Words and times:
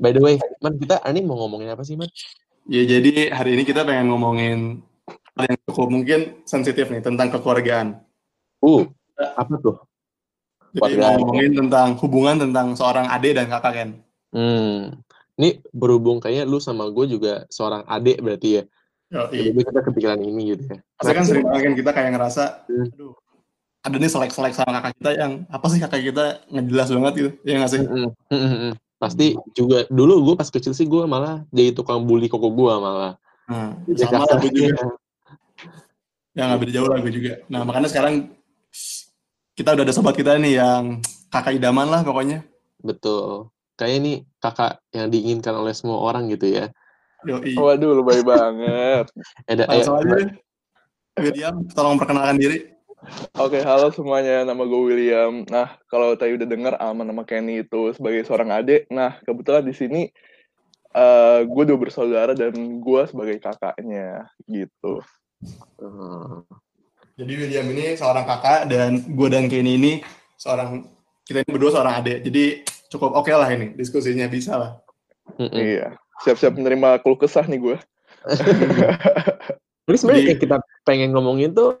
By 0.00 0.16
the 0.16 0.20
way, 0.24 0.40
Man, 0.64 0.80
kita 0.80 1.04
ini 1.12 1.20
mau 1.20 1.36
ngomongin 1.44 1.76
apa 1.76 1.84
sih, 1.84 1.92
Man? 1.92 2.08
Ya, 2.64 2.88
jadi 2.88 3.28
hari 3.36 3.52
ini 3.60 3.68
kita 3.68 3.84
pengen 3.84 4.08
ngomongin 4.08 4.80
hal 5.36 5.44
yang 5.44 5.60
cukup 5.68 5.92
mungkin 5.92 6.20
sensitif 6.48 6.88
nih 6.88 7.04
tentang 7.04 7.28
kekeluargaan. 7.28 8.00
Uh, 8.64 8.88
apa 9.36 9.60
tuh? 9.60 9.76
Jadi 10.72 10.96
mau 10.96 11.20
ngomongin 11.20 11.52
tentang 11.52 12.00
hubungan 12.00 12.40
tentang 12.40 12.72
seorang 12.72 13.12
adik 13.12 13.36
dan 13.36 13.52
kakak 13.52 13.72
kan. 13.76 13.88
Hmm. 14.32 15.04
Ini 15.36 15.60
berhubung 15.68 16.16
kayaknya 16.16 16.48
lu 16.48 16.56
sama 16.64 16.88
gue 16.88 17.04
juga 17.04 17.44
seorang 17.52 17.84
adik 17.84 18.24
berarti 18.24 18.48
ya. 18.56 18.62
Oh, 19.10 19.28
iya. 19.34 19.52
Jadi 19.52 19.60
kita 19.68 19.80
kepikiran 19.84 20.20
ini 20.22 20.56
gitu 20.56 20.64
ya. 20.70 20.78
Pasti 20.96 21.12
kan 21.12 21.24
sering 21.28 21.44
banget 21.44 21.60
kan 21.60 21.74
kita 21.76 21.90
kayak 21.92 22.10
ngerasa, 22.16 22.44
Hmm. 22.70 22.88
aduh, 22.88 23.12
ada 23.84 23.96
nih 23.96 24.10
selek-selek 24.12 24.52
sama 24.56 24.80
kakak 24.80 24.92
kita 24.96 25.10
yang 25.16 25.32
apa 25.50 25.66
sih 25.68 25.80
kakak 25.82 26.02
kita 26.08 26.24
ngejelas 26.52 26.88
banget 26.88 27.12
gitu, 27.16 27.30
ya 27.44 27.54
nggak 27.58 27.70
sih? 27.72 27.80
Mm-mm, 27.80 28.08
mm-mm. 28.30 28.72
Pasti 29.00 29.32
juga 29.56 29.88
dulu 29.88 30.28
gue 30.28 30.34
pas 30.36 30.44
kecil 30.44 30.76
sih 30.76 30.84
gue 30.84 31.08
malah 31.08 31.48
jadi 31.48 31.72
tukang 31.72 32.04
bully 32.04 32.28
koko 32.28 32.52
gue 32.52 32.72
malah. 32.76 33.16
Jadi 33.88 34.04
sama 34.04 34.28
lah 34.28 34.36
gue 34.36 34.52
juga. 34.52 34.76
Ya 36.36 36.46
nggak 36.46 36.60
beda 36.60 36.72
jauh 36.76 36.88
lah 36.92 36.98
gue 37.00 37.12
juga. 37.16 37.32
Nah 37.48 37.64
makanya 37.64 37.88
sekarang 37.88 38.28
kita 39.56 39.72
udah 39.72 39.84
ada 39.88 39.94
sobat 39.96 40.14
kita 40.14 40.36
nih 40.36 40.60
yang 40.60 41.00
kakak 41.32 41.56
idaman 41.56 41.88
lah 41.88 42.04
pokoknya. 42.04 42.44
Betul. 42.84 43.48
Kayak 43.80 43.94
ini 44.04 44.12
kakak 44.36 44.84
yang 44.92 45.08
diinginkan 45.08 45.56
oleh 45.56 45.72
semua 45.72 46.04
orang 46.04 46.28
gitu 46.28 46.52
ya. 46.52 46.68
Yoi. 47.24 47.56
Waduh, 47.56 48.00
lebay 48.00 48.20
banget. 48.24 49.12
Ada 49.44 49.64
Langsung 49.68 49.96
eh, 49.96 50.00
aja 50.00 50.12
deh. 50.20 50.28
William, 51.20 51.54
tolong 51.72 52.00
perkenalkan 52.00 52.40
diri. 52.40 52.79
Oke, 53.40 53.64
halo 53.64 53.88
semuanya. 53.96 54.44
Nama 54.44 54.60
gue 54.60 54.80
William. 54.84 55.48
Nah, 55.48 55.80
kalau 55.88 56.12
tadi 56.20 56.36
udah 56.36 56.44
dengar 56.44 56.74
Aman 56.76 57.08
nama 57.08 57.24
Kenny 57.24 57.64
itu 57.64 57.96
sebagai 57.96 58.20
seorang 58.28 58.52
adik. 58.52 58.92
Nah, 58.92 59.16
kebetulan 59.24 59.64
di 59.64 59.72
sini 59.72 60.02
eh 60.90 61.40
gue 61.46 61.64
dua 61.64 61.78
bersaudara 61.78 62.34
dan 62.34 62.52
gue 62.82 63.02
sebagai 63.08 63.38
kakaknya 63.38 64.26
gitu. 64.50 65.00
eh, 65.80 66.36
Jadi 67.14 67.32
William 67.40 67.66
ini 67.72 67.94
seorang 67.96 68.26
kakak 68.26 68.68
dan 68.68 69.00
gue 69.08 69.28
dan 69.32 69.48
Kenny 69.48 69.80
ini 69.80 69.92
seorang 70.36 70.84
kita 71.24 71.40
ini 71.40 71.50
berdua 71.56 71.72
seorang 71.72 72.04
adik. 72.04 72.20
Jadi 72.26 72.44
cukup 72.92 73.16
oke 73.16 73.32
lah 73.32 73.48
ini 73.48 73.72
diskusinya 73.78 74.28
bisa 74.28 74.60
lah. 74.60 74.72
mm-mm. 75.40 75.56
Iya. 75.56 75.96
Siap-siap 76.20 76.52
menerima 76.52 77.00
keluh 77.00 77.16
kesah 77.16 77.48
nih 77.48 77.60
gue. 77.64 77.76
Jadi 79.88 79.96
sebenarnya 79.96 80.36
kita 80.36 80.56
pengen 80.84 81.16
ngomongin 81.16 81.56
tuh 81.56 81.80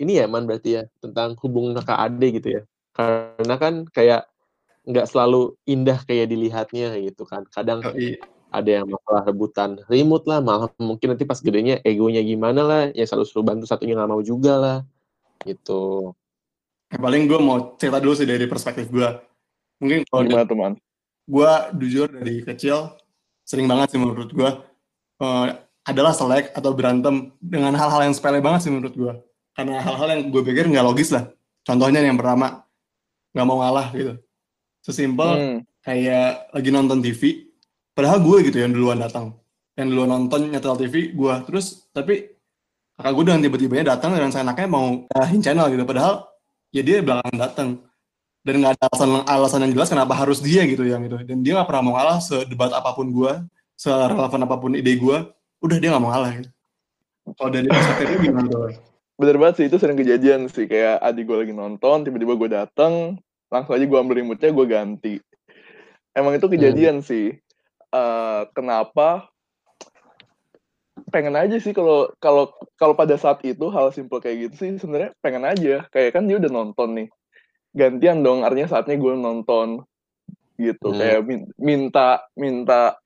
ini 0.00 0.18
ya 0.18 0.26
man 0.26 0.48
berarti 0.48 0.80
ya 0.80 0.82
tentang 0.98 1.38
hubungan 1.40 1.78
kakak 1.78 1.98
adik 2.10 2.30
gitu 2.42 2.48
ya. 2.60 2.62
Karena 2.94 3.54
kan 3.58 3.74
kayak 3.90 4.30
nggak 4.84 5.06
selalu 5.08 5.56
indah 5.64 5.98
kayak 6.04 6.30
dilihatnya 6.30 6.98
gitu 7.00 7.24
kan. 7.24 7.42
Kadang 7.50 7.82
Yoi. 7.82 8.20
ada 8.52 8.70
yang 8.70 8.86
masalah 8.86 9.22
rebutan 9.26 9.80
remote 9.90 10.26
lah, 10.30 10.38
malah 10.44 10.70
mungkin 10.78 11.16
nanti 11.16 11.24
pas 11.26 11.40
gedenya 11.40 11.80
egonya 11.82 12.22
gimana 12.22 12.60
lah, 12.62 12.82
ya 12.92 13.02
selalu 13.08 13.24
suruh 13.26 13.46
bantu 13.46 13.64
satunya 13.66 13.98
nggak 13.98 14.10
mau 14.10 14.22
juga 14.22 14.54
lah, 14.54 14.78
gitu. 15.42 16.14
Yang 16.92 17.02
paling 17.02 17.22
gue 17.26 17.38
mau 17.42 17.58
cerita 17.80 17.98
dulu 17.98 18.14
sih 18.14 18.28
dari 18.28 18.46
perspektif 18.46 18.86
gue. 18.92 19.08
Mungkin 19.82 20.06
kalau 20.06 20.22
Gimana 20.22 20.46
teman? 20.46 20.72
gue 21.24 21.52
jujur 21.80 22.08
dari 22.12 22.44
kecil 22.44 22.92
sering 23.44 23.64
banget 23.64 23.96
sih 23.96 24.00
menurut 24.00 24.28
gue 24.32 24.50
eh, 25.24 25.46
adalah 25.84 26.12
selek 26.12 26.52
atau 26.52 26.72
berantem 26.76 27.32
dengan 27.40 27.72
hal-hal 27.76 28.08
yang 28.08 28.14
sepele 28.16 28.44
banget 28.44 28.68
sih 28.68 28.72
menurut 28.72 28.92
gue 28.92 29.12
karena 29.54 29.78
hal-hal 29.80 30.08
yang 30.18 30.22
gue 30.28 30.42
pikir 30.42 30.66
nggak 30.66 30.84
logis 30.84 31.14
lah. 31.14 31.30
Contohnya 31.62 32.02
yang 32.02 32.18
pertama 32.18 32.66
nggak 33.32 33.46
mau 33.46 33.58
ngalah 33.62 33.88
gitu. 33.94 34.18
Sesimpel 34.84 35.30
Hmm. 35.32 35.58
kayak 35.80 36.52
lagi 36.52 36.70
nonton 36.74 36.98
TV 37.00 37.48
padahal 37.94 38.18
gue 38.20 38.50
gitu 38.50 38.58
yang 38.60 38.74
duluan 38.74 38.98
datang. 39.00 39.32
Yang 39.78 39.86
duluan 39.94 40.10
nonton 40.10 40.50
nyetel 40.50 40.74
TV 40.76 41.14
gue. 41.14 41.34
Terus 41.48 41.86
tapi 41.94 42.34
kakak 42.94 43.12
gue 43.14 43.24
dengan 43.26 43.40
tiba-tibanya 43.42 43.84
datang 43.96 44.14
dan 44.14 44.30
seenaknya 44.30 44.68
mau 44.68 45.06
ngalahin 45.08 45.40
channel 45.40 45.66
gitu. 45.72 45.82
Padahal 45.86 46.26
ya 46.74 46.82
dia 46.82 47.00
belakangan 47.00 47.38
datang. 47.38 47.68
Dan 48.44 48.60
nggak 48.60 48.76
ada 48.76 48.84
alasan 48.92 49.10
alasan 49.24 49.60
yang 49.64 49.72
jelas 49.72 49.88
kenapa 49.88 50.12
harus 50.12 50.38
dia 50.44 50.68
gitu 50.68 50.84
yang 50.84 51.00
itu. 51.00 51.16
Dan 51.24 51.40
dia 51.40 51.56
nggak 51.56 51.68
pernah 51.70 51.82
mau 51.82 51.94
ngalah 51.96 52.20
sedebat 52.20 52.70
apa 52.76 52.92
pun 52.92 53.08
gue 53.08 53.32
serelevan 53.74 54.40
apa 54.44 54.56
pun 54.60 54.76
ide 54.76 54.92
gue. 54.94 55.16
Udah 55.64 55.76
dia 55.80 55.88
nggak 55.94 56.02
mau 56.04 56.12
ngalah 56.12 56.42
gitu. 56.42 56.50
kalau 57.40 57.48
dari 57.48 57.64
perspektifnya 57.72 58.20
gimana 58.20 58.48
tuh 58.52 58.68
Bener 59.14 59.38
banget 59.38 59.54
sih, 59.62 59.66
itu 59.70 59.78
sering 59.78 59.94
kejadian 59.94 60.50
sih. 60.50 60.66
Kayak 60.66 60.98
adik 60.98 61.30
gue 61.30 61.36
lagi 61.46 61.54
nonton, 61.54 62.02
tiba-tiba 62.02 62.34
gue 62.34 62.48
dateng, 62.50 63.18
langsung 63.46 63.78
aja 63.78 63.86
gue 63.86 63.98
ambil 63.98 64.18
remote-nya, 64.18 64.50
gue 64.50 64.66
ganti. 64.66 65.14
Emang 66.14 66.34
itu 66.34 66.46
kejadian 66.50 67.02
sih. 67.02 67.34
Eh, 67.94 68.42
kenapa? 68.50 69.30
Pengen 71.10 71.38
aja 71.38 71.54
sih 71.62 71.70
kalau 71.70 72.10
kalau 72.18 72.50
kalau 72.74 72.94
pada 72.98 73.14
saat 73.14 73.38
itu 73.46 73.70
hal 73.70 73.94
simpel 73.94 74.18
kayak 74.18 74.50
gitu 74.50 74.54
sih 74.58 74.70
sebenarnya 74.82 75.14
pengen 75.22 75.46
aja. 75.46 75.86
Kayak 75.94 76.18
kan 76.18 76.26
dia 76.26 76.42
udah 76.42 76.50
nonton 76.50 76.88
nih. 76.98 77.08
Gantian 77.74 78.22
dong, 78.22 78.42
artinya 78.42 78.70
saatnya 78.70 78.98
gue 78.98 79.14
nonton 79.14 79.86
gitu. 80.58 80.90
Hmm. 80.90 80.98
Kayak 80.98 81.20
min- 81.26 81.54
minta 81.58 82.22
minta 82.34 82.98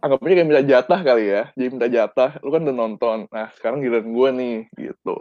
anggapnya 0.00 0.34
kayak 0.40 0.48
minta 0.48 0.64
jatah 0.64 1.00
kali 1.00 1.24
ya. 1.28 1.42
Jadi 1.54 1.68
minta 1.68 1.88
jatah, 1.88 2.30
lu 2.40 2.48
kan 2.50 2.64
udah 2.64 2.76
nonton. 2.76 3.18
Nah, 3.28 3.48
sekarang 3.56 3.84
giliran 3.84 4.08
gue 4.10 4.28
nih 4.32 4.56
gitu. 4.76 5.16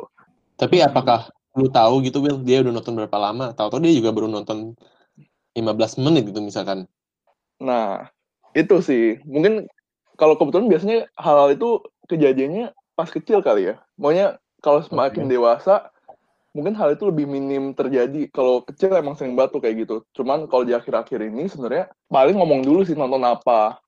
Tapi 0.55 0.83
apakah 0.83 1.31
lu 1.55 1.67
tahu 1.67 2.03
gitu 2.03 2.23
Will, 2.23 2.39
dia 2.43 2.63
udah 2.63 2.73
nonton 2.73 2.95
berapa 2.95 3.17
lama? 3.19 3.51
Tahu-tahu 3.55 3.83
dia 3.83 3.93
juga 3.95 4.15
baru 4.15 4.27
nonton 4.31 4.75
15 5.55 6.03
menit 6.03 6.31
gitu 6.31 6.39
misalkan. 6.39 6.87
Nah, 7.59 8.07
itu 8.55 8.79
sih. 8.79 9.19
Mungkin 9.27 9.67
kalau 10.15 10.39
kebetulan 10.39 10.67
biasanya 10.71 10.99
hal-hal 11.19 11.55
itu 11.55 11.83
kejadiannya 12.07 12.71
pas 12.95 13.11
kecil 13.11 13.43
kali 13.43 13.71
ya. 13.71 13.75
Maunya 13.99 14.39
kalau 14.59 14.83
semakin 14.83 15.31
dewasa, 15.31 15.91
mungkin 16.51 16.75
hal 16.75 16.95
itu 16.95 17.07
lebih 17.07 17.27
minim 17.27 17.71
terjadi. 17.71 18.27
Kalau 18.31 18.63
kecil 18.63 18.91
emang 18.95 19.15
sering 19.15 19.35
batu 19.35 19.59
kayak 19.63 19.87
gitu. 19.87 20.03
Cuman 20.15 20.47
kalau 20.47 20.67
di 20.67 20.75
akhir-akhir 20.75 21.19
ini 21.23 21.47
sebenarnya 21.47 21.91
paling 22.11 22.35
ngomong 22.35 22.63
dulu 22.63 22.83
sih 22.83 22.95
nonton 22.95 23.23
apa. 23.23 23.79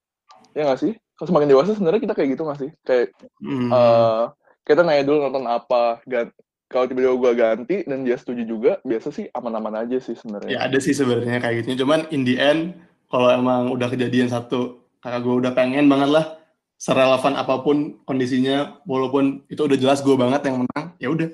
Ya 0.54 0.66
nggak 0.66 0.80
sih? 0.80 0.94
Kalau 1.16 1.28
semakin 1.28 1.50
dewasa 1.50 1.72
sebenarnya 1.72 2.02
kita 2.02 2.14
kayak 2.14 2.30
gitu 2.32 2.44
nggak 2.44 2.60
sih? 2.60 2.72
Kayak 2.82 3.06
Hmm. 3.40 3.70
eh 3.70 4.24
kita 4.64 4.82
nanya 4.82 5.04
dulu 5.04 5.18
nonton 5.22 5.46
apa. 5.46 6.02
Gan 6.04 6.30
kalau 6.66 6.88
tiba-tiba 6.88 7.14
gue 7.14 7.32
ganti 7.36 7.76
dan 7.84 8.02
dia 8.02 8.16
setuju 8.16 8.44
juga, 8.44 8.72
biasa 8.82 9.12
sih 9.12 9.28
aman-aman 9.30 9.76
aja 9.78 9.98
sih 9.98 10.16
sebenarnya. 10.16 10.50
ya 10.50 10.60
ada 10.64 10.78
sih 10.78 10.92
sebenarnya 10.92 11.40
kayak 11.40 11.68
gitu 11.68 11.84
cuman 11.84 12.08
in 12.10 12.24
the 12.24 12.40
end 12.40 12.80
kalau 13.06 13.28
emang 13.28 13.68
udah 13.70 13.88
kejadian 13.88 14.26
satu 14.26 14.80
kakak 14.98 15.20
gue 15.20 15.36
udah 15.38 15.52
pengen 15.52 15.92
banget 15.92 16.08
lah 16.10 16.40
serelevan 16.78 17.36
apa 17.36 17.60
pun 17.60 18.00
kondisinya 18.02 18.80
walaupun 18.84 19.44
itu 19.46 19.60
udah 19.60 19.76
jelas 19.76 20.00
gue 20.00 20.16
banget 20.16 20.48
yang 20.48 20.64
menang 20.64 20.86
ya 20.96 21.12
udah 21.12 21.28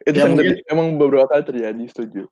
Itu 0.00 0.14
Ya, 0.14 0.24
mungkin- 0.24 0.54
terjadi- 0.54 0.64
emang 0.70 0.86
beberapa 0.94 1.26
kali 1.26 1.42
terjadi, 1.44 1.84
setuju. 1.90 2.22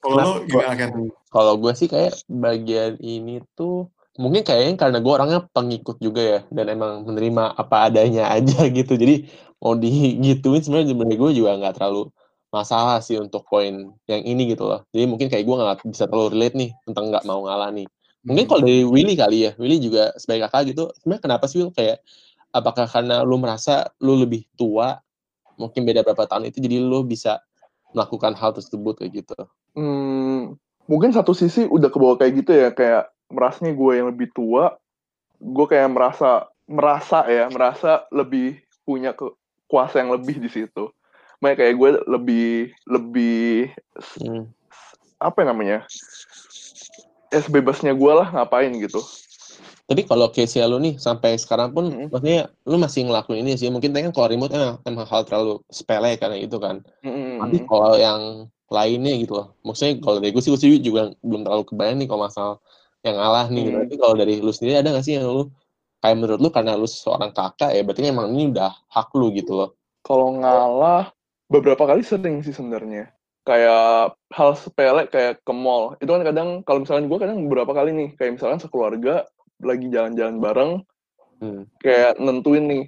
kalau 0.00 0.14
lo 0.14 0.24
Kenapa? 0.40 0.48
gimana 0.48 0.72
kan 0.74 0.88
Kalau 1.28 1.52
gue 1.54 1.72
sih 1.72 1.86
kayak 1.86 2.24
bagian 2.26 2.96
ini 2.98 3.44
tuh 3.52 3.92
mungkin 4.16 4.42
kayaknya 4.42 4.74
karena 4.80 4.98
gue 5.00 5.12
orangnya 5.12 5.40
pengikut 5.52 5.96
juga 6.00 6.22
ya 6.22 6.40
dan 6.52 6.66
emang 6.72 7.04
menerima 7.04 7.56
apa 7.56 7.92
adanya 7.92 8.28
aja 8.36 8.68
gitu. 8.68 8.96
Jadi 8.96 9.28
mau 9.60 9.72
digituin 9.76 10.60
sebenarnya 10.60 10.92
sebenarnya 10.92 11.18
gue 11.18 11.30
juga 11.32 11.50
nggak 11.56 11.74
terlalu 11.80 12.12
masalah 12.52 13.04
sih 13.04 13.20
untuk 13.20 13.44
poin 13.48 13.92
yang 14.08 14.22
ini 14.24 14.56
gitu 14.56 14.64
loh. 14.68 14.80
Jadi 14.90 15.04
mungkin 15.04 15.28
kayak 15.28 15.44
gue 15.44 15.56
nggak 15.56 15.78
bisa 15.88 16.08
terlalu 16.08 16.28
relate 16.36 16.56
nih 16.56 16.70
tentang 16.88 17.12
nggak 17.12 17.24
mau 17.28 17.44
ngalah 17.44 17.70
nih. 17.72 17.86
Mungkin 18.26 18.44
kalau 18.50 18.62
dari 18.66 18.82
Willy 18.82 19.14
kali 19.14 19.46
ya, 19.46 19.50
Willy 19.54 19.78
juga 19.78 20.10
sebagai 20.18 20.50
kakak 20.50 20.74
gitu, 20.74 20.90
sebenarnya 20.98 21.22
kenapa 21.22 21.44
sih 21.46 21.62
Will 21.62 21.70
kayak 21.70 22.02
apakah 22.50 22.90
karena 22.90 23.22
lu 23.22 23.38
merasa 23.38 23.86
lu 24.02 24.18
lebih 24.18 24.50
tua, 24.58 24.98
mungkin 25.54 25.86
beda 25.86 26.02
berapa 26.02 26.26
tahun 26.26 26.50
itu 26.50 26.58
jadi 26.58 26.82
lu 26.82 27.06
bisa 27.06 27.38
melakukan 27.94 28.34
hal 28.34 28.50
tersebut 28.50 28.98
kayak 28.98 29.22
gitu. 29.22 29.38
Hmm, 29.78 30.58
mungkin 30.90 31.14
satu 31.14 31.38
sisi 31.38 31.70
udah 31.70 31.86
ke 31.86 31.96
bawah 32.02 32.18
kayak 32.18 32.32
gitu 32.42 32.50
ya, 32.50 32.68
kayak 32.74 33.14
merasanya 33.30 33.72
gue 33.74 33.92
yang 33.96 34.08
lebih 34.12 34.28
tua, 34.32 34.78
gue 35.40 35.66
kayak 35.66 35.90
merasa 35.92 36.50
merasa 36.66 37.22
ya, 37.30 37.46
merasa 37.50 38.06
lebih 38.10 38.58
punya 38.82 39.14
ke, 39.14 39.30
kuasa 39.70 40.02
yang 40.02 40.14
lebih 40.14 40.38
di 40.38 40.50
situ. 40.50 40.90
Makanya 41.42 41.56
kayak 41.62 41.74
gue 41.76 41.90
lebih 42.08 42.48
lebih 42.88 43.70
Hmm. 44.20 44.48
apa 45.20 45.42
ya 45.42 45.46
namanya? 45.48 45.78
Ya 47.30 47.38
sebebasnya 47.42 47.92
gue 47.92 48.12
lah 48.12 48.28
ngapain 48.32 48.72
gitu. 48.78 49.02
Tapi 49.86 50.02
kalau 50.02 50.26
case 50.34 50.58
lu 50.66 50.82
nih 50.82 50.98
sampai 50.98 51.38
sekarang 51.38 51.70
pun 51.70 51.86
Mm-mm. 51.86 52.10
maksudnya 52.10 52.50
lu 52.66 52.74
masih 52.74 53.06
ngelakuin 53.06 53.46
ini 53.46 53.54
sih. 53.54 53.70
Mungkin 53.70 53.94
kan 53.94 54.10
kalau 54.10 54.26
remote 54.26 54.50
emang, 54.50 54.82
emang 54.82 55.06
hal 55.06 55.22
terlalu 55.22 55.62
sepele 55.70 56.18
karena 56.18 56.36
itu 56.42 56.58
kan. 56.58 56.82
Mm-mm. 57.06 57.38
Tapi 57.38 57.56
kalau 57.70 57.94
yang 57.94 58.50
lainnya 58.66 59.14
gitu 59.14 59.38
loh. 59.38 59.54
Maksudnya 59.62 60.02
kalau 60.02 60.18
dari 60.18 60.34
gue 60.34 60.42
sih, 60.42 60.50
gue 60.50 60.58
sih 60.58 60.82
juga 60.82 61.14
belum 61.22 61.46
terlalu 61.46 61.64
kebayang 61.70 62.02
nih 62.02 62.08
kalau 62.10 62.26
masalah 62.26 62.56
yang 63.06 63.16
ngalah 63.22 63.46
nih. 63.48 63.62
gitu. 63.62 63.76
Hmm. 63.78 63.82
Tapi 63.86 63.94
kalau 64.02 64.14
dari 64.18 64.34
lu 64.42 64.52
sendiri 64.52 64.74
ada 64.82 64.90
gak 64.90 65.06
sih 65.06 65.14
yang 65.16 65.30
lu 65.30 65.44
kayak 66.02 66.16
menurut 66.18 66.38
lu 66.42 66.48
karena 66.50 66.72
lu 66.74 66.86
seorang 66.90 67.30
kakak 67.30 67.72
ya 67.72 67.80
berarti 67.86 68.10
emang 68.10 68.34
ini 68.34 68.50
udah 68.50 68.74
hak 68.90 69.08
lu 69.14 69.30
gitu 69.32 69.52
loh. 69.54 69.70
Kalau 70.02 70.34
ngalah 70.34 71.14
beberapa 71.46 71.86
kali 71.86 72.02
sering 72.02 72.42
sih 72.42 72.52
sebenarnya. 72.52 73.10
Kayak 73.46 74.18
hal 74.34 74.50
sepele 74.58 75.06
kayak 75.06 75.38
ke 75.46 75.52
mall. 75.54 75.94
Itu 76.02 76.10
kan 76.10 76.26
kadang 76.26 76.48
kalau 76.66 76.82
misalnya 76.82 77.06
gue 77.06 77.18
kadang 77.22 77.38
beberapa 77.46 77.72
kali 77.72 77.94
nih 77.94 78.08
kayak 78.18 78.42
misalnya 78.42 78.58
sekeluarga 78.58 79.22
lagi 79.62 79.86
jalan-jalan 79.88 80.36
bareng 80.42 80.72
Hmm. 81.36 81.68
kayak 81.84 82.16
nentuin 82.16 82.64
nih 82.64 82.84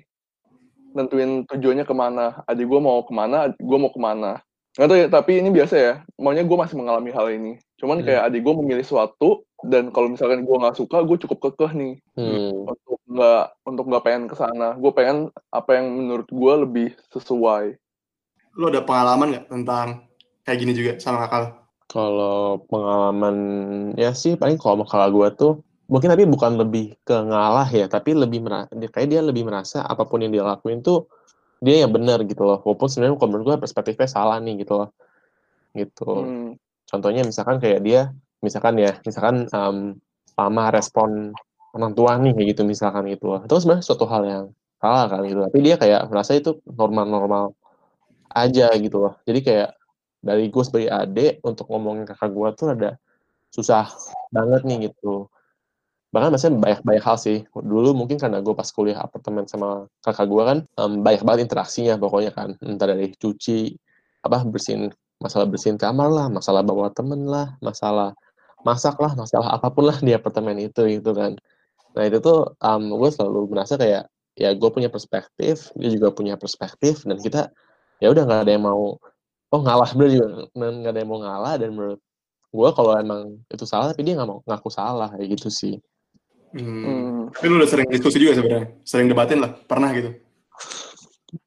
nentuin 0.96 1.44
tujuannya 1.44 1.84
ke 1.84 1.92
mana 1.92 2.40
adik 2.48 2.64
gue 2.64 2.80
mau 2.80 3.04
ke 3.04 3.12
mana 3.12 3.52
gue 3.52 3.78
mau 3.78 3.92
ke 3.92 4.00
mana 4.00 4.40
nggak 4.72 4.88
tahu 4.88 4.98
ya 5.04 5.06
tapi 5.12 5.32
ini 5.44 5.52
biasa 5.52 5.74
ya 5.76 5.94
maunya 6.16 6.48
gue 6.48 6.56
masih 6.56 6.80
mengalami 6.80 7.12
hal 7.12 7.28
ini 7.28 7.60
cuman 7.78 8.02
Hmm. 8.02 8.06
kayak 8.10 8.22
adik 8.26 8.42
gue 8.42 8.54
memilih 8.58 8.86
suatu 8.86 9.46
dan 9.66 9.90
kalau 9.94 10.10
misalkan 10.10 10.42
gue 10.42 10.56
nggak 10.58 10.76
suka 10.76 11.02
gue 11.02 11.16
cukup 11.22 11.38
kekeh 11.50 11.72
nih 11.78 11.94
Hmm. 12.18 12.66
untuk 12.66 12.98
nggak 13.06 13.44
untuk 13.64 13.84
nggak 13.88 14.04
pengen 14.04 14.24
ke 14.26 14.34
sana 14.34 14.74
gue 14.74 14.90
pengen 14.90 15.30
apa 15.54 15.78
yang 15.78 15.86
menurut 15.94 16.28
gue 16.28 16.52
lebih 16.66 16.88
sesuai 17.14 17.78
Lu 18.58 18.66
ada 18.66 18.82
pengalaman 18.82 19.30
nggak 19.30 19.46
tentang 19.46 20.10
kayak 20.42 20.58
gini 20.58 20.72
juga 20.74 20.98
sama 20.98 21.22
kakak? 21.30 21.54
Kalau 21.86 22.66
pengalaman 22.66 23.36
ya 23.94 24.10
sih 24.12 24.34
paling 24.34 24.58
kalau 24.58 24.82
sama 24.82 24.86
kakak 24.90 25.10
gue 25.14 25.28
tuh 25.38 25.52
mungkin 25.86 26.10
tapi 26.10 26.26
bukan 26.28 26.58
lebih 26.58 26.98
ke 27.06 27.16
ngalah 27.16 27.70
ya, 27.70 27.86
tapi 27.86 28.12
lebih 28.12 28.44
merasa 28.44 28.68
kayak 28.74 29.08
dia 29.08 29.22
lebih 29.22 29.46
merasa 29.46 29.86
apa 29.86 30.04
pun 30.04 30.20
yang 30.20 30.34
dia 30.34 30.44
lakuin 30.44 30.82
tuh 30.82 31.06
dia 31.62 31.86
yang 31.86 31.94
benar 31.94 32.20
gitu 32.26 32.42
loh. 32.44 32.60
Walaupun 32.66 32.90
sebenarnya 32.90 33.14
kalau 33.16 33.30
menurut 33.30 33.46
gue 33.54 33.56
perspektifnya 33.62 34.10
salah 34.10 34.36
nih 34.42 34.66
gitu 34.66 34.74
loh. 34.74 34.88
Gitu. 35.72 36.04
Hmm, 36.10 36.48
Contohnya 36.88 37.22
misalkan 37.22 37.60
kayak 37.60 37.80
dia 37.84 38.00
misalkan 38.40 38.80
ya, 38.80 38.96
misalkan 39.04 39.44
em, 39.52 39.76
lama 40.38 40.64
respon 40.72 41.36
orang 41.76 41.92
tua 41.92 42.16
nih 42.16 42.32
kayak 42.32 42.48
gitu 42.56 42.62
misalkan 42.64 43.04
gitu. 43.12 43.36
Itu 43.44 43.54
sebenarnya 43.60 43.84
suatu 43.84 44.04
hal 44.08 44.22
yang 44.24 44.44
salah 44.80 45.04
kan 45.12 45.20
gitu. 45.28 45.40
Tapi 45.44 45.58
dia 45.60 45.76
kayak 45.76 46.08
merasa 46.08 46.32
itu 46.34 46.58
normal-normal 46.64 47.52
aja 48.32 48.72
gitu 48.78 48.96
loh. 49.04 49.14
Jadi 49.28 49.40
kayak 49.44 49.70
dari 50.18 50.50
gue 50.50 50.64
sebagai 50.66 50.90
adik 50.90 51.32
untuk 51.44 51.66
ngomongin 51.70 52.04
kakak 52.08 52.30
gue 52.32 52.48
tuh 52.58 52.66
ada 52.74 52.90
susah 53.52 53.88
banget 54.32 54.62
nih 54.64 54.78
gitu. 54.90 55.28
Bahkan 56.08 56.32
maksudnya 56.32 56.56
banyak 56.56 56.80
banyak 56.88 57.04
hal 57.04 57.16
sih. 57.20 57.38
Dulu 57.52 57.92
mungkin 57.92 58.16
karena 58.16 58.40
gue 58.40 58.54
pas 58.56 58.68
kuliah 58.72 58.96
apartemen 58.96 59.44
sama 59.44 59.84
kakak 60.00 60.26
gue 60.30 60.42
kan 60.42 60.58
em, 60.64 60.92
banyak 61.04 61.22
banget 61.26 61.40
interaksinya 61.50 62.00
pokoknya 62.00 62.32
kan. 62.32 62.56
Entah 62.64 62.88
dari 62.96 63.12
cuci, 63.12 63.76
apa 64.24 64.40
bersihin 64.48 64.88
masalah 65.18 65.46
bersihin 65.50 65.78
kamar 65.78 66.08
lah, 66.10 66.26
masalah 66.30 66.62
bawa 66.62 66.90
temen 66.94 67.26
lah, 67.26 67.58
masalah 67.62 68.14
masak 68.66 68.98
lah, 68.98 69.14
masalah 69.14 69.54
apa 69.54 69.68
pun 69.70 69.86
lah 69.86 69.98
di 70.02 70.14
apartemen 70.14 70.58
itu 70.58 70.86
gitu 70.86 71.14
kan. 71.14 71.34
Nah 71.94 72.02
itu 72.06 72.18
tuh 72.22 72.54
em, 72.62 72.82
gue 72.90 73.10
selalu 73.10 73.50
merasa 73.50 73.74
kayak 73.78 74.10
ya 74.38 74.50
gue 74.54 74.70
punya 74.70 74.90
perspektif, 74.90 75.70
dia 75.74 75.90
juga 75.90 76.14
punya 76.14 76.38
perspektif 76.38 77.02
dan 77.06 77.18
kita 77.18 77.50
ya 77.98 78.14
udah 78.14 78.22
nggak 78.26 78.40
ada 78.46 78.52
yang 78.54 78.64
mau 78.66 78.98
oh 79.48 79.60
ngalah 79.64 79.90
bener 79.96 80.10
juga 80.14 80.26
nggak 80.54 80.92
ada 80.94 81.00
yang 81.02 81.10
mau 81.10 81.20
ngalah 81.22 81.54
dan 81.58 81.70
menurut 81.74 82.00
gue 82.48 82.68
kalau 82.72 82.92
emang 82.96 83.42
itu 83.50 83.64
salah 83.66 83.90
tapi 83.90 84.06
dia 84.06 84.14
nggak 84.14 84.28
mau 84.30 84.40
ngaku 84.46 84.70
salah 84.70 85.10
kayak 85.14 85.38
gitu 85.38 85.50
sih 85.50 85.76
Hmm. 86.48 86.64
hmm. 86.64 87.20
Tapi 87.36 87.44
lu 87.44 87.60
udah 87.60 87.68
sering 87.68 87.88
diskusi 87.92 88.16
juga 88.24 88.40
sebenarnya, 88.40 88.72
sering 88.80 89.08
debatin 89.12 89.44
lah, 89.44 89.52
pernah 89.68 89.92
gitu. 89.92 90.16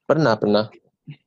pernah 0.06 0.38
pernah 0.38 0.70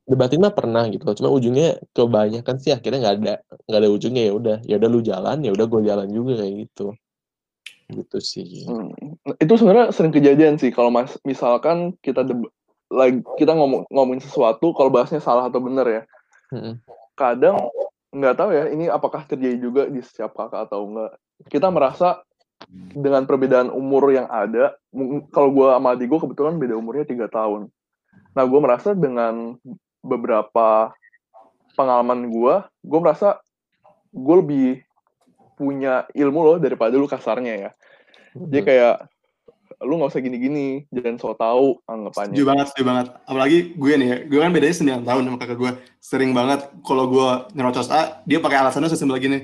debatin 0.06 0.40
mah 0.42 0.54
pernah 0.54 0.84
gitu 0.88 1.02
cuma 1.18 1.30
ujungnya 1.32 1.80
kebanyakan 1.92 2.56
sih 2.62 2.72
akhirnya 2.74 2.98
nggak 3.02 3.14
ada 3.20 3.34
nggak 3.66 3.80
ada 3.80 3.90
ujungnya 3.90 4.22
ya 4.28 4.32
udah 4.32 4.56
ya 4.64 4.74
udah 4.78 4.88
lu 4.90 5.00
jalan 5.02 5.38
ya 5.42 5.50
udah 5.52 5.66
gue 5.66 5.80
jalan 5.86 6.08
juga 6.10 6.32
kayak 6.42 6.54
gitu 6.66 6.86
gitu 7.86 8.18
sih 8.18 8.66
Hmm. 8.66 8.90
Itu 9.38 9.54
sebenarnya 9.58 9.94
sering 9.94 10.10
kejadian 10.10 10.58
sih 10.58 10.74
kalau 10.74 10.90
mas 10.90 11.14
misalkan 11.22 11.94
kita 12.02 12.26
lagi 12.90 13.22
kita 13.38 13.54
ngomong 13.54 13.86
ngomongin 13.90 14.22
sesuatu 14.22 14.74
kalau 14.74 14.90
bahasnya 14.90 15.22
salah 15.22 15.50
atau 15.50 15.58
benar 15.62 15.86
ya. 15.86 16.02
Mm-mm. 16.54 16.82
Kadang 17.18 17.70
nggak 18.14 18.34
tahu 18.38 18.50
ya 18.54 18.64
ini 18.70 18.86
apakah 18.86 19.26
terjadi 19.26 19.58
juga 19.58 19.82
di 19.90 20.02
setiap 20.02 20.34
kakak 20.34 20.70
atau 20.70 20.86
enggak. 20.86 21.18
Kita 21.50 21.70
merasa 21.70 22.22
dengan 22.72 23.28
perbedaan 23.28 23.68
umur 23.68 24.08
yang 24.08 24.26
ada, 24.32 24.74
kalau 25.28 25.52
gue 25.52 25.68
sama 25.68 25.92
adik 25.92 26.08
gue 26.08 26.20
kebetulan 26.24 26.56
beda 26.56 26.74
umurnya 26.74 27.04
tiga 27.04 27.28
tahun. 27.28 27.68
Nah 28.36 28.44
gue 28.44 28.60
merasa 28.60 28.92
dengan 28.92 29.56
beberapa 30.04 30.92
pengalaman 31.76 32.28
gue, 32.32 32.54
gue 32.84 32.98
merasa 33.00 33.40
gue 34.12 34.36
lebih 34.40 34.68
punya 35.56 36.04
ilmu 36.12 36.40
loh 36.44 36.56
daripada 36.60 36.96
lu 36.96 37.08
kasarnya 37.08 37.54
ya. 37.68 37.70
Jadi 38.36 38.62
kayak 38.64 38.96
lu 39.84 40.00
nggak 40.00 40.12
usah 40.12 40.24
gini-gini, 40.24 40.88
jangan 40.88 41.16
so 41.20 41.36
tau 41.36 41.80
anggapannya. 41.84 42.32
Setuju 42.32 42.44
banget, 42.48 42.66
setuju 42.72 42.84
banget. 42.88 43.06
Apalagi 43.28 43.58
gue 43.76 43.92
nih 43.92 44.08
ya, 44.08 44.16
gue 44.24 44.38
kan 44.40 44.50
bedanya 44.52 45.04
9 45.04 45.08
tahun 45.08 45.22
sama 45.28 45.36
kakak 45.40 45.58
gue. 45.60 45.70
Sering 46.00 46.30
banget 46.32 46.60
kalau 46.80 47.04
gue 47.12 47.28
nyerocos 47.52 47.92
A, 47.92 48.24
dia 48.24 48.40
pakai 48.40 48.64
alasannya 48.64 48.88
sesimpel 48.88 49.20
gini. 49.20 49.38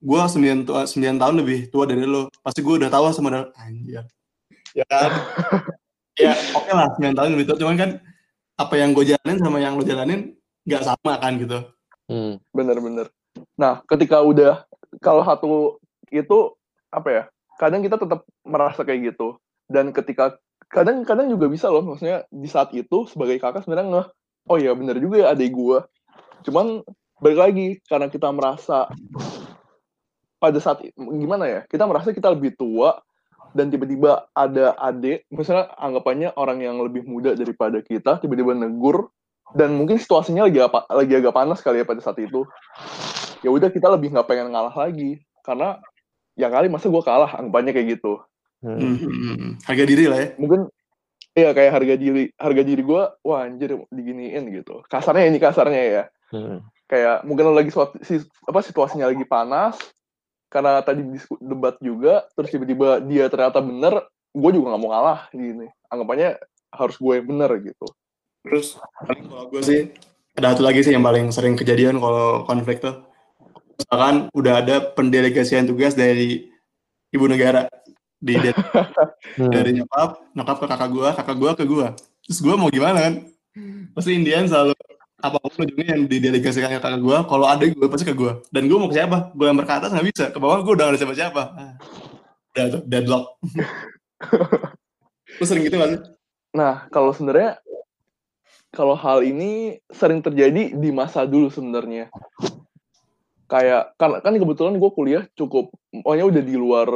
Gue 0.00 0.16
9, 0.20 0.68
tua, 0.68 0.84
9 0.84 1.20
tahun 1.20 1.34
lebih 1.40 1.72
tua 1.72 1.84
dari 1.88 2.04
lo. 2.04 2.28
Pasti 2.44 2.60
gue 2.60 2.74
udah 2.76 2.90
tahu 2.92 3.04
sama 3.12 3.32
dari 3.32 3.48
anjir. 3.56 4.04
Ya 4.76 4.84
kan? 4.84 5.10
ya 6.20 6.32
oke 6.56 6.70
lah 6.72 6.88
9 7.00 7.16
tahun 7.16 7.30
lebih 7.36 7.46
tua. 7.48 7.56
Cuman 7.56 7.76
kan 7.80 7.90
apa 8.60 8.76
yang 8.76 8.92
gue 8.92 9.08
jalanin 9.08 9.40
sama 9.40 9.56
yang 9.56 9.80
lo 9.80 9.84
jalanin 9.88 10.36
nggak 10.68 10.84
sama 10.84 11.16
kan 11.16 11.40
gitu. 11.40 11.58
Hmm. 12.12 12.36
Bener-bener. 12.52 13.08
Nah, 13.56 13.80
ketika 13.88 14.20
udah 14.20 14.68
kalau 15.00 15.24
satu 15.24 15.80
itu 16.12 16.52
apa 16.92 17.08
ya? 17.08 17.22
Kadang 17.56 17.80
kita 17.80 17.96
tetap 17.96 18.28
merasa 18.44 18.84
kayak 18.84 19.16
gitu. 19.16 19.40
Dan 19.64 19.96
ketika 19.96 20.36
kadang-kadang 20.68 21.32
juga 21.32 21.48
bisa 21.48 21.72
loh, 21.72 21.84
maksudnya 21.84 22.28
di 22.28 22.48
saat 22.50 22.74
itu 22.76 23.08
sebagai 23.08 23.40
kakak 23.40 23.64
sebenarnya 23.64 23.88
ngeh, 23.88 24.06
oh 24.50 24.56
iya 24.58 24.72
bener 24.76 24.98
juga 25.00 25.24
ya 25.24 25.26
adik 25.32 25.54
gua. 25.54 25.86
Cuman 26.44 26.84
balik 27.20 27.38
lagi 27.38 27.68
karena 27.86 28.08
kita 28.12 28.28
merasa 28.32 28.90
pada 30.40 30.58
saat 30.60 30.84
gimana 30.96 31.48
ya? 31.48 31.60
Kita 31.68 31.88
merasa 31.88 32.12
kita 32.12 32.32
lebih 32.32 32.56
tua 32.58 32.98
dan 33.56 33.68
tiba-tiba 33.68 34.30
ada 34.32 34.74
adik, 34.78 35.26
misalnya 35.30 35.70
anggapannya 35.76 36.34
orang 36.38 36.62
yang 36.62 36.78
lebih 36.78 37.02
muda 37.04 37.34
daripada 37.34 37.82
kita 37.82 38.18
tiba-tiba 38.22 38.54
negur 38.54 39.10
dan 39.54 39.74
mungkin 39.74 39.98
situasinya 39.98 40.46
lagi 40.46 40.62
apa 40.62 40.86
lagi 40.90 41.12
agak 41.18 41.34
panas 41.34 41.58
kali 41.58 41.82
ya 41.82 41.86
pada 41.86 41.98
saat 41.98 42.22
itu 42.22 42.46
ya 43.42 43.50
udah 43.50 43.66
kita 43.66 43.90
lebih 43.90 44.14
nggak 44.14 44.28
pengen 44.30 44.54
ngalah 44.54 44.74
lagi 44.74 45.18
karena 45.42 45.82
ya 46.38 46.46
kali 46.46 46.70
masa 46.70 46.86
gue 46.86 47.02
kalah 47.02 47.34
anggapannya 47.38 47.72
kayak 47.74 47.98
gitu 47.98 48.22
Hmm. 48.60 48.76
Hmm, 48.76 48.96
hmm, 49.00 49.12
hmm. 49.40 49.52
Harga 49.64 49.84
diri 49.88 50.04
lah 50.04 50.18
ya. 50.20 50.28
mungkin 50.36 50.68
Iya 51.32 51.56
kayak 51.56 51.72
harga 51.80 51.94
diri 51.96 52.28
harga 52.36 52.62
diri 52.66 52.82
gue 52.84 53.02
wah 53.24 53.40
anjir 53.40 53.72
diginiin 53.88 54.50
gitu 54.52 54.84
kasarnya 54.84 55.30
ini 55.32 55.38
kasarnya 55.40 55.82
ya 55.82 56.04
Hmm. 56.30 56.60
kayak 56.86 57.24
mungkin 57.26 57.50
lo 57.50 57.56
lagi 57.56 57.72
suatu 57.72 57.96
si, 58.04 58.20
apa 58.46 58.60
situasinya 58.62 59.08
lagi 59.08 59.24
panas 59.26 59.80
karena 60.50 60.82
tadi 60.82 61.06
debat 61.40 61.78
juga 61.78 62.26
terus 62.34 62.50
tiba-tiba 62.50 62.98
dia 63.00 63.30
ternyata 63.30 63.62
bener 63.62 64.04
gue 64.34 64.50
juga 64.50 64.74
nggak 64.74 64.82
mau 64.82 64.90
ngalah 64.90 65.20
gini 65.30 65.70
anggapannya 65.88 66.36
harus 66.74 66.96
gue 66.98 67.12
yang 67.16 67.26
bener 67.30 67.50
gitu 67.62 67.86
Terus 68.44 68.80
kalau 69.04 69.46
gue 69.52 69.62
sih 69.62 69.80
ada 70.36 70.56
satu 70.56 70.62
lagi 70.64 70.80
sih 70.80 70.92
yang 70.96 71.04
paling 71.04 71.28
sering 71.28 71.54
kejadian 71.58 72.00
kalau 72.00 72.48
konflik 72.48 72.80
tuh. 72.80 73.04
Misalkan 73.76 74.28
udah 74.32 74.54
ada 74.64 74.76
pendelegasian 74.92 75.68
tugas 75.68 75.96
dari 75.96 76.48
ibu 77.12 77.24
negara 77.28 77.68
di 78.20 78.36
Hmm. 79.30 79.52
dari 79.52 79.76
nyokap, 79.76 80.34
nyokap 80.34 80.56
ke 80.58 80.66
kakak 80.66 80.90
gua, 80.90 81.08
kakak 81.14 81.36
gua 81.38 81.52
ke 81.54 81.64
gua. 81.68 81.94
Terus 82.26 82.40
gua 82.42 82.58
mau 82.58 82.66
gimana 82.66 82.98
kan? 82.98 83.14
Pasti 83.94 84.16
Indian 84.16 84.48
selalu 84.48 84.74
apa 85.20 85.36
pun 85.40 85.64
ujungnya 85.68 85.94
yang 85.94 86.02
didelegasikan 86.08 86.72
ke 86.72 86.80
kakak 86.80 87.00
gua, 87.00 87.24
kalau 87.28 87.46
ada 87.46 87.64
gua 87.70 87.88
pasti 87.92 88.08
ke 88.08 88.16
gua. 88.16 88.40
Dan 88.48 88.66
gua 88.66 88.78
mau 88.80 88.88
ke 88.88 88.96
siapa? 88.96 89.32
Lempar 89.36 89.64
ke 89.68 89.74
atas 89.76 89.90
nggak 89.92 90.06
bisa, 90.08 90.24
ke 90.32 90.38
bawah 90.40 90.64
gua 90.64 90.72
udah 90.74 90.84
gak 90.88 90.92
ada 90.96 91.00
siapa-siapa. 91.00 91.42
Ah, 91.54 91.74
Udah 92.50 92.64
tuh, 92.66 92.82
deadlock. 92.88 93.24
Lu 95.38 95.44
sering 95.46 95.62
gitu 95.62 95.78
gak 95.78 95.90
sih? 95.94 96.00
Nah, 96.50 96.90
kalau 96.90 97.14
sebenarnya 97.14 97.62
kalau 98.70 98.94
hal 98.94 99.22
ini 99.26 99.82
sering 99.90 100.22
terjadi 100.22 100.74
di 100.74 100.90
masa 100.90 101.26
dulu 101.26 101.50
sebenarnya. 101.50 102.10
Kayak 103.50 103.98
kan 103.98 104.22
kan 104.22 104.34
kebetulan 104.34 104.78
gue 104.78 104.90
kuliah 104.94 105.24
cukup 105.34 105.74
pokoknya 105.90 106.24
udah 106.26 106.42
di 106.42 106.54
luar 106.54 106.88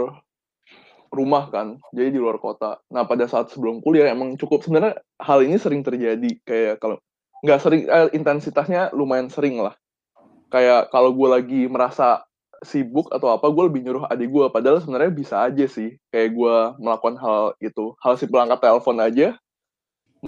rumah 1.10 1.46
kan, 1.50 1.78
jadi 1.94 2.10
di 2.10 2.18
luar 2.18 2.42
kota. 2.42 2.82
Nah, 2.90 3.06
pada 3.06 3.30
saat 3.30 3.50
sebelum 3.50 3.78
kuliah 3.78 4.10
emang 4.10 4.34
cukup 4.34 4.66
sebenarnya 4.66 4.98
hal 5.22 5.46
ini 5.46 5.58
sering 5.62 5.86
terjadi 5.86 6.30
kayak 6.42 6.82
kalau 6.82 6.98
nggak 7.44 7.60
sering 7.60 7.82
eh, 7.84 8.08
intensitasnya 8.16 8.96
lumayan 8.96 9.28
sering 9.28 9.60
lah. 9.60 9.76
Kayak 10.48 10.88
kalau 10.88 11.12
gue 11.12 11.28
lagi 11.28 11.60
merasa 11.68 12.24
sibuk 12.64 13.12
atau 13.12 13.36
apa, 13.36 13.44
gue 13.52 13.64
lebih 13.68 13.84
nyuruh 13.84 14.08
adik 14.08 14.32
gue. 14.32 14.46
Padahal 14.48 14.80
sebenarnya 14.80 15.12
bisa 15.12 15.44
aja 15.44 15.68
sih, 15.68 16.00
kayak 16.08 16.32
gue 16.32 16.56
melakukan 16.80 17.20
hal 17.20 17.52
itu. 17.60 17.92
Hal 18.00 18.16
simpel 18.16 18.40
angkat 18.40 18.64
telepon 18.64 18.96
aja, 18.96 19.36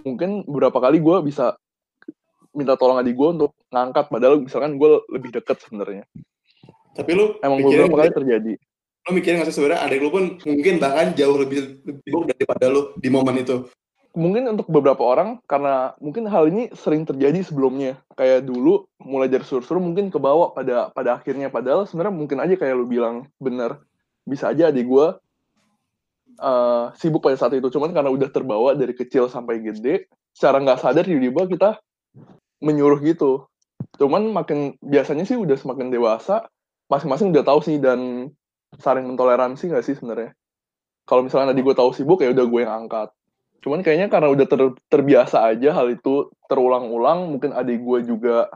mungkin 0.04 0.44
beberapa 0.44 0.76
kali 0.76 1.00
gue 1.00 1.16
bisa 1.24 1.56
minta 2.52 2.76
tolong 2.76 3.00
adik 3.00 3.16
gue 3.16 3.28
untuk 3.36 3.52
ngangkat 3.68 4.08
padahal 4.08 4.40
misalkan 4.40 4.80
gue 4.80 5.04
lebih 5.12 5.28
deket 5.28 5.60
sebenarnya 5.60 6.08
Tapi 6.96 7.10
lu 7.12 7.36
emang 7.44 7.60
mikirin 7.60 7.92
beberapa 7.92 8.08
kali 8.08 8.12
terjadi 8.16 8.52
lu 9.06 9.10
mikirin 9.14 9.38
gak 9.38 9.48
sih 9.48 9.54
sebenarnya 9.54 9.86
adik 9.86 10.00
lu 10.02 10.10
pun 10.10 10.24
mungkin 10.42 10.82
bahkan 10.82 11.14
jauh 11.14 11.38
lebih 11.38 11.78
lebih 11.86 12.02
sibuk 12.02 12.26
daripada 12.26 12.66
lu 12.66 12.90
di 12.98 13.06
momen 13.06 13.38
itu. 13.38 13.70
Mungkin 14.16 14.48
untuk 14.48 14.66
beberapa 14.72 15.04
orang 15.04 15.44
karena 15.44 15.92
mungkin 16.00 16.24
hal 16.26 16.48
ini 16.48 16.72
sering 16.72 17.04
terjadi 17.04 17.44
sebelumnya 17.44 18.00
kayak 18.16 18.48
dulu 18.48 18.88
mulai 18.96 19.28
dari 19.28 19.44
suruh-suruh 19.44 19.78
mungkin 19.78 20.08
ke 20.08 20.16
bawah 20.16 20.56
pada 20.56 20.88
pada 20.90 21.20
akhirnya 21.20 21.52
padahal 21.52 21.84
sebenarnya 21.84 22.16
mungkin 22.16 22.40
aja 22.40 22.56
kayak 22.56 22.74
lu 22.74 22.88
bilang 22.88 23.28
bener 23.36 23.76
bisa 24.24 24.50
aja 24.50 24.72
adik 24.72 24.88
gue 24.88 25.06
uh, 26.40 26.92
sibuk 26.96 27.24
pada 27.24 27.36
saat 27.38 27.56
itu. 27.56 27.68
Cuman 27.72 27.92
karena 27.92 28.10
udah 28.12 28.28
terbawa 28.28 28.76
dari 28.76 28.92
kecil 28.92 29.30
sampai 29.30 29.60
gede, 29.62 30.10
secara 30.34 30.60
nggak 30.60 30.80
sadar 30.80 31.04
tiba-tiba 31.06 31.42
kita 31.48 31.70
menyuruh 32.60 33.00
gitu. 33.04 33.48
Cuman 33.96 34.32
makin 34.32 34.76
biasanya 34.80 35.24
sih 35.24 35.36
udah 35.36 35.56
semakin 35.56 35.88
dewasa, 35.92 36.48
masing-masing 36.88 37.32
udah 37.32 37.44
tahu 37.44 37.60
sih 37.64 37.76
dan 37.80 38.32
saling 38.80 39.06
mentoleransi 39.08 39.72
nggak 39.72 39.84
sih 39.84 39.96
sebenarnya. 39.96 40.36
Kalau 41.06 41.22
misalnya 41.22 41.54
tadi 41.54 41.62
gue 41.62 41.74
tahu 41.76 41.90
sibuk 41.94 42.18
ya 42.20 42.34
udah 42.34 42.44
gue 42.44 42.60
yang 42.66 42.74
angkat. 42.86 43.08
Cuman 43.62 43.80
kayaknya 43.82 44.08
karena 44.12 44.28
udah 44.30 44.46
ter, 44.46 44.60
terbiasa 44.88 45.42
aja 45.52 45.70
hal 45.74 45.92
itu 45.92 46.30
terulang-ulang, 46.50 47.30
mungkin 47.30 47.52
adik 47.52 47.82
gue 47.82 47.98
juga 48.06 48.50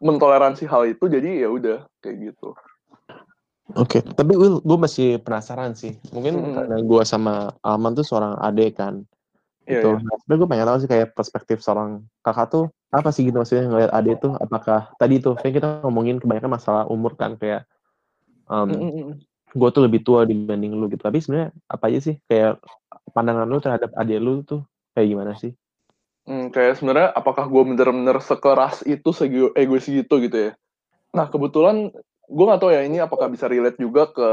mentoleransi 0.00 0.68
hal 0.68 0.92
itu, 0.92 1.08
jadi 1.08 1.44
ya 1.44 1.48
udah 1.48 1.78
kayak 2.04 2.32
gitu. 2.32 2.52
Oke, 3.74 3.98
okay. 3.98 4.02
tapi 4.14 4.38
Will, 4.38 4.62
gue 4.62 4.78
masih 4.78 5.18
penasaran 5.18 5.74
sih. 5.74 5.98
Mungkin 6.14 6.38
hmm. 6.38 6.54
karena 6.54 6.76
gue 6.86 7.02
sama 7.02 7.50
Alman 7.66 7.98
tuh 7.98 8.06
seorang 8.06 8.38
adik 8.38 8.78
kan. 8.78 9.02
Yeah, 9.66 9.82
gitu. 9.82 9.98
Yeah. 9.98 10.22
Nah, 10.30 10.34
gue 10.38 10.46
pengen 10.46 10.66
tahu 10.70 10.78
sih 10.86 10.90
kayak 10.90 11.18
perspektif 11.18 11.58
seorang 11.58 12.06
kakak 12.22 12.54
tuh 12.54 12.64
apa 12.94 13.10
sih 13.10 13.26
gitu 13.26 13.42
maksudnya 13.42 13.66
ngeliat 13.66 13.90
adik 13.90 14.22
tuh 14.22 14.38
apakah 14.38 14.94
tadi 14.96 15.18
tuh 15.18 15.34
kayak 15.34 15.58
kita 15.58 15.82
ngomongin 15.82 16.22
kebanyakan 16.22 16.54
masalah 16.54 16.86
umur 16.86 17.18
kan 17.18 17.34
kayak 17.34 17.66
um, 18.46 18.70
mm 18.70 18.78
-hmm. 18.78 19.10
gue 19.52 19.68
tuh 19.74 19.82
lebih 19.82 20.06
tua 20.06 20.22
dibanding 20.22 20.70
lu 20.78 20.86
gitu. 20.86 21.02
Tapi 21.02 21.18
sebenarnya 21.18 21.50
apa 21.66 21.90
aja 21.90 21.98
sih 21.98 22.14
kayak 22.30 22.62
pandangan 23.16 23.48
lu 23.48 23.56
terhadap 23.64 23.96
adik 23.96 24.20
lu 24.20 24.44
tuh 24.44 24.60
kayak 24.92 25.08
gimana 25.08 25.32
sih? 25.40 25.56
Hmm, 26.28 26.52
kayak 26.52 26.76
sebenarnya 26.76 27.16
apakah 27.16 27.48
gue 27.48 27.62
bener-bener 27.72 28.20
sekeras 28.20 28.84
itu 28.84 29.14
segi 29.16 29.48
egois 29.56 29.88
gitu 29.88 30.20
gitu 30.20 30.36
ya? 30.36 30.52
Nah 31.16 31.32
kebetulan 31.32 31.88
gue 32.26 32.44
gak 32.44 32.60
tahu 32.60 32.74
ya 32.74 32.82
ini 32.82 32.98
apakah 32.98 33.30
bisa 33.30 33.46
relate 33.46 33.78
juga 33.80 34.10
ke 34.10 34.28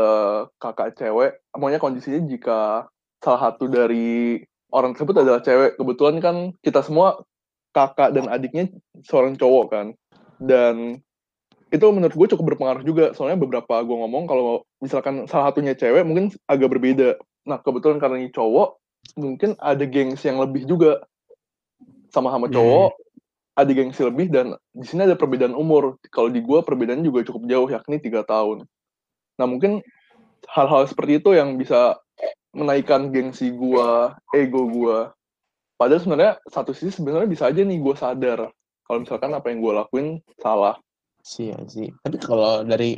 kakak 0.57 0.97
cewek. 0.99 1.39
Maunya 1.55 1.79
kondisinya 1.79 2.19
jika 2.27 2.89
salah 3.21 3.41
satu 3.53 3.69
dari 3.69 4.41
orang 4.73 4.97
tersebut 4.97 5.15
adalah 5.21 5.39
cewek. 5.45 5.77
Kebetulan 5.77 6.17
kan 6.19 6.35
kita 6.59 6.81
semua 6.81 7.21
kakak 7.71 8.11
dan 8.17 8.25
adiknya 8.27 8.73
seorang 9.05 9.37
cowok 9.37 9.65
kan. 9.69 9.87
Dan 10.41 10.97
itu 11.69 11.85
menurut 11.93 12.17
gue 12.17 12.27
cukup 12.33 12.57
berpengaruh 12.57 12.81
juga. 12.81 13.05
Soalnya 13.13 13.37
beberapa 13.37 13.85
gue 13.85 13.97
ngomong 14.01 14.25
kalau 14.25 14.65
misalkan 14.81 15.29
salah 15.29 15.53
satunya 15.53 15.77
cewek 15.77 16.01
mungkin 16.01 16.33
agak 16.49 16.73
berbeda. 16.73 17.21
Nah 17.47 17.59
kebetulan 17.59 18.00
karena 18.00 18.21
ini 18.23 18.29
cowok, 18.31 18.79
mungkin 19.19 19.55
ada 19.59 19.83
gengs 19.83 20.23
yang 20.23 20.39
lebih 20.39 20.63
juga 20.67 21.03
sama-sama 22.13 22.47
iya, 22.47 22.55
cowok. 22.55 22.91
Hmm 22.93 23.01
ada 23.53 23.69
gengsi 23.69 24.01
lebih 24.01 24.33
dan 24.33 24.57
di 24.73 24.85
sini 24.85 25.05
ada 25.05 25.13
perbedaan 25.13 25.53
umur. 25.53 26.01
Kalau 26.09 26.29
di 26.29 26.41
gua 26.41 26.65
perbedaannya 26.65 27.05
juga 27.05 27.21
cukup 27.25 27.45
jauh 27.45 27.69
yakni 27.69 28.01
tiga 28.01 28.25
tahun. 28.25 28.65
Nah 29.38 29.45
mungkin 29.45 29.85
hal-hal 30.50 30.89
seperti 30.89 31.21
itu 31.21 31.38
yang 31.38 31.55
bisa 31.55 32.01
menaikkan 32.53 33.13
gengsi 33.13 33.53
gua, 33.53 34.17
ego 34.33 34.65
gua. 34.69 35.13
Padahal 35.77 36.01
sebenarnya 36.01 36.33
satu 36.50 36.73
sisi 36.73 36.97
sebenarnya 36.97 37.29
bisa 37.29 37.50
aja 37.50 37.62
nih 37.62 37.77
gua 37.81 37.95
sadar 37.97 38.50
kalau 38.85 39.00
misalkan 39.05 39.31
apa 39.33 39.47
yang 39.53 39.62
gua 39.62 39.85
lakuin 39.85 40.17
salah. 40.41 40.77
Sih 41.21 41.53
sih. 41.69 41.93
Tapi 42.01 42.17
kalau 42.19 42.65
dari 42.65 42.97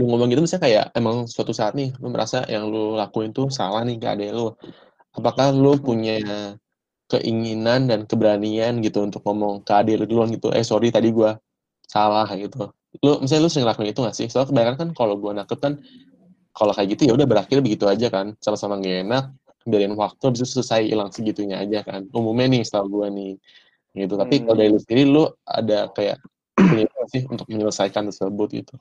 lu 0.00 0.08
ngomong 0.08 0.32
gitu 0.32 0.40
misalnya 0.40 0.64
kayak 0.64 0.84
emang 0.96 1.28
suatu 1.28 1.52
saat 1.52 1.76
nih 1.76 1.92
lu 2.00 2.08
merasa 2.08 2.40
yang 2.48 2.72
lu 2.72 2.96
lakuin 2.96 3.36
tuh 3.36 3.52
salah 3.52 3.84
nih 3.84 4.00
ke 4.00 4.08
adek 4.08 4.30
lu. 4.32 4.56
Apakah 5.12 5.52
lu 5.52 5.76
punya 5.76 6.16
keinginan 7.10 7.90
dan 7.90 8.06
keberanian 8.06 8.78
gitu 8.80 9.02
untuk 9.02 9.20
ngomong 9.26 9.66
ke 9.66 9.72
adik 9.74 10.00
lu 10.00 10.06
duluan 10.06 10.30
gitu 10.30 10.54
eh 10.54 10.62
sorry 10.62 10.94
tadi 10.94 11.10
gue 11.10 11.34
salah 11.90 12.30
gitu 12.38 12.70
lu 13.02 13.18
misalnya 13.18 13.42
lu 13.46 13.50
sering 13.50 13.66
lakuin 13.66 13.90
itu 13.90 14.00
gak 14.06 14.14
sih 14.14 14.26
soalnya 14.30 14.54
kebanyakan 14.54 14.76
kan 14.78 14.88
kalau 14.94 15.14
gue 15.18 15.30
nangkep 15.34 15.58
kan 15.58 15.72
kalau 16.54 16.70
kayak 16.70 16.94
gitu 16.94 17.10
ya 17.10 17.12
udah 17.18 17.26
berakhir 17.26 17.58
begitu 17.66 17.90
aja 17.90 18.06
kan 18.14 18.38
sama-sama 18.38 18.78
gak 18.78 19.10
enak 19.10 19.24
biarin 19.66 19.94
waktu 19.98 20.24
bisa 20.32 20.46
selesai 20.46 20.86
hilang 20.86 21.10
segitunya 21.10 21.58
aja 21.58 21.82
kan 21.82 22.06
umumnya 22.14 22.46
nih 22.58 22.62
setelah 22.62 22.86
gue 22.86 23.06
nih 23.10 23.32
gitu 24.06 24.14
tapi 24.14 24.34
hmm. 24.38 24.42
kalau 24.46 24.56
dari 24.56 24.70
lu 24.70 24.78
sendiri 24.78 25.02
lu 25.10 25.24
ada 25.42 25.90
kayak 25.90 26.16
sih 27.12 27.26
untuk 27.26 27.46
menyelesaikan 27.50 28.06
tersebut 28.06 28.48
gitu 28.54 28.74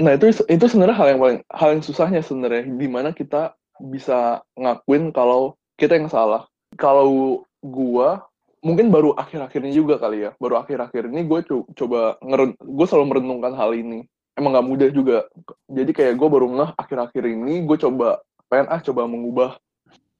nah 0.00 0.16
itu 0.16 0.32
itu 0.48 0.64
sebenarnya 0.64 0.96
hal 0.96 1.08
yang 1.12 1.20
paling 1.20 1.40
hal 1.52 1.68
yang 1.76 1.82
susahnya 1.84 2.20
sebenarnya 2.24 2.64
di 2.64 2.88
mana 2.88 3.12
kita 3.12 3.52
bisa 3.82 4.40
ngakuin 4.54 5.10
kalau 5.10 5.58
kita 5.80 5.98
yang 5.98 6.06
salah. 6.06 6.46
Kalau 6.78 7.42
gua 7.60 8.22
mungkin 8.62 8.94
baru 8.94 9.12
akhir-akhir 9.18 9.60
ini 9.66 9.74
juga 9.74 9.98
kali 9.98 10.28
ya. 10.28 10.30
Baru 10.38 10.56
akhir-akhir 10.62 11.10
ini 11.10 11.26
gue 11.26 11.40
co 11.42 11.66
coba 11.74 12.16
gue 12.62 12.86
selalu 12.86 13.06
merenungkan 13.10 13.52
hal 13.58 13.74
ini. 13.74 14.06
Emang 14.38 14.56
gak 14.56 14.64
mudah 14.64 14.88
juga. 14.94 15.28
Jadi 15.68 15.90
kayak 15.92 16.14
gue 16.16 16.28
baru 16.30 16.46
ngeh 16.48 16.70
akhir-akhir 16.78 17.24
ini 17.26 17.66
gue 17.66 17.76
coba 17.76 18.22
pengen 18.46 18.70
ah 18.70 18.80
coba 18.80 19.04
mengubah. 19.04 19.50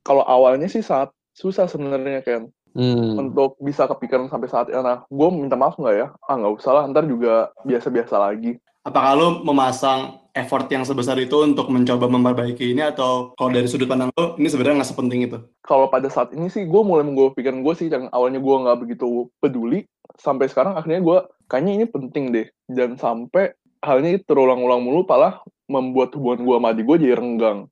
Kalau 0.03 0.27
awalnya 0.27 0.67
sih 0.67 0.83
saat 0.83 1.15
susah 1.33 1.65
sebenarnya 1.71 2.21
kan 2.21 2.51
hmm. 2.77 3.21
untuk 3.21 3.57
bisa 3.61 3.89
kepikiran 3.89 4.29
sampai 4.29 4.49
saat 4.49 4.67
ini 4.69 4.81
nah 4.81 5.05
gue 5.07 5.29
minta 5.33 5.57
maaf 5.57 5.77
nggak 5.79 5.97
ya 5.97 6.07
ah 6.29 6.35
nggak 6.37 6.55
usah 6.59 6.73
lah 6.73 6.85
ntar 6.91 7.05
juga 7.09 7.53
biasa-biasa 7.65 8.15
lagi 8.19 8.59
apakah 8.83 9.13
lo 9.15 9.29
memasang 9.47 10.23
effort 10.33 10.65
yang 10.73 10.83
sebesar 10.83 11.21
itu 11.21 11.45
untuk 11.45 11.69
mencoba 11.69 12.09
memperbaiki 12.09 12.73
ini 12.73 12.83
atau 12.83 13.37
kalau 13.37 13.53
dari 13.53 13.69
sudut 13.69 13.85
pandang 13.85 14.09
lo 14.17 14.35
ini 14.41 14.49
sebenarnya 14.49 14.81
nggak 14.81 14.91
sepenting 14.91 15.21
itu? 15.29 15.39
Kalau 15.61 15.93
pada 15.93 16.09
saat 16.09 16.33
ini 16.33 16.49
sih 16.49 16.65
gue 16.65 16.83
mulai 16.83 17.05
mengubah 17.05 17.37
pikiran 17.37 17.61
gue 17.61 17.75
sih 17.77 17.93
yang 17.93 18.09
awalnya 18.11 18.41
gue 18.41 18.57
nggak 18.65 18.79
begitu 18.81 19.29
peduli 19.45 19.85
sampai 20.17 20.49
sekarang 20.49 20.77
akhirnya 20.77 21.05
gue 21.05 21.19
kayaknya 21.53 21.73
ini 21.85 21.87
penting 21.87 22.25
deh 22.33 22.47
dan 22.73 22.97
sampai 22.97 23.53
halnya 23.85 24.17
terulang-ulang 24.25 24.81
mulu 24.81 25.05
malah 25.05 25.43
membuat 25.69 26.17
hubungan 26.17 26.45
gue 26.45 26.57
sama 26.57 26.69
adik 26.73 26.85
gue 26.89 26.97
jadi 27.05 27.15
renggang. 27.19 27.69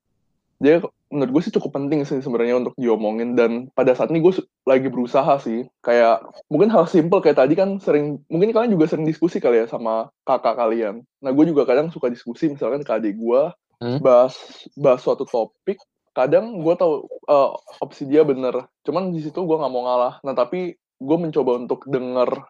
Jadi 0.61 0.85
menurut 1.09 1.31
gue 1.33 1.41
sih 1.49 1.53
cukup 1.57 1.73
penting 1.73 2.05
sih 2.05 2.21
sebenarnya 2.21 2.61
untuk 2.61 2.77
diomongin. 2.77 3.33
Dan 3.33 3.73
pada 3.73 3.97
saat 3.97 4.13
ini 4.13 4.21
gue 4.21 4.45
lagi 4.69 4.87
berusaha 4.93 5.41
sih. 5.41 5.65
Kayak 5.81 6.21
mungkin 6.53 6.69
hal 6.69 6.85
simple 6.85 7.19
kayak 7.19 7.41
tadi 7.41 7.57
kan 7.57 7.81
sering 7.81 8.21
mungkin 8.29 8.53
kalian 8.53 8.77
juga 8.77 8.85
sering 8.93 9.09
diskusi 9.09 9.41
kali 9.41 9.65
ya 9.65 9.67
sama 9.67 10.13
kakak 10.23 10.55
kalian. 10.55 11.01
Nah 11.25 11.31
gue 11.33 11.45
juga 11.49 11.65
kadang 11.65 11.89
suka 11.89 12.13
diskusi 12.13 12.53
misalkan 12.53 12.85
ke 12.85 12.91
adik 12.93 13.17
gue 13.17 13.41
hmm? 13.81 13.99
bahas 14.05 14.37
bahas 14.77 15.01
suatu 15.01 15.25
topik. 15.25 15.81
Kadang 16.13 16.61
gue 16.61 16.73
tahu 16.77 17.09
uh, 17.25 17.57
opsi 17.81 18.05
dia 18.05 18.21
bener. 18.21 18.69
Cuman 18.85 19.09
di 19.09 19.25
situ 19.25 19.41
gue 19.41 19.57
nggak 19.57 19.73
mau 19.73 19.89
ngalah. 19.89 20.21
Nah 20.21 20.37
tapi 20.37 20.77
gue 20.77 21.17
mencoba 21.17 21.57
untuk 21.57 21.89
denger 21.89 22.45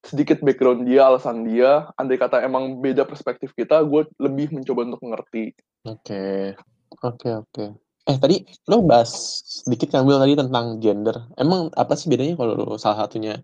sedikit 0.00 0.40
background 0.40 0.88
dia 0.88 1.04
alasan 1.04 1.44
dia. 1.44 1.92
Andai 2.00 2.16
kata 2.16 2.40
emang 2.40 2.80
beda 2.80 3.04
perspektif 3.04 3.52
kita 3.52 3.84
gue 3.84 4.08
lebih 4.16 4.48
mencoba 4.56 4.88
untuk 4.88 5.04
mengerti 5.04 5.52
oke. 5.84 6.00
okay. 6.00 6.56
Oke 6.98 7.28
oke. 7.46 7.64
Eh 8.08 8.16
tadi 8.18 8.42
lo 8.66 8.82
bahas 8.82 9.10
sedikit 9.46 9.94
ngambil 9.94 10.16
tadi 10.26 10.34
tentang 10.34 10.66
gender. 10.82 11.16
Emang 11.38 11.70
apa 11.78 11.94
sih 11.94 12.10
bedanya 12.10 12.34
kalau 12.34 12.74
salah 12.80 13.06
satunya 13.06 13.38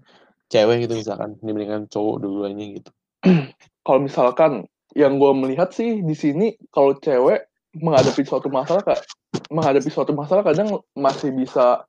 cewek 0.50 0.86
gitu 0.86 0.98
misalkan 0.98 1.38
dibandingkan 1.42 1.86
cowok 1.86 2.16
dua-duanya 2.22 2.66
gitu? 2.82 2.90
kalau 3.86 4.00
misalkan 4.02 4.66
yang 4.96 5.20
gue 5.20 5.32
melihat 5.36 5.70
sih 5.76 6.00
di 6.00 6.16
sini 6.16 6.56
kalau 6.72 6.96
cewek 6.96 7.46
menghadapi 7.76 8.24
suatu 8.24 8.48
masalah 8.48 8.80
kak 8.80 9.00
menghadapi 9.52 9.90
suatu 9.92 10.16
masalah 10.16 10.40
kadang 10.40 10.80
masih 10.96 11.30
bisa 11.36 11.84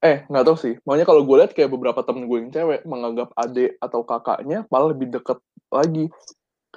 eh 0.00 0.24
nggak 0.28 0.44
tahu 0.44 0.56
sih 0.56 0.74
makanya 0.88 1.06
kalau 1.08 1.22
gue 1.28 1.36
lihat 1.36 1.52
kayak 1.52 1.68
beberapa 1.68 2.00
temen 2.00 2.24
gue 2.24 2.38
yang 2.40 2.52
cewek 2.52 2.80
menganggap 2.88 3.28
adik 3.36 3.76
atau 3.80 4.00
kakaknya 4.08 4.64
malah 4.72 4.96
lebih 4.96 5.12
deket 5.12 5.36
lagi 5.68 6.08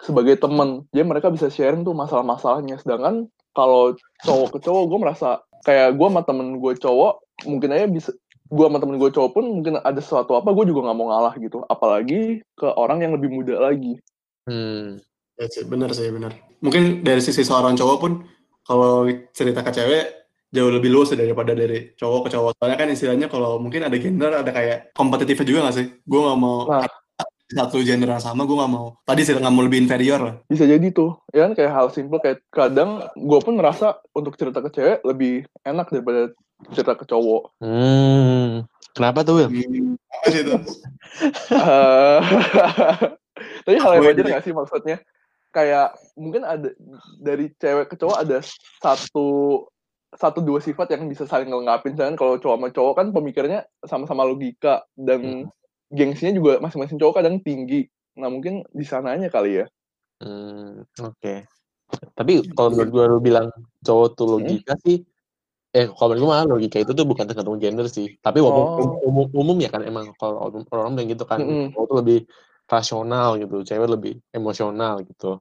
sebagai 0.03 0.35
temen 0.39 0.83
jadi 0.91 1.07
mereka 1.07 1.31
bisa 1.31 1.47
sharing 1.47 1.87
tuh 1.87 1.95
masalah-masalahnya 1.95 2.79
sedangkan 2.83 3.31
kalau 3.59 3.83
cowok 4.23 4.47
ke 4.55 4.59
cowok 4.63 4.83
gue 4.87 4.99
merasa 5.03 5.29
kayak 5.67 5.99
gue 5.99 6.07
sama 6.07 6.23
temen 6.23 6.63
gue 6.63 6.73
cowok 6.79 7.13
mungkin 7.43 7.75
aja 7.75 7.87
bisa 7.91 8.11
gue 8.49 8.65
sama 8.65 8.79
temen 8.79 8.97
gue 8.97 9.09
cowok 9.11 9.31
pun 9.35 9.45
mungkin 9.45 9.77
ada 9.83 9.99
sesuatu 9.99 10.33
apa 10.39 10.49
gue 10.55 10.65
juga 10.71 10.87
nggak 10.87 10.97
mau 10.97 11.11
ngalah 11.11 11.35
gitu. 11.37 11.61
Apalagi 11.67 12.41
ke 12.57 12.67
orang 12.79 13.03
yang 13.03 13.13
lebih 13.13 13.29
muda 13.29 13.59
lagi. 13.59 13.99
Hmm. 14.49 14.97
Ya 15.37 15.45
sih 15.51 15.67
benar 15.67 15.93
sih 15.93 16.09
benar. 16.09 16.33
Mungkin 16.63 17.05
dari 17.05 17.21
sisi 17.21 17.45
seorang 17.45 17.77
cowok 17.77 17.97
pun 18.01 18.25
kalau 18.65 19.05
cerita 19.35 19.61
ke 19.61 19.71
cewek 19.75 20.05
jauh 20.49 20.73
lebih 20.73 20.89
luas 20.89 21.13
daripada 21.13 21.53
dari 21.53 21.93
cowok 21.93 22.25
ke 22.25 22.29
cowok. 22.33 22.51
Soalnya 22.57 22.77
kan 22.79 22.89
istilahnya 22.89 23.27
kalau 23.29 23.61
mungkin 23.61 23.85
ada 23.85 23.97
gender 24.01 24.33
ada 24.33 24.49
kayak 24.49 24.97
kompetitifnya 24.97 25.45
juga 25.45 25.59
gak 25.69 25.75
sih? 25.77 25.87
Gue 26.09 26.19
nggak 26.25 26.39
mau 26.41 26.65
nah, 26.65 26.89
satu 27.49 27.81
gender 27.81 28.13
yang 28.13 28.21
sama 28.21 28.45
gue 28.45 28.53
gak 28.53 28.69
mau. 28.71 28.93
Tadi 29.01 29.25
sih 29.25 29.33
nggak 29.33 29.53
mau 29.53 29.65
lebih 29.65 29.81
inferior 29.81 30.21
lah. 30.21 30.35
Bisa 30.45 30.69
jadi 30.69 30.85
tuh. 30.93 31.17
Ya 31.33 31.49
kan 31.49 31.57
kayak 31.57 31.73
hal 31.73 31.87
simple 31.89 32.21
kayak 32.21 32.45
kadang 32.53 33.01
gue 33.17 33.39
pun 33.41 33.57
merasa 33.57 33.97
untuk 34.13 34.37
cerita 34.37 34.61
ke 34.61 34.69
cewek 34.69 35.01
lebih 35.01 35.49
enak 35.65 35.89
daripada 35.89 36.29
cerita 36.69 36.93
ke 36.93 37.09
cowok. 37.09 37.57
Hmm. 37.57 38.69
Kenapa 38.93 39.25
tuh 39.25 39.41
Will? 39.41 39.49
Hmm, 39.49 39.97
apa 39.97 40.27
sih 40.29 40.41
itu? 40.45 40.55
uh, 41.57 42.19
tapi 43.65 43.77
hal 43.81 43.91
yang 43.97 44.05
wajar 44.05 44.25
gak 44.29 44.43
sih 44.45 44.53
maksudnya? 44.53 44.97
Kayak 45.49 45.97
mungkin 46.13 46.45
ada 46.45 46.69
dari 47.17 47.49
cewek 47.57 47.89
ke 47.89 47.95
cowok 47.97 48.17
ada 48.29 48.37
satu 48.77 49.27
satu 50.09 50.41
dua 50.41 50.61
sifat 50.61 50.93
yang 50.93 51.09
bisa 51.09 51.25
saling 51.25 51.49
ngelengkapin. 51.49 51.97
Kan 51.97 52.13
kalau 52.13 52.37
cowok 52.37 52.57
sama 52.61 52.67
cowok 52.69 52.93
kan 52.93 53.07
pemikirannya 53.09 53.61
sama-sama 53.89 54.21
logika 54.21 54.85
dan 54.93 55.49
hmm 55.49 55.57
gengsinya 55.89 56.33
juga 56.37 56.53
masing-masing 56.61 56.97
cowok 57.01 57.21
kadang 57.21 57.41
tinggi. 57.41 57.89
Nah 58.17 58.29
mungkin 58.29 58.65
di 58.69 58.85
sananya 58.85 59.29
kali 59.29 59.63
ya. 59.63 59.65
Hmm, 60.21 60.85
oke. 60.85 61.17
Okay. 61.17 61.37
Tapi 62.13 62.45
kalau 62.53 62.69
menurut 62.73 62.89
gue 62.93 63.05
lu 63.09 63.19
bilang 63.21 63.47
cowok 63.81 64.07
tuh 64.13 64.25
hmm? 64.25 64.33
logika 64.37 64.73
hmm? 64.77 64.83
sih, 64.85 64.97
eh 65.69 65.85
kalau 65.85 66.13
menurut 66.13 66.21
gue 66.21 66.29
malah 66.33 66.47
logika 66.49 66.77
itu 66.81 66.91
tuh 66.97 67.05
bukan 67.05 67.29
tergantung 67.29 67.61
gender 67.61 67.85
sih 67.85 68.17
tapi 68.25 68.41
walaupun 68.41 68.89
Oh. 68.89 69.05
umum, 69.05 69.27
umum 69.37 69.57
ya 69.61 69.69
kan 69.69 69.85
emang 69.85 70.17
kalau 70.17 70.49
orang 70.49 70.65
orang 70.73 70.97
bilang 70.97 71.07
gitu 71.13 71.23
kan 71.29 71.39
Mm-mm. 71.45 71.69
cowok 71.77 71.85
tuh 71.85 71.97
lebih 72.01 72.19
rasional 72.65 73.37
gitu 73.37 73.55
cewek 73.61 73.89
lebih 73.89 74.13
emosional 74.33 75.05
gitu 75.05 75.37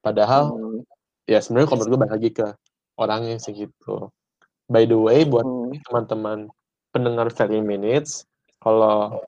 padahal 0.00 0.56
Hmm. 0.56 0.80
ya 1.28 1.38
sebenarnya 1.44 1.68
kalau 1.68 1.78
menurut 1.84 1.92
gue 1.92 2.00
balik 2.00 2.14
lagi 2.16 2.30
ke 2.32 2.46
orangnya 2.96 3.36
sih 3.36 3.52
gitu 3.52 4.08
by 4.72 4.88
the 4.88 4.96
way 4.96 5.28
buat 5.28 5.44
Hmm. 5.44 5.76
teman-teman 5.84 6.38
pendengar 6.88 7.28
Very 7.28 7.60
Minutes 7.60 8.24
kalau 8.56 9.20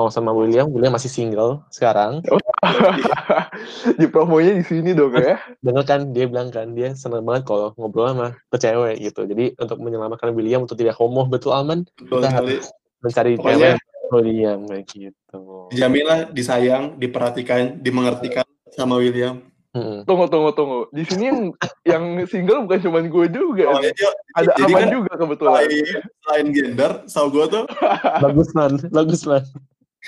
mau 0.00 0.08
sama 0.08 0.32
William 0.32 0.64
William 0.66 0.90
masih 0.90 1.06
single 1.06 1.60
sekarang 1.68 2.24
di 4.00 4.06
promonya 4.06 4.56
di 4.56 4.64
sini 4.64 4.90
dong 4.92 5.12
ya. 5.12 5.36
denger 5.64 5.84
kan 5.84 6.00
dia 6.10 6.24
bilang 6.24 6.48
kan 6.48 6.72
dia 6.72 6.92
seneng 6.94 7.22
banget 7.22 7.44
kalau 7.44 7.76
ngobrol 7.76 8.08
sama 8.08 8.32
ke 8.48 8.56
cewek 8.56 8.96
gitu 8.98 9.24
jadi 9.24 9.52
untuk 9.54 9.78
menyelamatkan 9.78 10.32
William 10.32 10.64
untuk 10.64 10.74
tidak 10.74 10.96
homo 10.96 11.26
betul 11.26 11.52
aman 11.52 11.84
Betul 11.98 12.20
Kita 12.20 12.28
sekali. 12.30 12.54
mencari 13.00 13.32
Pokoknya- 13.36 13.76
cewek 13.76 13.78
William 14.10 14.58
kayak 14.64 14.84
gitu 14.88 15.40
Dijaminlah 15.70 16.20
disayang, 16.30 16.96
diperhatikan, 16.96 17.78
dimengertikan 17.78 18.42
sama 18.68 18.98
William. 18.98 19.38
Mm-mm. 19.70 20.02
Tunggu 20.02 20.26
tunggu 20.26 20.50
tunggu. 20.50 20.90
Di 20.90 21.06
sini 21.06 21.30
yang 21.30 21.40
yang 21.86 22.04
single 22.26 22.66
bukan 22.66 22.82
cuma 22.82 22.98
gue 23.00 23.26
juga. 23.30 23.70
Oh, 23.70 23.78
nih. 23.78 23.94
jadi, 23.94 24.02
Ada 24.34 24.50
jadi 24.58 24.62
Aman 24.66 24.80
kan 24.82 24.88
juga 24.90 25.12
kebetulan. 25.14 25.52
selain, 25.54 25.86
selain 26.18 26.46
gender, 26.50 26.90
tau 27.06 27.26
gue 27.30 27.44
tuh 27.46 27.64
bagus 28.26 28.48
man 28.50 28.72
bagus 28.90 29.22
man 29.22 29.46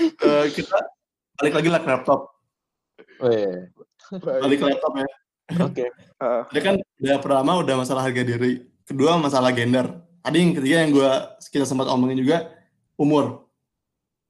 eh, 0.01 0.47
kita 0.53 0.79
balik 1.41 1.55
lagi 1.59 1.69
lah 1.69 1.81
ke 1.83 1.89
laptop. 1.89 2.21
oh, 3.21 3.31
iya. 3.31 3.69
Balik 4.41 4.59
ke 4.61 4.67
laptop 4.69 4.93
ya. 4.97 5.09
oke 5.59 5.85
Ah, 6.23 6.47
Tadi 6.49 6.61
kan 6.63 6.75
udah 7.03 7.17
pertama 7.19 7.51
udah 7.61 7.75
masalah 7.77 8.03
harga 8.07 8.23
diri. 8.23 8.63
Kedua 8.87 9.19
masalah 9.19 9.51
gender. 9.51 9.91
Tadi 10.23 10.37
yang 10.39 10.53
ketiga 10.55 10.77
yang 10.87 10.91
gue 10.95 11.11
kita 11.51 11.67
sempat 11.67 11.91
omongin 11.91 12.23
juga 12.23 12.47
umur. 12.95 13.51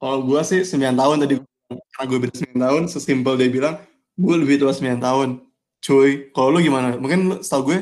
Kalau 0.01 0.25
gue 0.25 0.41
sih 0.43 0.65
9 0.67 0.99
tahun 0.99 1.17
tadi 1.23 1.35
karena 1.71 2.05
gue 2.09 2.19
beda 2.19 2.35
9 2.35 2.59
tahun, 2.59 2.83
sesimpel 2.91 3.39
dia 3.39 3.49
bilang 3.53 3.75
gue 4.19 4.35
lebih 4.35 4.57
tua 4.59 4.73
9 4.75 4.99
tahun. 4.99 5.45
Cuy, 5.83 6.33
kalau 6.33 6.49
lu 6.55 6.59
gimana? 6.63 6.97
Mungkin 6.97 7.21
lu, 7.29 7.37
setahu 7.45 7.71
gue 7.71 7.79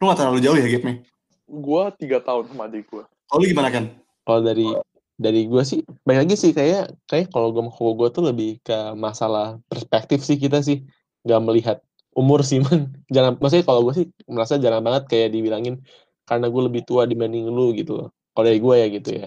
lu 0.00 0.02
gak 0.10 0.18
terlalu 0.20 0.40
jauh 0.42 0.58
ya 0.58 0.66
gapnya. 0.68 1.00
gue 1.44 1.82
tiga 2.00 2.18
tahun 2.24 2.50
sama 2.50 2.66
adik 2.66 2.88
gue. 2.90 3.04
Kalau 3.04 3.38
lu 3.40 3.46
gimana 3.48 3.70
kan? 3.70 3.84
kalau 4.24 4.40
dari 4.40 4.66
dari 5.14 5.46
gue 5.46 5.62
sih 5.62 5.80
banyak 6.02 6.26
lagi 6.26 6.34
sih 6.34 6.50
kayak 6.50 6.90
kayak 7.06 7.30
kalau 7.30 7.54
gue 7.54 7.62
mau 7.62 7.70
gue 7.94 8.08
tuh 8.10 8.22
lebih 8.26 8.58
ke 8.66 8.98
masalah 8.98 9.62
perspektif 9.70 10.26
sih 10.26 10.34
kita 10.34 10.58
sih 10.58 10.82
nggak 11.22 11.40
melihat 11.46 11.78
umur 12.18 12.42
sih 12.42 12.58
man. 12.64 12.90
Jarang 13.10 13.38
maksudnya 13.38 13.66
kalau 13.66 13.86
gue 13.86 13.94
sih 13.94 14.06
merasa 14.26 14.58
jarang 14.58 14.82
banget 14.82 15.06
kayak 15.06 15.28
dibilangin 15.30 15.82
karena 16.26 16.50
gue 16.50 16.62
lebih 16.66 16.82
tua 16.82 17.06
dibanding 17.06 17.46
lu 17.46 17.70
gitu 17.78 17.94
loh 17.94 18.08
kalau 18.34 18.44
dari 18.50 18.58
gue 18.58 18.74
ya 18.74 18.86
gitu 18.90 19.10
ya. 19.22 19.26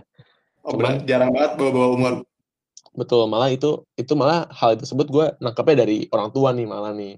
Oh, 0.68 0.76
Cuman- 0.76 1.08
jarang 1.08 1.32
banget 1.32 1.56
bawa-bawa 1.56 1.88
umur. 1.96 2.14
betul 2.98 3.30
malah 3.30 3.54
itu 3.54 3.86
itu 3.94 4.18
malah 4.18 4.50
hal 4.50 4.74
tersebut 4.74 5.08
gue 5.08 5.26
nangkapnya 5.38 5.86
dari 5.86 6.10
orang 6.12 6.34
tua 6.36 6.52
nih 6.52 6.68
malah 6.68 6.92
nih. 6.92 7.16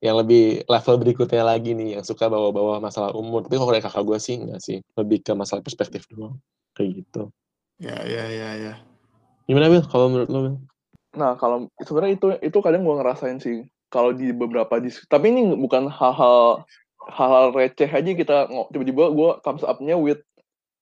Yang 0.00 0.16
lebih 0.24 0.44
level 0.68 0.96
berikutnya 1.02 1.42
lagi 1.44 1.72
nih 1.76 2.00
yang 2.00 2.04
suka 2.06 2.28
bawa-bawa 2.28 2.78
masalah 2.80 3.12
umur. 3.16 3.44
Tapi 3.44 3.56
kalau 3.56 3.72
dari 3.72 3.84
kakak 3.84 4.04
gue 4.06 4.18
sih 4.20 4.36
enggak 4.40 4.60
sih 4.64 4.78
lebih 4.96 5.20
ke 5.26 5.32
masalah 5.36 5.60
perspektif 5.60 6.08
doang 6.08 6.40
kayak 6.76 7.04
gitu 7.04 7.32
Ya, 7.76 7.96
ya, 8.08 8.24
ya, 8.32 8.50
ya. 8.56 8.74
gimana 9.44 9.68
Bil? 9.68 9.84
Kalau 9.84 10.08
menurut 10.08 10.28
lu 10.32 10.40
Bil? 10.48 10.56
Nah 11.16 11.36
kalau 11.36 11.68
sebenarnya 11.80 12.14
itu 12.16 12.26
itu 12.40 12.58
kadang 12.64 12.84
gue 12.84 12.96
ngerasain 12.96 13.38
sih. 13.40 13.68
Kalau 13.92 14.16
di 14.16 14.32
beberapa 14.32 14.80
dis 14.80 15.00
tapi 15.06 15.30
ini 15.32 15.54
bukan 15.56 15.88
hal-hal 15.88 16.64
hal-hal 17.06 17.54
receh 17.54 17.86
aja 17.86 18.10
kita 18.16 18.50
tiba-tiba 18.72 19.12
gue 19.12 19.30
comes 19.44 19.62
up-nya 19.62 19.94
with 19.94 20.20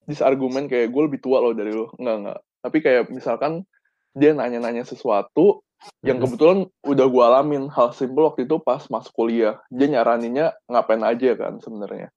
this 0.09 0.25
argument 0.25 0.71
kayak 0.73 0.91
gue 0.91 1.03
lebih 1.05 1.21
tua 1.21 1.43
loh 1.43 1.53
dari 1.53 1.75
lo 1.75 1.93
enggak 1.99 2.17
enggak. 2.23 2.39
Tapi 2.65 2.79
kayak 2.81 3.03
misalkan 3.13 3.67
dia 4.15 4.31
nanya-nanya 4.33 4.87
sesuatu 4.87 5.61
yang 6.01 6.17
Mhm. 6.17 6.25
kebetulan 6.25 6.59
udah 6.87 7.07
gue 7.11 7.23
alamin 7.27 7.65
hal 7.69 7.93
simpel 7.93 8.31
waktu 8.31 8.47
itu 8.49 8.57
pas 8.63 8.87
masuk 8.89 9.13
kuliah. 9.13 9.61
Dia 9.69 9.91
nyaraninnya 9.91 10.55
ngapain 10.71 11.03
aja 11.05 11.35
kan 11.37 11.59
sebenarnya. 11.61 12.09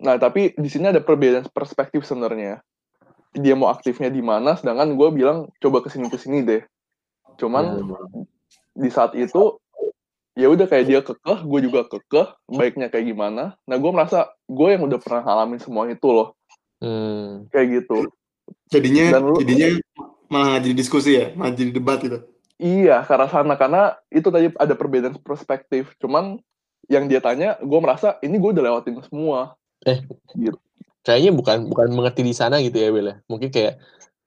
Nah 0.00 0.16
tapi 0.16 0.54
di 0.56 0.68
sini 0.70 0.88
ada 0.94 1.02
perbedaan 1.02 1.44
perspektif 1.52 2.06
sebenarnya 2.06 2.62
dia 3.36 3.52
mau 3.52 3.68
aktifnya 3.68 4.08
di 4.08 4.24
mana 4.24 4.56
sedangkan 4.56 4.96
gue 4.96 5.08
bilang 5.12 5.38
coba 5.60 5.84
ke 5.84 5.92
sini 5.92 6.08
ke 6.08 6.16
sini 6.16 6.40
deh. 6.42 6.62
Cuman 7.36 7.84
Hmm. 7.84 8.24
di 8.72 8.88
saat 8.88 9.12
itu 9.12 9.60
ya 10.32 10.48
udah 10.48 10.64
kayak 10.64 10.84
dia 10.88 11.00
kekeh 11.00 11.44
gue 11.44 11.60
juga 11.64 11.84
kekeh 11.84 12.32
baiknya 12.48 12.88
kayak 12.88 13.12
gimana. 13.12 13.60
Nah 13.64 13.76
gue 13.76 13.90
merasa 13.92 14.32
gue 14.44 14.68
yang 14.72 14.84
udah 14.84 14.96
pernah 14.96 15.20
ngalamin 15.22 15.60
semua 15.60 15.84
itu 15.86 16.08
loh. 16.08 16.32
Hmm. 16.76 17.48
kayak 17.48 17.84
gitu. 17.84 18.12
Jadinya, 18.68 19.16
Dan 19.16 19.22
lu- 19.32 19.40
jadinya 19.40 19.80
malah 20.28 20.60
jadi 20.60 20.74
diskusi 20.76 21.16
ya, 21.16 21.32
malah 21.32 21.56
jadi 21.56 21.72
debat 21.72 21.96
gitu. 22.04 22.20
iya 22.56 23.00
ke 23.00 23.12
arah 23.12 23.28
sana 23.28 23.56
karena 23.56 23.96
itu 24.08 24.28
tadi 24.28 24.52
ada 24.52 24.74
perbedaan 24.76 25.16
perspektif. 25.20 25.92
Cuman 25.96 26.36
yang 26.88 27.08
dia 27.08 27.20
tanya 27.20 27.56
gue 27.60 27.80
merasa 27.80 28.20
ini 28.20 28.36
gue 28.36 28.50
udah 28.52 28.64
lewatin 28.64 29.00
semua 29.08 29.56
kayaknya 31.06 31.30
bukan 31.30 31.70
bukan 31.70 31.88
mengerti 31.94 32.26
di 32.26 32.34
sana 32.34 32.58
gitu 32.58 32.74
ya 32.82 32.90
Bel 32.90 33.14
ya. 33.14 33.16
Mungkin 33.30 33.54
kayak 33.54 33.78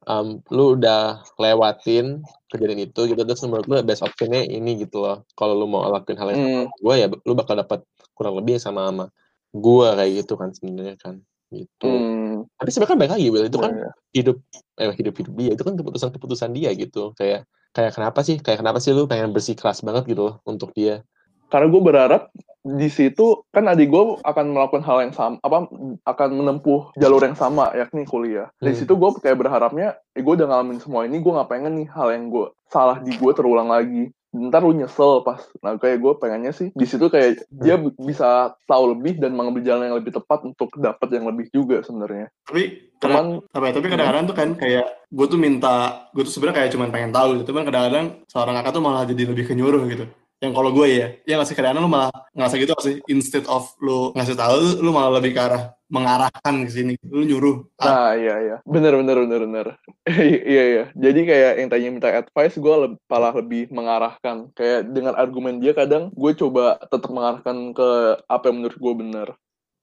um, 0.07 0.39
lu 0.47 0.79
udah 0.79 1.19
lewatin 1.35 2.23
kejadian 2.47 2.87
itu 2.87 3.11
gitu 3.11 3.19
terus 3.19 3.43
menurut 3.43 3.67
lu 3.67 3.75
best 3.83 3.99
optionnya 3.99 4.47
ini 4.47 4.87
gitu 4.87 5.03
loh. 5.03 5.27
Kalau 5.35 5.59
lu 5.59 5.67
mau 5.67 5.83
lakuin 5.91 6.15
hal 6.15 6.31
yang 6.31 6.39
Hmm. 6.39 6.55
sama 6.71 6.79
gue 6.79 6.95
ya 6.95 7.07
lu 7.11 7.33
bakal 7.35 7.55
dapat 7.59 7.79
kurang 8.15 8.39
lebih 8.39 8.55
yang 8.55 8.63
sama 8.63 8.87
sama 8.87 9.05
gua 9.51 9.99
kayak 9.99 10.23
gitu 10.23 10.33
kan 10.39 10.55
sebenarnya 10.55 10.95
kan 10.95 11.19
gitu. 11.51 11.89
Hmm, 11.89 12.45
Tapi 12.55 12.69
sebenarnya 12.71 12.91
kan 12.95 12.99
baik 13.01 13.11
lagi 13.19 13.25
Bel 13.27 13.45
itu 13.51 13.59
kan 13.59 13.73
iya. 13.75 13.91
hidup 14.15 14.37
eh 14.79 14.93
hidup 14.95 15.13
hidup 15.19 15.33
dia 15.35 15.51
itu 15.57 15.63
kan 15.67 15.75
keputusan 15.75 16.09
keputusan 16.15 16.49
dia 16.55 16.71
gitu 16.77 17.11
kayak 17.19 17.43
kayak 17.75 17.91
kenapa 17.93 18.23
sih 18.23 18.39
kayak 18.39 18.63
kenapa 18.63 18.79
sih 18.79 18.95
lu 18.95 19.05
pengen 19.09 19.35
bersikeras 19.35 19.83
banget 19.83 20.07
gitu 20.07 20.21
loh 20.31 20.35
untuk 20.47 20.71
dia 20.71 21.03
karena 21.49 21.67
gue 21.67 21.81
berharap 21.81 22.21
di 22.59 22.87
situ 22.87 23.41
kan 23.49 23.65
adik 23.65 23.87
gue 23.87 24.03
akan 24.21 24.45
melakukan 24.51 24.83
hal 24.83 24.97
yang 25.01 25.13
sama 25.13 25.39
apa 25.39 25.65
akan 26.03 26.29
menempuh 26.35 26.91
jalur 26.95 27.23
yang 27.23 27.33
sama 27.33 27.71
yakni 27.71 28.03
kuliah 28.03 28.51
di 28.55 28.69
Hmm. 28.69 28.77
situ 28.77 28.93
gue 28.93 29.09
kayak 29.17 29.37
berharapnya 29.37 29.95
eh, 30.11 30.19
gue 30.19 30.33
udah 30.35 30.45
ngalamin 30.45 30.77
semua 30.77 31.03
ini 31.03 31.17
gue 31.17 31.31
nggak 31.31 31.47
pengen 31.47 31.73
nih 31.75 31.87
hal 31.87 32.11
yang 32.11 32.27
gue 32.27 32.51
salah 32.67 32.99
di 32.99 33.11
gue 33.11 33.31
terulang 33.31 33.67
lagi 33.67 34.11
ntar 34.29 34.61
lu 34.61 34.77
nyesel 34.77 35.25
pas 35.25 35.41
nah 35.57 35.73
kayak 35.73 35.97
gue 35.97 36.13
pengennya 36.15 36.53
sih 36.53 36.69
di 36.69 36.85
situ 36.85 37.09
kayak 37.09 37.49
dia 37.49 37.81
bi- 37.81 37.95
bisa 37.97 38.53
tahu 38.67 38.93
lebih 38.93 39.17
dan 39.17 39.33
mengambil 39.33 39.65
jalan 39.65 39.89
yang 39.89 39.97
lebih 39.97 40.13
tepat 40.13 40.45
untuk 40.45 40.69
dapat 40.77 41.09
yang 41.09 41.25
lebih 41.25 41.49
juga 41.49 41.81
sebenarnya 41.81 42.29
Tapi 42.45 42.93
kadang, 43.01 43.41
cuman 43.41 43.49
apa 43.49 43.65
ya, 43.65 43.73
tapi 43.73 43.87
kadang-kadang 43.87 44.23
tuh 44.27 44.35
kan 44.37 44.49
kayak 44.53 44.85
gue 45.09 45.25
tuh 45.25 45.39
minta, 45.39 45.75
gue 46.13 46.21
tuh 46.21 46.33
sebenarnya 46.35 46.57
kayak 46.61 46.71
cuman 46.75 46.89
pengen 46.91 47.09
tahu 47.09 47.27
gitu. 47.33 47.49
Cuman 47.49 47.63
kadang-kadang 47.65 48.05
seorang 48.27 48.53
kakak 48.59 48.73
tuh 48.75 48.83
malah 48.83 49.03
jadi 49.07 49.23
lebih 49.25 49.45
kenyuruh 49.47 49.81
gitu. 49.87 50.05
Yang 50.39 50.53
kalau 50.55 50.71
gue 50.71 50.87
ya, 50.87 51.07
ya 51.27 51.35
nggak 51.35 51.47
sih 51.51 51.55
kadang-kadang 51.55 51.83
lu 51.83 51.91
malah 51.91 52.11
ngerasa 52.31 52.55
gitu 52.55 52.71
sih. 52.79 52.95
Instead 53.11 53.43
of 53.51 53.75
lu 53.83 54.15
ngasih 54.15 54.39
tahu, 54.39 54.79
lu, 54.79 54.89
malah 54.95 55.19
lebih 55.19 55.35
ke 55.35 55.41
arah 55.43 55.75
mengarahkan 55.91 56.63
ke 56.63 56.71
sini. 56.71 56.93
Lu 57.03 57.27
nyuruh. 57.27 57.67
Ah, 57.75 57.83
Nah, 57.83 58.11
iya 58.15 58.35
iya. 58.39 58.55
Bener 58.63 58.95
bener 58.95 59.19
bener 59.19 59.39
bener. 59.43 59.67
iya 60.51 60.63
iya. 60.63 60.83
Jadi 60.95 61.19
kayak 61.27 61.53
yang 61.59 61.67
tanya 61.67 61.89
minta 61.91 62.09
advice, 62.15 62.55
gue 62.55 62.75
le- 62.87 62.99
malah 63.11 63.35
lebih 63.35 63.67
mengarahkan. 63.67 64.47
Kayak 64.55 64.87
dengan 64.95 65.19
argumen 65.19 65.59
dia 65.59 65.75
kadang 65.75 66.07
gue 66.15 66.31
coba 66.39 66.79
tetap 66.87 67.11
mengarahkan 67.11 67.75
ke 67.75 67.89
apa 68.31 68.43
yang 68.47 68.63
menurut 68.63 68.79
gue 68.79 68.93
bener. 68.95 69.27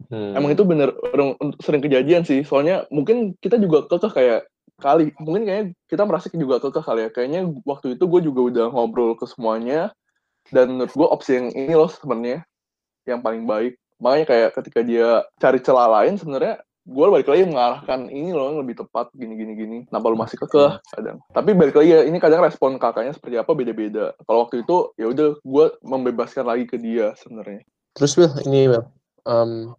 Hmm. 0.09 0.41
Emang 0.41 0.57
itu 0.57 0.65
bener 0.65 0.97
sering 1.61 1.85
kejadian 1.85 2.25
sih. 2.25 2.41
Soalnya 2.49 2.89
mungkin 2.89 3.37
kita 3.45 3.61
juga 3.61 3.85
kekeh 3.85 4.13
kayak 4.13 4.41
kali. 4.81 5.13
Mungkin 5.21 5.45
kayaknya 5.45 5.67
kita 5.85 6.09
merasa 6.09 6.33
juga 6.33 6.65
kekeh 6.65 6.81
kali 6.81 7.01
ya. 7.05 7.11
Kayaknya 7.13 7.41
waktu 7.69 8.01
itu 8.01 8.09
gue 8.09 8.21
juga 8.25 8.41
udah 8.49 8.67
ngobrol 8.73 9.13
ke 9.21 9.29
semuanya. 9.29 9.93
Dan 10.51 10.79
menurut 10.79 10.93
gue 10.95 11.09
opsi 11.09 11.31
yang 11.39 11.49
ini 11.55 11.75
loh 11.75 11.91
sebenarnya 11.91 12.47
yang 13.07 13.23
paling 13.23 13.47
baik. 13.47 13.79
Makanya 14.03 14.27
kayak 14.29 14.51
ketika 14.61 14.81
dia 14.85 15.25
cari 15.41 15.59
celah 15.63 15.89
lain 15.89 16.21
sebenarnya 16.21 16.61
gue 16.87 17.07
balik 17.11 17.27
lagi 17.27 17.43
mengarahkan 17.51 18.07
ini 18.15 18.31
loh 18.31 18.55
yang 18.55 18.63
lebih 18.63 18.79
tepat 18.79 19.11
gini 19.19 19.35
gini 19.35 19.53
gini. 19.59 19.79
Kenapa 19.91 20.07
lu 20.07 20.19
masih 20.19 20.39
kekeh 20.39 20.79
kadang. 20.95 21.19
Tapi 21.35 21.51
balik 21.59 21.75
lagi 21.75 21.91
ya 21.91 22.01
ini 22.07 22.19
kadang 22.23 22.47
respon 22.47 22.79
kakaknya 22.79 23.11
seperti 23.11 23.43
apa 23.43 23.51
beda-beda. 23.59 24.15
Kalau 24.23 24.47
waktu 24.47 24.63
itu 24.63 24.77
ya 24.95 25.11
udah 25.11 25.31
gue 25.43 25.67
membebaskan 25.83 26.47
lagi 26.47 26.65
ke 26.71 26.79
dia 26.79 27.11
sebenarnya. 27.19 27.67
Terus 27.97 28.13
Bil, 28.15 28.31
ini 28.47 28.71
Bil, 28.71 28.85
em, 29.27 29.73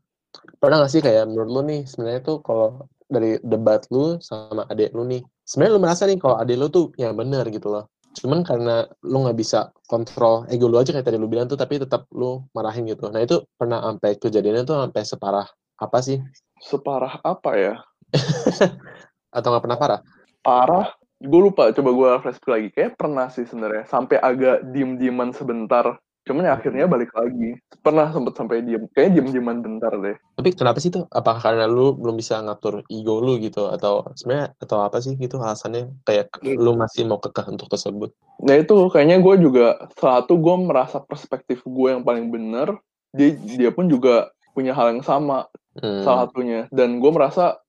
pernah 0.60 0.84
gak 0.84 0.92
sih 0.92 1.00
kayak 1.06 1.30
menurut 1.32 1.50
lu 1.54 1.62
nih 1.70 1.82
sebenarnya 1.88 2.22
tuh 2.26 2.38
kalau 2.44 2.90
dari 3.08 3.40
debat 3.40 3.88
lu 3.88 4.20
sama 4.20 4.68
adik 4.68 4.92
lu 4.92 5.08
nih, 5.08 5.24
sebenarnya 5.48 5.74
lu 5.80 5.82
merasa 5.82 6.04
nih 6.10 6.20
kalau 6.20 6.36
adik 6.36 6.58
lu 6.60 6.68
tuh 6.68 6.92
yang 7.00 7.16
benar 7.16 7.48
gitu 7.48 7.72
loh. 7.72 7.88
Cuman 8.18 8.42
karena 8.42 8.90
lu 9.06 9.24
nggak 9.24 9.38
bisa 9.38 9.70
kontrol 9.86 10.50
ego 10.50 10.66
lu 10.66 10.82
aja 10.82 10.90
kayak 10.92 11.06
tadi 11.06 11.18
lu 11.22 11.30
bilang 11.30 11.46
tuh, 11.46 11.60
tapi 11.60 11.78
tetap 11.78 12.10
lu 12.14 12.42
marahin 12.58 12.90
gitu. 12.90 13.08
Nah 13.14 13.22
itu 13.22 13.46
pernah 13.56 13.82
sampai 13.86 14.18
kejadiannya 14.18 14.64
tuh 14.66 14.78
sampai 14.82 15.02
separah 15.06 15.48
apa 15.78 15.98
sih? 16.02 16.18
Separah 16.58 17.22
apa 17.22 17.52
ya? 17.54 17.74
Atau 19.36 19.54
nggak 19.54 19.64
pernah 19.64 19.80
parah? 19.80 20.00
Parah. 20.42 20.88
Gue 21.18 21.50
lupa. 21.50 21.70
Coba 21.74 21.90
gue 21.94 22.10
flashback 22.26 22.50
lagi. 22.50 22.68
Kayak 22.74 22.92
pernah 22.98 23.28
sih 23.30 23.46
sebenarnya. 23.46 23.86
Sampai 23.90 24.18
agak 24.22 24.66
diem-dieman 24.74 25.34
sebentar. 25.34 25.98
Cuman 26.28 26.52
ya 26.52 26.54
akhirnya 26.60 26.86
balik 26.86 27.16
lagi. 27.16 27.56
Pernah 27.80 28.12
sempet 28.12 28.36
sampai 28.36 28.62
diem. 28.62 28.84
Kayak 28.92 29.16
diem 29.16 29.28
dieman 29.32 29.64
bentar 29.64 29.96
deh. 29.96 30.20
Tapi 30.36 30.50
kenapa 30.52 30.78
sih 30.84 30.92
tuh? 30.92 31.08
Apakah 31.10 31.40
karena 31.40 31.66
lu 31.66 31.96
belum 31.96 32.20
bisa 32.20 32.44
ngatur 32.44 32.84
ego 32.92 33.24
lu 33.24 33.40
gitu? 33.40 33.72
Atau 33.72 34.04
sebenarnya 34.20 34.52
atau 34.60 34.84
apa 34.84 35.00
sih 35.00 35.16
gitu 35.16 35.40
alasannya? 35.40 35.96
Kayak 36.04 36.36
lu 36.44 36.76
masih 36.76 37.08
mau 37.08 37.18
kekeh 37.18 37.48
untuk 37.48 37.72
tersebut? 37.72 38.12
nah 38.38 38.54
itu 38.54 38.78
kayaknya 38.94 39.18
gue 39.18 39.36
juga 39.42 39.90
satu 39.98 40.38
gue 40.38 40.56
merasa 40.62 41.02
perspektif 41.02 41.66
gue 41.66 41.90
yang 41.90 42.06
paling 42.06 42.30
bener 42.30 42.78
dia 43.10 43.34
dia 43.34 43.74
pun 43.74 43.90
juga 43.90 44.30
punya 44.54 44.78
hal 44.78 44.94
yang 44.94 45.02
sama 45.02 45.50
Hmm. 45.78 46.02
salah 46.02 46.26
satunya. 46.26 46.66
Dan 46.74 46.98
gue 46.98 47.12
merasa 47.14 47.62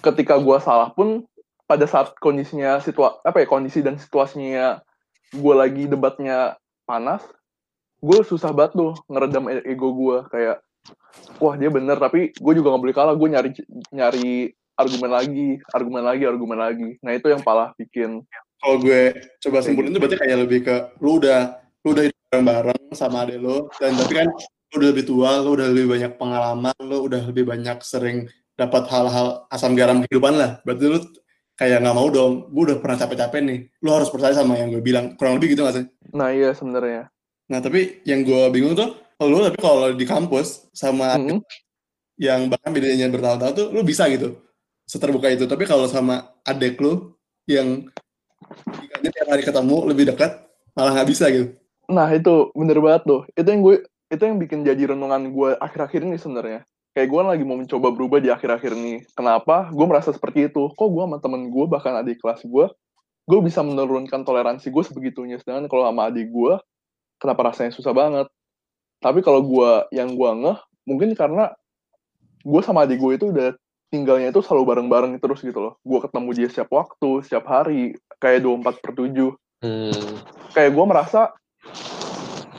ketika 0.00 0.40
gue 0.40 0.56
salah 0.60 0.92
pun 0.92 1.28
pada 1.64 1.84
saat 1.84 2.12
kondisinya 2.20 2.80
situa 2.80 3.20
apa 3.20 3.40
ya 3.40 3.46
kondisi 3.48 3.80
dan 3.80 3.96
situasinya 3.96 4.80
gue 5.32 5.54
lagi 5.56 5.84
debatnya 5.84 6.56
panas 6.84 7.20
gue 8.04 8.18
susah 8.28 8.52
banget 8.52 8.76
tuh 8.76 8.92
ngeredam 9.08 9.48
e- 9.48 9.64
ego 9.64 9.88
gue 9.96 10.16
kayak 10.28 10.60
wah 11.40 11.54
dia 11.56 11.72
bener 11.72 11.96
tapi 11.96 12.36
gue 12.36 12.52
juga 12.52 12.68
nggak 12.74 12.82
boleh 12.84 12.96
kalah 12.96 13.14
gue 13.16 13.28
nyari 13.32 13.50
nyari 13.88 14.52
argumen 14.76 15.10
lagi 15.10 15.48
argumen 15.72 16.02
lagi 16.04 16.24
argumen 16.28 16.58
lagi 16.60 16.88
nah 17.00 17.16
itu 17.16 17.32
yang 17.32 17.40
palah 17.40 17.72
bikin 17.80 18.20
Kalau 18.60 18.80
gue 18.80 19.12
coba 19.44 19.58
simpulin 19.60 19.92
itu 19.92 20.00
berarti 20.00 20.18
kayak 20.20 20.38
lebih 20.44 20.60
ke 20.64 20.76
lu 21.00 21.20
udah 21.20 21.56
lu 21.84 21.92
udah 21.96 22.04
hidup 22.08 22.20
bareng-bareng 22.28 22.82
sama 22.92 23.24
adek 23.24 23.38
lu 23.40 23.68
dan 23.80 23.92
tapi 23.96 24.12
kan 24.24 24.28
lu 24.72 24.74
udah 24.82 24.90
lebih 24.90 25.06
tua, 25.06 25.38
lu 25.38 25.54
udah 25.54 25.70
lebih 25.70 25.86
banyak 25.86 26.12
pengalaman, 26.18 26.74
lu 26.82 27.06
udah 27.06 27.22
lebih 27.30 27.46
banyak 27.46 27.78
sering 27.86 28.26
dapat 28.58 28.90
hal-hal 28.90 29.46
asam 29.46 29.78
garam 29.78 30.02
kehidupan 30.02 30.34
lah. 30.34 30.58
Berarti 30.66 30.84
lu 30.90 30.98
kayak 31.54 31.78
nggak 31.86 31.94
mau 31.94 32.10
dong, 32.10 32.50
gue 32.50 32.62
udah 32.74 32.78
pernah 32.82 32.98
capek-capek 32.98 33.38
nih, 33.46 33.60
lu 33.86 33.94
harus 33.94 34.10
percaya 34.10 34.34
sama 34.34 34.58
yang 34.58 34.74
gue 34.74 34.82
bilang, 34.82 35.14
kurang 35.14 35.38
lebih 35.38 35.54
gitu 35.54 35.62
gak 35.62 35.78
sih? 35.78 35.86
nah 36.14 36.30
iya 36.30 36.54
sebenarnya 36.54 37.10
Nah 37.54 37.62
tapi 37.62 38.02
yang 38.02 38.26
gue 38.26 38.50
bingung 38.50 38.74
tuh, 38.74 38.98
lu 39.22 39.38
tapi 39.46 39.62
kalau 39.62 39.94
di 39.94 40.02
kampus 40.02 40.66
sama 40.74 41.14
Mm-mm. 41.14 41.38
yang 42.18 42.50
bahkan 42.50 42.74
bedanya 42.74 43.06
bertahun-tahun 43.14 43.54
tuh 43.54 43.66
lu 43.70 43.86
bisa 43.86 44.10
gitu 44.10 44.42
seterbuka 44.90 45.30
itu 45.30 45.46
tapi 45.46 45.64
kalau 45.64 45.86
sama 45.86 46.34
adek 46.42 46.82
lu 46.82 47.14
yang 47.46 47.86
tiap 49.00 49.26
hari 49.30 49.46
ketemu 49.46 49.76
lebih 49.86 50.12
dekat 50.12 50.44
malah 50.76 50.98
nggak 50.98 51.08
bisa 51.08 51.30
gitu 51.30 51.54
Nah 51.90 52.08
itu 52.12 52.48
bener 52.56 52.80
banget 52.80 53.02
tuh. 53.04 53.20
Itu 53.36 53.48
yang 53.48 53.62
gue 53.64 53.76
itu 54.08 54.22
yang 54.22 54.38
bikin 54.40 54.64
jadi 54.64 54.94
renungan 54.94 55.32
gue 55.32 55.50
akhir-akhir 55.60 56.00
ini 56.04 56.16
sebenarnya. 56.16 56.60
Kayak 56.94 57.08
gue 57.10 57.22
lagi 57.26 57.44
mau 57.44 57.58
mencoba 57.58 57.88
berubah 57.90 58.18
di 58.22 58.30
akhir-akhir 58.30 58.72
ini. 58.78 59.02
Kenapa? 59.18 59.68
Gue 59.74 59.86
merasa 59.90 60.14
seperti 60.14 60.46
itu. 60.48 60.70
Kok 60.72 60.88
gue 60.88 61.02
sama 61.04 61.18
temen 61.18 61.50
gue 61.50 61.64
bahkan 61.66 61.92
adik 61.98 62.22
kelas 62.22 62.46
gue, 62.46 62.66
gue 63.26 63.40
bisa 63.42 63.60
menurunkan 63.66 64.22
toleransi 64.22 64.70
gue 64.70 64.84
sebegitunya. 64.86 65.36
Sedangkan 65.42 65.66
kalau 65.66 65.90
sama 65.90 66.06
adik 66.08 66.30
gue, 66.30 66.54
kenapa 67.20 67.52
rasanya 67.52 67.72
susah 67.74 67.92
banget? 67.92 68.26
Tapi 69.02 69.20
kalau 69.20 69.44
gue 69.44 69.70
yang 69.92 70.14
gue 70.16 70.30
ngeh, 70.44 70.58
mungkin 70.88 71.12
karena 71.12 71.52
gue 72.44 72.60
sama 72.64 72.84
adik 72.84 73.00
gue 73.00 73.12
itu 73.16 73.28
udah 73.32 73.52
tinggalnya 73.92 74.34
itu 74.34 74.42
selalu 74.42 74.74
bareng-bareng 74.74 75.12
terus 75.22 75.40
gitu 75.44 75.60
loh. 75.60 75.74
Gue 75.86 76.02
ketemu 76.02 76.28
dia 76.34 76.48
setiap 76.50 76.70
waktu, 76.74 77.22
setiap 77.22 77.44
hari, 77.46 77.94
kayak 78.18 78.42
24 78.42 78.82
per 78.82 78.92
7 78.96 79.34
Hmm. 79.64 80.20
kayak 80.52 80.76
gue 80.76 80.84
merasa 80.84 81.32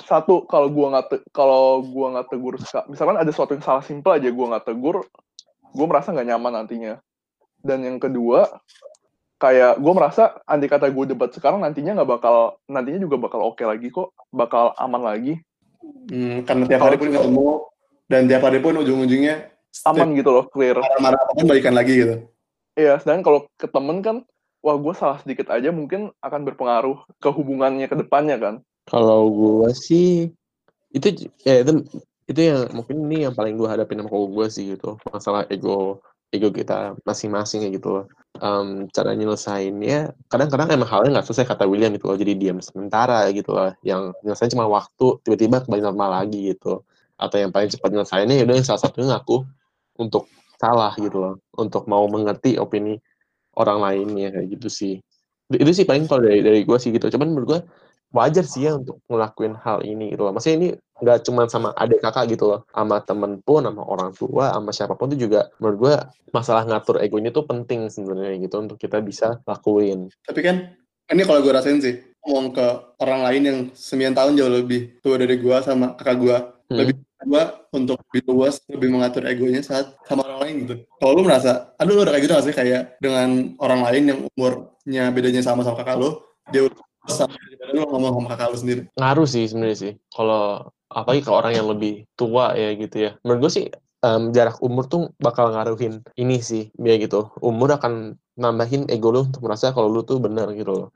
satu 0.09 0.41
kalau 0.49 0.73
gue 0.73 0.87
nggak 0.89 1.29
kalau 1.29 1.85
gue 1.85 2.07
nggak 2.17 2.33
tegur 2.33 2.57
misalkan 2.89 3.21
ada 3.21 3.29
sesuatu 3.29 3.53
yang 3.53 3.61
salah 3.61 3.85
simpel 3.85 4.17
aja 4.17 4.25
gue 4.25 4.45
nggak 4.49 4.65
tegur 4.65 5.05
gue 5.69 5.85
merasa 5.85 6.09
nggak 6.09 6.33
nyaman 6.33 6.65
nantinya 6.65 6.97
dan 7.61 7.85
yang 7.85 8.01
kedua 8.01 8.57
kayak 9.36 9.78
gue 9.78 9.93
merasa 9.93 10.39
andai 10.48 10.71
kata 10.71 10.88
gue 10.88 11.12
debat 11.12 11.30
sekarang 11.32 11.60
nantinya 11.60 12.00
nggak 12.00 12.10
bakal 12.10 12.56
nantinya 12.71 13.00
juga 13.04 13.15
bakal 13.19 13.43
oke 13.43 13.63
lagi 13.67 13.91
kok 13.91 14.15
bakal 14.32 14.71
aman 14.80 15.02
lagi. 15.04 15.34
Hmm, 16.10 16.41
karena 16.48 16.63
tiap 16.65 16.82
hari 16.88 16.95
pun 16.98 17.10
ketemu 17.13 17.48
dan 18.10 18.21
tiap 18.26 18.43
hari 18.48 18.60
pun 18.63 18.74
ujung-ujungnya 18.80 19.52
aman 19.86 20.15
gitu 20.15 20.32
loh 20.32 20.45
clear. 20.48 20.80
marah-marah 20.80 21.19
apa 21.19 21.32
pun 21.36 21.45
balikan 21.45 21.76
lagi 21.76 21.93
gitu. 22.00 22.15
Iya, 22.76 23.00
sedangkan 23.00 23.24
kalau 23.24 23.39
ke 23.60 23.67
temen 23.67 24.00
kan 24.00 24.17
wah 24.65 24.76
gue 24.80 24.93
salah 24.98 25.21
sedikit 25.21 25.52
aja 25.54 25.69
mungkin 25.69 26.10
akan 26.24 26.41
berpengaruh 26.48 27.06
ke 27.19 27.30
hubungannya 27.30 27.86
ke 27.86 27.95
depannya 28.00 28.39
kan. 28.39 28.56
Kalau 28.86 29.30
gua 29.34 29.74
sih 29.74 30.30
itu 30.93 31.08
ya 31.41 31.65
itu 31.65 31.86
itu 32.26 32.39
yang 32.41 32.69
mungkin 32.74 33.06
ini 33.10 33.30
yang 33.30 33.34
paling 33.34 33.58
gua 33.58 33.78
hadapin 33.78 34.02
sama 34.02 34.10
gua 34.10 34.48
sih 34.50 34.78
gitu 34.78 34.98
masalah 35.10 35.45
ego 35.50 36.02
ego 36.36 36.50
kita 36.52 37.00
masing-masing 37.08 37.65
kayak 37.65 37.74
gitu 37.80 37.89
loh. 38.02 38.06
Em, 38.36 38.91
cara 38.91 39.15
nyelesainnya 39.15 40.12
kadang-kadang 40.28 40.67
emang 40.76 40.89
halnya 40.91 41.10
nggak 41.19 41.26
selesai 41.32 41.48
kata 41.56 41.63
William 41.65 41.95
gitu 41.95 42.12
loh. 42.12 42.17
Jadi 42.19 42.34
diam 42.36 42.60
sementara 42.60 43.28
gitu 43.32 43.56
loh. 43.56 43.71
Yang 43.82 44.13
nyelesain 44.21 44.52
cuma 44.52 44.67
waktu 44.67 45.08
tiba-tiba 45.24 45.63
kembali 45.63 45.82
normal 45.82 46.10
lagi 46.24 46.52
gitu. 46.52 46.84
Atau 47.15 47.39
yang 47.39 47.52
paling 47.56 47.71
cepat 47.71 47.89
nyelesainnya 47.95 48.36
yaudah 48.43 48.56
yang 48.60 48.67
salah 48.67 48.82
satunya 48.84 49.15
ngaku 49.15 49.48
untuk 49.98 50.28
salah 50.60 50.91
gitu 51.00 51.17
loh. 51.17 51.34
Untuk 51.56 51.88
mau 51.88 52.04
mengerti 52.12 52.60
opini 52.60 53.00
orang 53.56 53.80
lainnya 53.80 54.36
kayak 54.36 54.48
gitu 54.60 54.67
sih. 54.67 54.93
Itu 55.48 55.56
itu 55.63 55.71
sih 55.71 55.86
paling 55.88 56.06
kalau 56.12 56.28
dari 56.28 56.43
dari 56.43 56.62
gue 56.67 56.78
sih 56.78 56.91
gitu. 56.91 57.08
Cuman 57.08 57.32
menurut 57.32 57.48
gue 57.48 57.60
wajar 58.15 58.47
sih 58.47 58.63
ya 58.65 58.80
untuk 58.80 59.04
ngelakuin 59.12 59.60
hal 59.60 59.84
ini 59.84 60.15
gitu 60.15 60.23
loh. 60.23 60.32
Maksudnya 60.32 60.58
ini 60.58 60.69
nggak 61.04 61.28
cuma 61.28 61.43
sama 61.51 61.75
adik 61.75 61.99
kakak 61.99 62.32
gitu 62.32 62.56
loh, 62.56 62.63
sama 62.71 63.04
temen 63.04 63.43
pun, 63.43 63.67
sama 63.67 63.84
orang 63.84 64.15
tua, 64.15 64.56
sama 64.56 64.71
siapa 64.71 64.95
pun 64.95 65.12
itu 65.12 65.28
juga 65.28 65.51
menurut 65.60 65.78
gue 65.84 65.93
masalah 66.32 66.63
ngatur 66.63 67.04
ego 67.04 67.19
ini 67.19 67.36
tuh 67.36 67.43
penting 67.43 67.91
sebenarnya 67.91 68.39
gitu 68.39 68.56
untuk 68.63 68.80
kita 68.80 69.04
bisa 69.04 69.43
lakuin. 69.43 70.08
tapi 70.23 70.39
kan 70.39 70.56
ini 71.12 71.21
kalau 71.28 71.43
gue 71.43 71.51
rasain 71.51 71.84
sih 71.84 71.99
ngomong 72.23 72.56
ke 72.56 72.67
orang 73.04 73.21
lain 73.28 73.41
yang 73.43 73.60
9 73.75 74.15
tahun 74.17 74.34
jauh 74.39 74.51
lebih 74.51 75.04
tua 75.04 75.19
dari 75.19 75.36
gue 75.36 75.58
sama 75.62 75.93
kakak 75.99 76.17
gue 76.17 76.38
Hmm. 76.65 76.82
lebih 76.82 76.97
gue 77.25 77.43
untuk 77.78 78.01
lebih 78.10 78.21
luas 78.25 78.58
lebih 78.65 78.89
mengatur 78.89 79.21
egonya 79.30 79.62
saat 79.62 79.93
sama 80.10 80.25
orang 80.25 80.39
lain 80.41 80.56
gitu 80.65 80.75
kalau 80.97 81.13
lu 81.13 81.21
merasa 81.21 81.69
aduh 81.78 81.93
lu 81.93 82.01
udah 82.01 82.13
kayak 82.17 82.25
gitu 82.25 82.34
gak 82.34 82.45
sih 82.49 82.56
kayak 82.58 82.97
dengan 82.97 83.54
orang 83.62 83.86
lain 83.86 84.04
yang 84.10 84.19
umurnya 84.34 85.13
bedanya 85.13 85.45
sama 85.45 85.62
sama 85.62 85.78
kakak 85.78 86.01
lu 86.01 86.17
dia 86.49 86.65
udah 86.65 86.85
lu 87.73 87.81
ngomong 87.89 88.11
sama 88.23 88.27
kakak 88.33 88.47
lu 88.53 88.57
sendiri 88.57 88.81
Ngaruh 88.97 89.27
sih 89.27 89.45
sebenarnya 89.49 89.77
sih. 89.77 89.93
Kalau 90.13 90.69
apalagi 90.89 91.21
ke 91.25 91.31
orang 91.33 91.53
yang 91.53 91.67
lebih 91.69 92.05
tua 92.13 92.53
ya 92.53 92.73
gitu 92.77 92.97
ya. 93.09 93.11
Menurut 93.25 93.39
gue 93.47 93.51
sih 93.51 93.65
em, 94.05 94.21
jarak 94.31 94.61
umur 94.61 94.85
tuh 94.85 95.11
bakal 95.17 95.49
ngaruhin 95.51 96.05
ini 96.15 96.37
sih, 96.39 96.69
ya 96.77 96.95
gitu. 97.01 97.33
Umur 97.41 97.75
akan 97.75 98.15
nambahin 98.35 98.87
ego 98.91 99.11
lu 99.11 99.23
untuk 99.27 99.47
merasa 99.47 99.71
kalau 99.71 99.87
lu 99.87 100.03
tuh 100.03 100.19
benar 100.19 100.51
gitu 100.51 100.71
loh. 100.71 100.89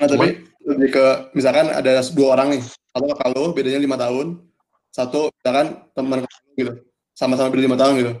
nah 0.00 0.08
tapi 0.08 0.44
lebih 0.64 0.88
ke 0.92 1.04
misalkan 1.36 1.68
ada 1.68 2.00
dua 2.16 2.36
orang 2.36 2.56
nih 2.56 2.62
satu 2.64 3.04
kakak 3.12 3.28
lu 3.36 3.52
bedanya 3.52 3.80
lima 3.80 3.96
tahun 3.96 4.40
satu 4.92 5.32
misalkan 5.32 5.66
teman 5.96 6.18
gitu 6.56 6.72
sama-sama 7.12 7.48
beda 7.52 7.62
lima 7.64 7.78
tahun 7.80 7.94
gitu 8.00 8.12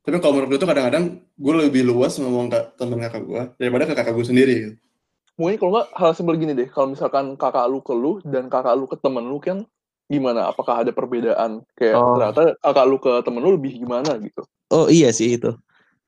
tapi 0.00 0.16
kalau 0.22 0.32
menurut 0.36 0.48
gue 0.54 0.58
tuh 0.58 0.68
kadang-kadang 0.68 1.04
gue 1.22 1.54
lebih 1.54 1.82
luas 1.86 2.18
ngomong 2.18 2.50
ke 2.50 2.60
teman 2.78 2.98
kakak 3.02 3.22
gue 3.26 3.42
daripada 3.58 3.84
ke 3.86 3.94
kakak 3.94 4.14
gue 4.14 4.26
sendiri 4.26 4.54
gitu. 4.58 4.74
Mungkin 5.40 5.56
kalau 5.56 5.72
nggak 5.80 5.88
hal 5.96 6.12
simpel 6.12 6.36
gini 6.36 6.52
deh. 6.52 6.68
Kalau 6.68 6.92
misalkan 6.92 7.32
kakak 7.40 7.64
lu 7.72 7.80
ke 7.80 7.96
lu 7.96 8.20
dan 8.28 8.52
kakak 8.52 8.76
lu 8.76 8.84
ke 8.84 9.00
temen 9.00 9.24
lu 9.24 9.40
kan 9.40 9.64
gimana? 10.12 10.52
Apakah 10.52 10.84
ada 10.84 10.92
perbedaan? 10.92 11.64
Kayak 11.72 11.96
Oh. 11.96 12.20
ternyata 12.20 12.60
kakak 12.60 12.84
lu 12.84 12.96
ke 13.00 13.12
temen 13.24 13.40
lu 13.40 13.56
lebih 13.56 13.80
gimana 13.80 14.20
gitu? 14.20 14.44
Oh 14.68 14.92
iya 14.92 15.08
sih 15.16 15.40
itu. 15.40 15.56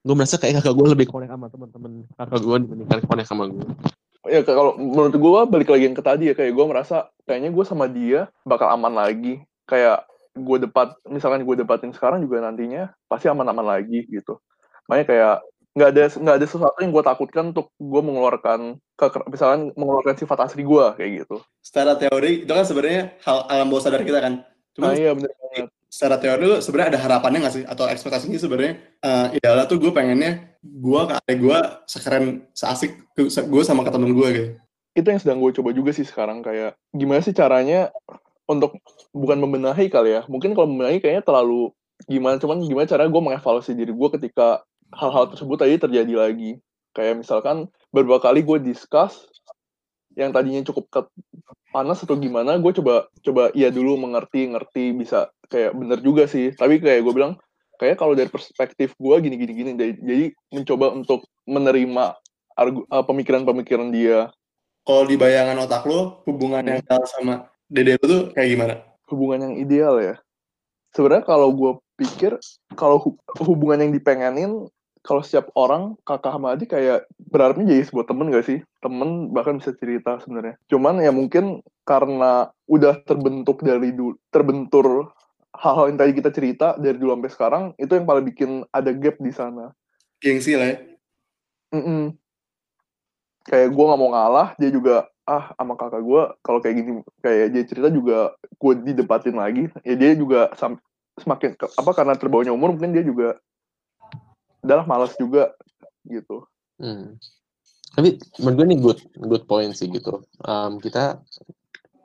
Gue 0.05 0.15
merasa 0.15 0.37
kayak 0.37 0.61
kakak 0.61 0.77
gue 0.77 0.87
lebih 0.93 1.09
connect 1.09 1.33
sama 1.33 1.49
teman-teman 1.49 2.05
kakak 2.21 2.41
gue 2.45 2.57
dibandingkan 2.61 2.99
connect 3.09 3.29
sama 3.33 3.45
gue. 3.49 3.65
ya 4.23 4.39
kalau 4.47 4.79
menurut 4.79 5.19
gue 5.19 5.41
balik 5.51 5.69
lagi 5.75 5.85
yang 5.91 5.99
ke 5.99 6.05
tadi 6.05 6.31
ya 6.31 6.35
kayak 6.39 6.55
gue 6.55 6.67
merasa 6.69 7.11
kayaknya 7.27 7.51
gue 7.51 7.65
sama 7.67 7.89
dia 7.89 8.29
bakal 8.45 8.69
aman 8.69 8.93
lagi. 8.93 9.41
Kayak 9.65 10.05
gue 10.37 10.57
debat 10.61 10.93
misalkan 11.09 11.41
gue 11.49 11.57
debatin 11.57 11.91
sekarang 11.97 12.21
juga 12.21 12.45
nantinya 12.45 12.93
pasti 13.09 13.33
aman-aman 13.33 13.81
lagi 13.81 14.05
gitu. 14.13 14.37
Makanya 14.87 15.07
kayak 15.09 15.37
nggak 15.73 15.89
ada 15.89 16.05
nggak 16.13 16.37
ada 16.37 16.47
sesuatu 16.47 16.79
yang 16.85 16.93
gue 16.93 17.05
takutkan 17.05 17.45
untuk 17.57 17.73
gue 17.81 18.03
mengeluarkan 18.05 18.77
ke 18.93 19.07
misalkan 19.33 19.73
mengeluarkan 19.73 20.21
sifat 20.21 20.39
asli 20.45 20.63
gue 20.69 20.85
kayak 21.01 21.11
gitu. 21.25 21.41
Secara 21.65 21.97
teori 21.97 22.45
itu 22.45 22.53
kan 22.53 22.65
sebenarnya 22.69 23.17
hal 23.25 23.49
alam 23.49 23.73
bawah 23.73 23.83
sadar 23.83 24.05
kita 24.05 24.21
kan. 24.21 24.45
Nah 24.77 24.93
cuma 24.93 24.97
iya 24.97 25.17
bener 25.17 25.33
banget. 25.33 25.69
secara 25.93 26.17
teori 26.17 26.45
lu 26.49 26.57
sebenarnya 26.65 26.97
ada 26.97 27.01
harapannya 27.01 27.39
nggak 27.45 27.55
sih? 27.57 27.65
Atau 27.65 27.89
ekspektasinya 27.89 28.37
sebenarnya 28.37 28.75
eh 29.01 29.27
idealnya 29.41 29.65
tuh 29.65 29.81
gue 29.81 29.93
pengennya 29.93 30.61
gue 30.61 31.01
ke 31.09 31.15
adek 31.25 31.39
gue 31.41 31.59
sekeren 31.89 32.25
seasik 32.53 32.93
gue 33.17 33.63
sama 33.65 33.85
ke 33.85 33.91
temen 33.93 34.13
gue 34.13 34.29
gitu. 34.33 34.49
Itu 34.93 35.09
yang 35.09 35.21
sedang 35.25 35.41
gue 35.41 35.57
coba 35.57 35.73
juga 35.73 35.97
sih 35.97 36.05
sekarang 36.05 36.45
kayak 36.45 36.77
gimana 36.93 37.25
sih 37.25 37.33
caranya 37.33 37.89
untuk 38.45 38.77
bukan 39.17 39.41
membenahi 39.41 39.89
kali 39.89 40.21
ya. 40.21 40.29
Mungkin 40.29 40.53
kalau 40.53 40.69
membenahi 40.69 41.01
kayaknya 41.01 41.25
terlalu 41.25 41.73
gimana 42.05 42.37
cuman 42.37 42.61
gimana 42.61 42.85
cara 42.85 43.09
gue 43.09 43.23
mengevaluasi 43.23 43.73
diri 43.73 43.93
gue 43.95 44.09
ketika 44.21 44.61
hal-hal 44.93 45.33
tersebut 45.33 45.57
tadi 45.57 45.81
terjadi 45.81 46.15
lagi. 46.29 46.61
Kayak 46.93 47.25
misalkan 47.25 47.73
beberapa 47.89 48.21
kali 48.21 48.45
gue 48.45 48.61
discuss 48.61 49.25
yang 50.13 50.29
tadinya 50.29 50.61
cukup 50.69 51.09
panas 51.73 52.05
atau 52.05 52.21
gimana 52.21 52.61
gue 52.61 52.73
coba 52.77 53.09
coba 53.25 53.49
iya 53.57 53.73
dulu 53.73 53.97
mengerti 53.97 54.53
ngerti 54.53 54.93
bisa 54.93 55.33
kayak 55.49 55.73
bener 55.73 55.99
juga 56.05 56.29
sih. 56.29 56.53
Tapi 56.53 56.79
kayak 56.79 57.01
gue 57.01 57.15
bilang 57.17 57.41
kayak 57.81 57.97
kalau 57.97 58.13
dari 58.13 58.29
perspektif 58.29 58.93
gue 59.01 59.15
gini 59.25 59.35
gini 59.41 59.53
gini 59.57 59.71
jadi, 59.75 59.93
jadi 59.99 60.25
mencoba 60.53 60.93
untuk 60.93 61.25
menerima 61.49 62.05
eh, 62.61 63.05
pemikiran-pemikiran 63.09 63.89
dia. 63.89 64.29
Kalau 64.83 65.07
di 65.09 65.17
bayangan 65.17 65.57
otak 65.65 65.89
lo 65.89 66.21
hubungan 66.29 66.61
yang 66.67 66.83
Dal 66.85 67.07
sama 67.09 67.49
dede 67.73 67.97
lo 67.97 68.05
tuh 68.05 68.23
kayak 68.37 68.49
gimana? 68.53 68.75
Hubungan 69.09 69.49
yang 69.49 69.55
ideal 69.57 69.97
ya. 69.97 70.15
Sebenarnya 70.93 71.25
kalau 71.25 71.49
gue 71.57 71.73
pikir 71.97 72.37
kalau 72.77 73.01
hu- 73.01 73.21
hubungan 73.41 73.89
yang 73.89 73.93
dipengenin 73.97 74.69
kalau 75.03 75.23
setiap 75.23 75.51
orang 75.59 75.99
kakak 76.07 76.31
sama 76.31 76.55
adik 76.55 76.71
kayak 76.71 77.11
berharapnya 77.19 77.75
jadi 77.75 77.83
sebuah 77.91 78.07
temen 78.07 78.31
gak 78.31 78.47
sih? 78.47 78.59
Temen 78.79 79.35
bahkan 79.35 79.59
bisa 79.59 79.75
cerita 79.75 80.23
sebenarnya. 80.23 80.55
Cuman 80.71 81.03
ya 81.03 81.11
mungkin 81.11 81.59
karena 81.83 82.55
udah 82.71 83.03
terbentuk 83.03 83.67
dari 83.67 83.91
dulu, 83.91 84.15
terbentur 84.31 85.11
hal-hal 85.53 85.91
yang 85.91 85.99
tadi 85.99 86.13
kita 86.15 86.31
cerita 86.31 86.67
dari 86.79 86.97
dulu 86.97 87.19
sampai 87.19 87.33
sekarang 87.35 87.65
itu 87.77 87.93
yang 87.93 88.07
paling 88.07 88.25
bikin 88.31 88.51
ada 88.71 88.95
gap 88.95 89.19
di 89.19 89.33
sana. 89.35 89.75
Gengsi 90.23 90.55
lah 90.55 90.71
ya. 90.71 90.77
Mm-mm. 91.75 92.15
Kayak 93.43 93.75
gue 93.75 93.85
nggak 93.85 94.01
mau 94.01 94.11
ngalah, 94.15 94.55
dia 94.55 94.71
juga 94.71 95.11
ah 95.23 95.55
sama 95.55 95.79
kakak 95.79 96.03
gue 96.03 96.23
kalau 96.43 96.59
kayak 96.59 96.83
gini 96.83 96.91
kayak 97.23 97.55
dia 97.55 97.63
cerita 97.67 97.89
juga 97.91 98.35
gue 98.39 98.73
didebatin 98.87 99.39
lagi, 99.39 99.71
ya 99.87 99.95
dia 99.95 100.15
juga 100.19 100.51
semakin 101.19 101.55
apa 101.59 101.91
karena 101.95 102.15
terbawanya 102.19 102.51
umur 102.51 102.75
mungkin 102.75 102.91
dia 102.91 103.07
juga 103.07 103.39
adalah 104.63 104.87
malas 104.87 105.13
juga 105.19 105.53
gitu. 106.07 106.47
Hmm. 106.79 107.19
Tapi 107.93 108.17
menurut 108.41 108.57
gue 108.57 108.67
nih 108.67 108.79
good 108.81 109.01
good 109.29 109.45
point 109.45 109.75
sih 109.77 109.91
gitu. 109.91 110.25
Um, 110.47 110.81
kita 110.81 111.21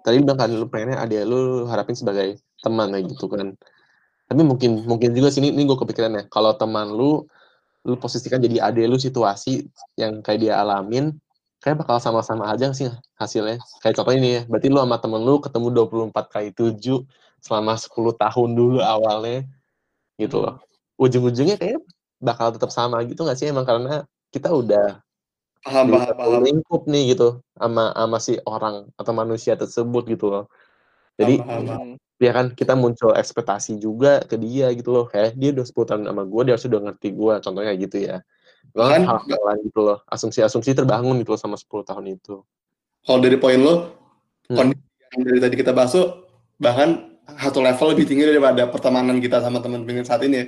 tadi 0.03 0.19
bilang 0.19 0.37
kan 0.37 0.51
lu 0.51 0.67
pengennya 0.67 0.99
adik 0.99 1.23
lu 1.23 1.69
harapin 1.69 1.95
sebagai 1.95 2.41
teman 2.59 2.91
kayak 2.91 3.07
gitu 3.13 3.25
kan. 3.31 3.55
Tapi 4.27 4.41
mungkin 4.43 4.83
mungkin 4.83 5.15
juga 5.15 5.31
sini 5.31 5.55
ini 5.55 5.63
gue 5.63 5.77
kepikiran 5.79 6.11
ya 6.19 6.23
kalau 6.27 6.51
teman 6.59 6.91
lu 6.91 7.23
lu 7.87 7.95
posisikan 7.95 8.43
jadi 8.43 8.67
adik 8.67 8.85
lu 8.91 8.97
situasi 8.99 9.63
yang 9.95 10.19
kayak 10.19 10.43
dia 10.43 10.59
alamin 10.59 11.15
kayak 11.63 11.81
bakal 11.81 11.97
sama-sama 11.97 12.51
aja 12.51 12.69
sih 12.75 12.91
hasilnya. 13.17 13.57
Kayak 13.81 14.01
contoh 14.01 14.13
ini 14.13 14.29
ya, 14.39 14.41
berarti 14.45 14.67
lu 14.69 14.77
sama 14.81 14.97
temen 15.01 15.21
lu 15.23 15.41
ketemu 15.41 15.67
24 16.13 16.33
kali 16.33 16.49
7 16.53 17.01
selama 17.41 17.73
10 17.79 18.21
tahun 18.23 18.49
dulu 18.53 18.77
awalnya 18.83 19.47
gitu 20.21 20.41
loh. 20.43 20.61
Ujung-ujungnya 20.97 21.57
kayak 21.57 21.81
bakal 22.17 22.49
tetap 22.49 22.69
sama 22.69 23.01
gitu 23.05 23.21
nggak 23.21 23.37
sih 23.37 23.47
emang 23.47 23.63
karena 23.63 24.03
kita 24.29 24.49
udah 24.49 25.01
Paham, 25.61 25.91
paham, 25.91 26.13
paham. 26.15 26.41
lingkup 26.47 26.87
nih 26.87 27.11
gitu 27.11 27.43
sama 27.53 27.91
sama 27.91 28.17
si 28.17 28.33
orang 28.43 28.87
atau 28.95 29.11
manusia 29.11 29.53
tersebut 29.53 30.07
gitu 30.07 30.31
loh. 30.31 30.45
Jadi 31.19 31.41
Paham, 31.43 31.63
paham. 31.67 31.87
Hmm. 31.91 31.95
ya 32.17 32.31
kan 32.31 32.45
kita 32.49 32.73
muncul 32.73 33.11
ekspektasi 33.11 33.75
juga 33.77 34.23
ke 34.23 34.39
dia 34.39 34.71
gitu 34.71 34.89
loh 34.89 35.05
kayak 35.05 35.35
dia 35.35 35.51
udah 35.51 35.65
10 35.67 35.85
tahun 35.85 36.01
sama 36.07 36.23
gue 36.23 36.41
dia 36.45 36.53
harus 36.55 36.65
udah 36.65 36.81
ngerti 36.87 37.07
gue 37.11 37.33
contohnya 37.41 37.73
gitu 37.75 37.97
ya 37.99 38.17
Bahkan- 38.73 39.03
hal 39.05 39.21
lain 39.27 39.59
gitu 39.65 39.79
loh 39.81 39.97
asumsi-asumsi 40.07 40.73
terbangun 40.73 41.13
gitu 41.19 41.35
loh 41.35 41.41
sama 41.41 41.55
10 41.57 41.83
tahun 41.83 42.15
itu 42.15 42.41
Kalau 43.03 43.19
dari 43.19 43.37
poin 43.37 43.59
lo, 43.59 43.75
Hmm. 44.47 44.55
kondisi 44.55 44.83
yang 45.13 45.23
dari 45.27 45.39
tadi 45.39 45.55
kita 45.57 45.71
bahas 45.71 45.91
tuh 45.91 46.07
bahkan 46.55 47.19
satu 47.37 47.59
level 47.59 47.91
lebih 47.91 48.07
tinggi 48.07 48.23
daripada 48.23 48.63
pertemanan 48.65 49.19
kita 49.19 49.43
sama 49.43 49.59
teman-teman 49.59 50.01
saat 50.01 50.23
ini 50.23 50.37
ya. 50.39 50.45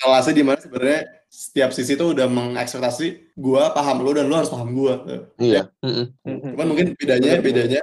Kelasnya 0.00 0.34
di 0.34 0.44
mana 0.44 0.58
sebenarnya 0.60 1.00
setiap 1.30 1.70
sisi 1.74 1.98
tuh 1.98 2.14
udah 2.14 2.26
mengekspektasi 2.30 3.34
gua 3.34 3.74
paham 3.74 4.02
lo 4.02 4.10
dan 4.14 4.26
lo 4.30 4.38
harus 4.38 4.52
paham 4.52 4.70
gua. 4.74 5.02
iya. 5.38 5.70
Hmm. 5.82 6.14
Cuman 6.22 6.66
mungkin 6.70 6.94
bedanya 6.94 7.38
bedanya 7.42 7.82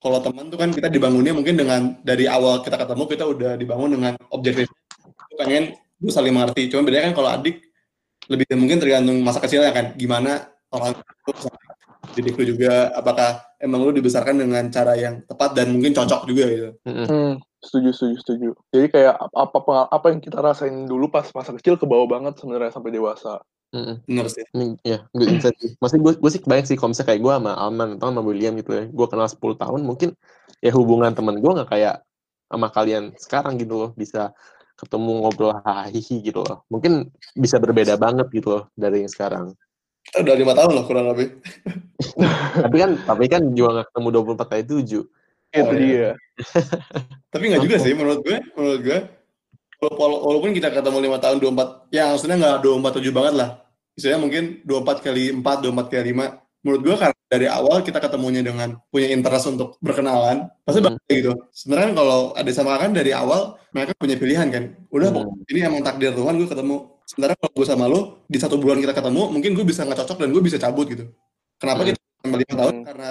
kalau 0.00 0.20
teman 0.20 0.52
tuh 0.52 0.58
kan 0.60 0.70
kita 0.70 0.88
dibangunnya 0.92 1.32
mungkin 1.32 1.56
dengan 1.56 1.98
dari 2.04 2.28
awal 2.28 2.60
kita 2.60 2.76
ketemu 2.78 3.04
kita 3.08 3.24
udah 3.26 3.52
dibangun 3.56 3.90
dengan 3.96 4.12
objektif 4.30 4.68
pengen 5.36 5.76
gue 6.00 6.12
saling 6.12 6.32
mengerti. 6.32 6.68
Cuman 6.72 6.84
bedanya 6.84 7.12
kan 7.12 7.14
kalau 7.16 7.30
adik 7.32 7.56
lebih 8.26 8.46
mungkin 8.58 8.78
tergantung 8.82 9.18
masa 9.22 9.38
kecilnya 9.38 9.70
kan 9.70 9.94
gimana 9.94 10.50
orang 10.74 10.98
itu 10.98 11.48
didik 12.16 12.34
lu 12.40 12.56
juga 12.56 12.90
apakah 12.96 13.44
emang 13.60 13.82
lu 13.84 13.92
dibesarkan 13.92 14.40
dengan 14.40 14.64
cara 14.72 14.96
yang 14.96 15.20
tepat 15.26 15.52
dan 15.52 15.72
mungkin 15.74 15.92
cocok 15.92 16.20
juga 16.28 16.44
gitu. 16.48 16.70
Mm-mm. 16.88 17.06
Hmm, 17.06 17.32
setuju, 17.66 17.90
setuju, 17.90 18.16
setuju. 18.22 18.48
Jadi 18.70 18.86
kayak 18.94 19.14
ap- 19.18 19.34
apa 19.34 19.56
apa, 19.58 19.74
apa 19.90 20.06
yang 20.14 20.20
kita 20.22 20.38
rasain 20.38 20.86
dulu 20.86 21.10
pas 21.10 21.26
masa 21.34 21.50
kecil 21.58 21.74
ke 21.74 21.84
bawah 21.84 22.06
banget 22.06 22.38
sebenarnya 22.38 22.70
sampai 22.70 22.94
dewasa. 22.94 23.42
Mm-mm. 23.74 24.06
Bener 24.06 24.26
sih. 24.30 24.46
Ini 24.54 24.78
ya 24.86 24.98
good 25.10 25.26
insight 25.26 25.58
sih. 25.58 25.74
Maksudnya 25.82 26.02
gue, 26.06 26.12
gue 26.22 26.30
sih 26.30 26.40
kebayang 26.40 26.66
sih 26.70 26.76
kalau 26.78 26.94
misalnya 26.94 27.08
kayak 27.10 27.20
gue 27.26 27.32
sama 27.34 27.52
Alman 27.58 27.88
atau 27.98 28.06
sama 28.14 28.22
William 28.22 28.54
gitu 28.56 28.70
ya. 28.72 28.84
Gue 28.86 29.06
kenal 29.10 29.26
10 29.26 29.58
tahun 29.58 29.80
mungkin 29.82 30.14
ya 30.62 30.70
hubungan 30.72 31.12
temen 31.12 31.42
gue 31.42 31.52
nggak 31.52 31.68
kayak 31.68 32.06
sama 32.46 32.70
kalian 32.70 33.12
sekarang 33.18 33.58
gitu 33.58 33.74
loh. 33.74 33.90
Bisa 33.98 34.30
ketemu 34.78 35.26
ngobrol 35.26 35.58
hahihi 35.60 36.22
gitu 36.22 36.46
loh. 36.46 36.62
Mungkin 36.70 37.10
bisa 37.34 37.58
berbeda 37.58 37.98
banget 37.98 38.30
gitu 38.30 38.54
loh 38.54 38.64
dari 38.78 39.02
yang 39.02 39.10
sekarang. 39.10 39.52
Udah 40.14 40.34
lima 40.38 40.54
tahun 40.54 40.70
loh 40.70 40.84
kurang 40.86 41.10
lebih. 41.10 41.42
Tapi 42.64 42.76
kan 42.76 42.90
tapi 43.02 43.24
kan 43.26 43.42
juga 43.56 43.80
nggak 43.80 43.86
ketemu 43.90 44.08
24 44.20 44.48
kali 44.52 44.64
7. 44.68 45.02
Itu 45.56 45.64
Oh, 45.64 45.72
iya. 45.72 45.80
dia. 45.80 46.10
Tapi 47.32 47.44
nggak 47.48 47.62
juga 47.62 47.76
sih 47.78 47.92
menurut 47.92 48.20
gue, 48.20 48.36
menurut 48.52 48.80
gue 48.82 48.98
wala- 49.78 49.96
wala- 49.96 50.22
walaupun 50.22 50.50
kita 50.52 50.68
ketemu 50.68 50.98
lima 51.02 51.18
tahun 51.18 51.36
24, 51.38 51.88
ya 51.90 52.08
maksudnya 52.08 52.36
nggak 52.36 52.56
24 52.60 52.92
7 52.96 53.12
banget 53.12 53.34
lah. 53.34 53.48
Misalnya 53.92 54.18
mungkin 54.20 54.44
24 54.62 55.00
kali 55.00 55.24
4, 55.32 55.56
24 55.62 55.86
kali 55.88 56.04
5. 56.12 56.26
Menurut 56.60 56.82
gue 56.82 56.96
karena 56.98 57.18
dari 57.30 57.46
awal 57.46 57.76
kita 57.80 57.96
ketemunya 57.96 58.42
dengan 58.42 58.74
punya 58.90 59.06
interest 59.08 59.46
untuk 59.46 59.78
berkenalan, 59.78 60.50
pasti 60.66 60.82
Hmm. 60.82 60.86
bakal 60.90 61.06
gitu. 61.08 61.32
Sebenarnya 61.54 61.90
kalau 61.94 62.20
ada 62.34 62.50
sama 62.50 62.74
kan 62.74 62.90
dari 62.90 63.14
awal 63.14 63.54
mereka 63.70 63.94
punya 63.94 64.18
pilihan 64.18 64.48
kan. 64.50 64.64
Udah 64.90 65.08
Hmm. 65.08 65.30
pokoknya 65.30 65.46
ini 65.48 65.60
emang 65.62 65.82
takdir 65.82 66.10
Tuhan 66.10 66.34
gue 66.34 66.48
ketemu. 66.48 66.76
Sementara 67.06 67.32
kalau 67.38 67.52
gue 67.54 67.66
sama 67.66 67.84
lu 67.86 68.00
di 68.26 68.34
satu 68.36 68.58
bulan 68.58 68.82
kita 68.82 68.90
ketemu, 68.92 69.22
mungkin 69.30 69.50
gue 69.54 69.62
bisa 69.62 69.86
nggak 69.86 69.98
cocok 70.02 70.18
dan 70.18 70.28
gue 70.34 70.42
bisa 70.42 70.58
cabut 70.58 70.86
gitu. 70.90 71.06
Kenapa 71.56 71.80
Hmm. 71.80 71.88
kita 71.88 71.98
lima 72.26 72.54
tahun? 72.58 72.74
Hmm. 72.74 72.84
Karena 72.84 73.06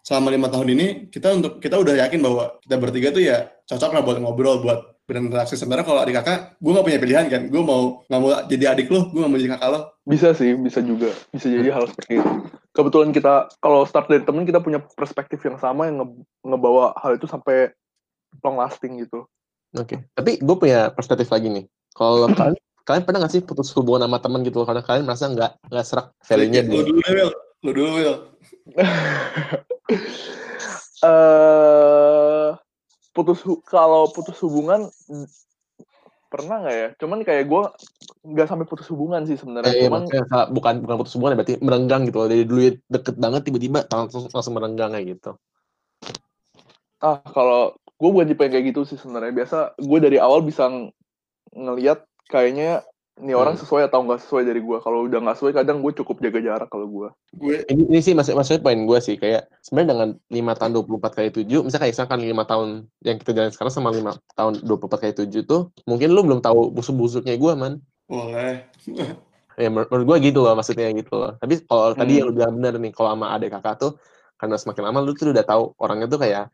selama 0.00 0.28
lima 0.32 0.48
tahun 0.48 0.68
ini 0.74 0.86
kita 1.12 1.28
untuk 1.36 1.52
kita 1.60 1.76
udah 1.76 1.94
yakin 2.06 2.20
bahwa 2.20 2.56
kita 2.64 2.76
bertiga 2.80 3.08
tuh 3.12 3.22
ya 3.22 3.48
cocok 3.68 3.90
lah 3.94 4.02
buat 4.02 4.18
ngobrol, 4.18 4.58
buat 4.64 4.80
berinteraksi. 5.10 5.58
Sebenarnya 5.58 5.86
kalau 5.86 6.00
adik 6.06 6.22
kakak, 6.22 6.54
gue 6.62 6.70
nggak 6.70 6.86
punya 6.86 6.98
pilihan 7.02 7.26
kan. 7.26 7.42
Gue 7.50 7.62
mau 7.66 8.06
nggak 8.06 8.20
mau 8.22 8.30
jadi 8.46 8.64
adik 8.74 8.86
lo, 8.94 9.10
gue 9.10 9.18
nggak 9.18 9.32
mau 9.34 9.40
jadi 9.42 9.52
kakak 9.58 9.70
lo. 9.74 9.80
Bisa 10.06 10.28
sih, 10.38 10.54
bisa 10.54 10.78
juga. 10.78 11.10
Bisa 11.34 11.50
jadi 11.50 11.68
hal 11.74 11.90
seperti 11.90 12.22
itu. 12.22 12.30
Kebetulan 12.70 13.10
kita, 13.10 13.50
kalau 13.58 13.82
start 13.82 14.06
dari 14.06 14.22
temen, 14.22 14.46
kita 14.46 14.62
punya 14.62 14.78
perspektif 14.78 15.42
yang 15.42 15.58
sama 15.58 15.90
yang 15.90 16.06
nge- 16.06 16.22
ngebawa 16.46 16.94
hal 17.02 17.18
itu 17.18 17.26
sampai 17.26 17.74
long 18.46 18.62
lasting 18.62 19.02
gitu. 19.02 19.26
Oke. 19.74 19.98
Tapi 20.14 20.38
gue 20.38 20.56
punya 20.56 20.94
perspektif 20.94 21.26
lagi 21.34 21.50
nih. 21.50 21.64
Kalau 21.90 22.30
kalian 22.30 22.58
kalian 22.86 23.04
pernah 23.06 23.18
nggak 23.22 23.34
sih 23.34 23.42
putus 23.42 23.70
hubungan 23.76 24.06
sama 24.06 24.18
teman 24.18 24.42
gitu 24.42 24.66
karena 24.66 24.82
kalian 24.82 25.04
merasa 25.06 25.30
nggak 25.30 25.52
nggak 25.70 25.86
serak 25.86 26.06
value-nya 26.26 26.62
di 26.66 26.70
dulu 26.74 27.30
Lo 27.60 27.70
dulu, 27.76 27.90
Will. 28.00 28.14
eh 31.00 32.50
putus 33.10 33.40
hu- 33.42 33.64
kalau 33.66 34.08
putus 34.12 34.38
hubungan 34.44 34.88
pernah 36.30 36.62
nggak 36.62 36.76
ya? 36.76 36.88
Cuman 36.96 37.20
kayak 37.26 37.44
gue 37.50 37.62
nggak 38.24 38.46
sampai 38.48 38.66
putus 38.68 38.86
hubungan 38.92 39.26
sih 39.26 39.36
sebenarnya. 39.36 39.74
Eh, 39.74 39.88
Cuman 39.88 40.06
maksudnya 40.06 40.24
sa- 40.30 40.48
bukan 40.48 40.74
bukan 40.84 40.96
putus 41.04 41.14
hubungan 41.18 41.34
ya, 41.34 41.38
berarti 41.42 41.54
merenggang 41.60 42.02
gitu 42.06 42.16
loh. 42.22 42.28
Dari 42.30 42.44
dulu 42.46 42.60
ya 42.64 42.72
deket 42.86 43.16
banget 43.18 43.42
tiba-tiba 43.48 43.84
langsung 43.90 44.30
langsung 44.30 44.54
merenggang 44.56 44.92
kayak 44.94 45.18
gitu. 45.18 45.30
ah 47.00 47.16
kalau 47.32 47.72
gue 47.96 48.10
bukan 48.12 48.28
tipe 48.28 48.44
yang 48.44 48.52
kayak 48.52 48.66
gitu 48.76 48.84
sih 48.84 49.00
sebenarnya. 49.00 49.32
Biasa 49.32 49.58
gue 49.80 49.98
dari 50.04 50.20
awal 50.20 50.44
bisa 50.44 50.68
ng- 50.68 50.92
ngelihat 51.56 52.04
kayaknya 52.28 52.84
ini 53.18 53.34
orang 53.34 53.52
Hmm. 53.52 53.62
sesuai 53.62 53.82
atau 53.90 54.00
nggak 54.00 54.20
sesuai 54.22 54.42
dari 54.44 54.60
gue. 54.60 54.78
Kalau 54.78 55.04
udah 55.04 55.18
nggak 55.20 55.36
sesuai, 55.36 55.52
kadang 55.52 55.82
gue 55.82 55.92
cukup 55.92 56.22
jaga 56.22 56.40
jarak 56.40 56.68
kalau 56.70 56.86
gue. 56.86 57.08
Gue, 57.34 57.54
Ini, 57.66 57.82
ini 57.86 57.98
sih 58.00 58.14
maksud 58.14 58.32
maksudnya 58.32 58.62
poin 58.62 58.80
gue 58.80 58.98
sih 58.98 59.16
kayak 59.16 59.50
sebenarnya 59.60 59.88
dengan 59.92 60.08
lima 60.30 60.52
tahun 60.54 60.70
24 60.72 61.12
kali 61.12 61.28
7 61.30 61.60
misalnya 61.60 61.82
kayak 61.84 61.94
misalkan 61.94 62.18
lima 62.22 62.44
tahun 62.44 62.68
yang 63.00 63.16
kita 63.18 63.30
jalan 63.34 63.50
sekarang 63.50 63.72
sama 63.72 63.90
lima 63.90 64.12
tahun 64.32 64.52
24 64.62 65.00
kali 65.00 65.12
7 65.14 65.42
tuh 65.42 65.60
mungkin 65.84 66.08
lu 66.10 66.20
belum 66.22 66.40
tahu 66.40 66.70
busuk-busuknya 66.70 67.36
gue 67.36 67.52
man. 67.54 67.74
boleh. 68.06 68.64
Ya 69.54 69.68
menur- 69.68 69.86
menurut 69.86 70.06
gue 70.08 70.32
gitu 70.32 70.40
loh 70.40 70.56
maksudnya 70.56 70.88
gitu 70.90 71.14
loh. 71.14 71.36
Tapi 71.36 71.60
kalau 71.62 71.92
tadi 71.92 72.16
Hmm. 72.16 72.18
yang 72.18 72.26
lu 72.26 72.34
bilang 72.34 72.52
benar 72.56 72.74
nih 72.74 72.90
kalau 72.90 73.12
sama 73.12 73.26
adik 73.30 73.52
kakak 73.52 73.74
tuh 73.76 73.92
karena 74.34 74.56
semakin 74.56 74.82
lama 74.88 74.98
lu 75.04 75.12
tuh 75.12 75.28
udah 75.30 75.44
tahu 75.44 75.76
orangnya 75.76 76.08
tuh 76.08 76.18
kayak 76.18 76.48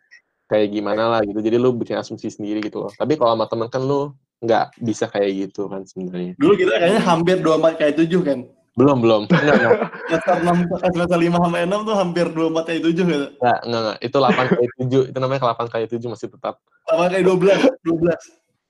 kayak 0.47 0.69
gimana 0.69 1.09
lah 1.09 1.21
gitu. 1.23 1.39
Jadi 1.39 1.57
lu 1.57 1.71
bikin 1.73 1.97
asumsi 1.97 2.27
sendiri 2.29 2.59
gitu 2.61 2.83
loh. 2.83 2.91
Tapi 2.91 3.15
kalau 3.15 3.33
sama 3.33 3.47
temen 3.47 3.71
kan 3.71 3.81
lu 3.81 4.11
nggak 4.39 4.65
bisa 4.79 5.05
kayak 5.07 5.31
gitu 5.49 5.67
kan 5.67 5.83
sebenarnya. 5.83 6.37
Dulu 6.37 6.53
kita 6.55 6.73
kayaknya 6.77 7.01
hampir 7.03 7.37
24 7.41 7.81
kali 7.81 7.93
7 7.97 8.21
kan. 8.21 8.39
Belum 8.77 9.01
belum. 9.01 9.23
Enggak 9.33 9.57
enggak 9.57 9.73
Semester 10.07 10.37
6, 10.45 10.93
semester 10.93 11.19
5 11.19 11.33
sama 11.41 11.57
6 11.65 11.89
tuh 11.89 11.97
hampir 11.97 12.27
24 12.29 12.69
kali 12.69 12.81
7 12.85 12.93
gitu. 12.93 13.27
enggak, 13.33 13.59
enggak, 13.65 13.81
enggak. 13.81 13.97
Itu 14.05 14.17
8 14.21 14.53
kali 14.53 14.67
7. 14.85 15.09
Itu 15.09 15.19
namanya 15.19 15.41
8 15.49 15.73
kali 15.73 15.85
7 15.89 16.13
masih 16.13 16.29
tetap. 16.29 16.55
Sama 16.85 17.05
kayak 17.09 17.25
12, 17.25 17.61
12. 17.81 18.13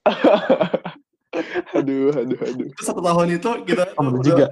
aduh, 1.76 2.11
aduh, 2.14 2.38
aduh. 2.40 2.66
Itu 2.70 2.83
satu 2.83 3.00
tahun 3.02 3.26
itu 3.35 3.50
kita 3.66 3.83
Oh, 3.98 4.07
udah- 4.07 4.22
juga. 4.22 4.46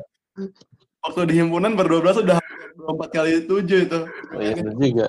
waktu 1.01 1.21
di 1.29 1.35
himpunan 1.39 1.77
ber-12 1.77 2.25
udah 2.25 2.37
hampir 2.37 2.69
24 2.75 3.15
kali 3.15 3.31
7 3.47 3.87
itu. 3.87 3.99
Oh 4.35 4.41
iya 4.41 4.53
benar 4.57 4.75
juga. 4.75 5.07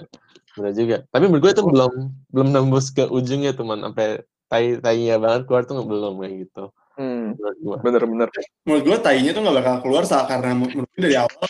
Benar 0.53 0.71
juga. 0.71 0.97
Tapi 1.09 1.23
menurut 1.25 1.41
gue 1.41 1.51
itu 1.51 1.63
belum 1.65 1.93
belum 2.29 2.47
nembus 2.51 2.85
ke 2.91 3.03
ujungnya 3.03 3.51
teman 3.51 3.81
sampai 3.81 4.21
tai 4.45 4.77
tainya 4.77 5.17
banget 5.17 5.45
keluar 5.45 5.63
tuh 5.63 5.81
belum 5.81 6.13
kayak 6.17 6.33
gitu. 6.43 6.63
Hmm, 6.95 7.35
Menurut 7.35 7.57
gue. 7.59 7.77
bener-bener. 7.83 8.27
Menurut 8.63 8.83
gue 8.83 8.97
tainya 8.99 9.31
tuh 9.31 9.41
gak 9.41 9.55
bakal 9.55 9.75
keluar 9.81 10.03
saat 10.03 10.25
karena 10.25 10.53
menurut 10.53 10.87
gue 10.87 11.01
dari 11.01 11.15
awal 11.15 11.47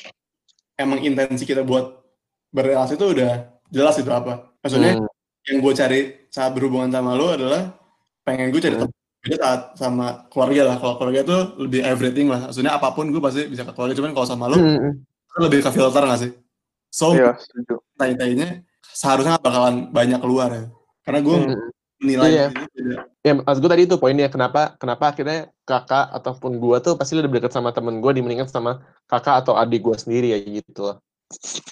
emang 0.75 0.99
intensi 0.99 1.43
kita 1.43 1.61
buat 1.61 2.01
berrelasi 2.49 2.95
itu 2.95 3.05
udah 3.11 3.31
jelas 3.69 3.95
itu 3.95 4.09
apa. 4.09 4.49
Maksudnya 4.59 4.97
Hmm, 4.97 5.07
yang 5.45 5.57
gue 5.59 5.73
cari 5.73 5.99
saat 6.27 6.51
berhubungan 6.51 6.89
sama 6.89 7.13
lo 7.13 7.29
adalah 7.29 7.77
pengen 8.21 8.49
gue 8.49 8.57
cari 8.59 8.75
Hmm. 8.75 8.89
teman 8.89 8.93
beda 9.21 9.37
saat 9.39 9.61
sama 9.75 10.05
keluarga 10.29 10.61
lah 10.63 10.77
kalau 10.77 10.95
keluarga 10.95 11.21
tuh 11.21 11.41
lebih 11.59 11.81
everything 11.81 12.29
lah 12.29 12.45
maksudnya 12.45 12.73
apa 12.73 12.89
pun 12.91 13.09
gue 13.09 13.17
pasti 13.17 13.45
bisa 13.45 13.61
ke 13.61 13.73
keluarga 13.73 13.93
cuman 13.93 14.13
kalau 14.13 14.27
sama 14.27 14.45
lo 14.45 14.53
Hmm. 14.55 15.01
itu 15.01 15.39
lebih 15.39 15.59
ke 15.61 15.69
filter 15.71 16.01
gak 16.03 16.19
sih 16.21 16.31
so 16.87 17.09
Iya, 17.11 17.33
setuju. 17.35 17.81
tai-tainya 17.95 18.61
seharusnya 18.85 19.33
nggak 19.33 19.43
bakalan 19.43 19.75
banyak 19.89 20.19
keluar 20.19 20.49
ya 20.49 20.63
karena 21.01 21.19
gue 21.21 21.37
Hmm. 21.41 21.69
Menilai 22.05 22.29
Iya. 22.29 22.47
Ya, 23.25 23.33
maksud 23.41 23.59
gue 23.65 23.71
tadi 23.73 23.83
itu 23.89 23.97
poinnya 23.97 24.29
kenapa 24.29 24.77
kenapa 24.77 25.09
akhirnya 25.09 25.49
kakak 25.65 26.13
ataupun 26.13 26.61
gua 26.61 26.77
tuh 26.77 26.93
pasti 26.93 27.17
lebih 27.17 27.41
dekat 27.41 27.57
sama 27.57 27.73
temen 27.73 27.97
gue 27.97 28.11
dibandingkan 28.13 28.45
sama 28.45 28.85
kakak 29.09 29.41
atau 29.41 29.57
adik 29.57 29.81
gue 29.81 29.97
sendiri 29.97 30.29
ya 30.29 30.37
gitu 30.45 30.85
loh. 30.85 31.01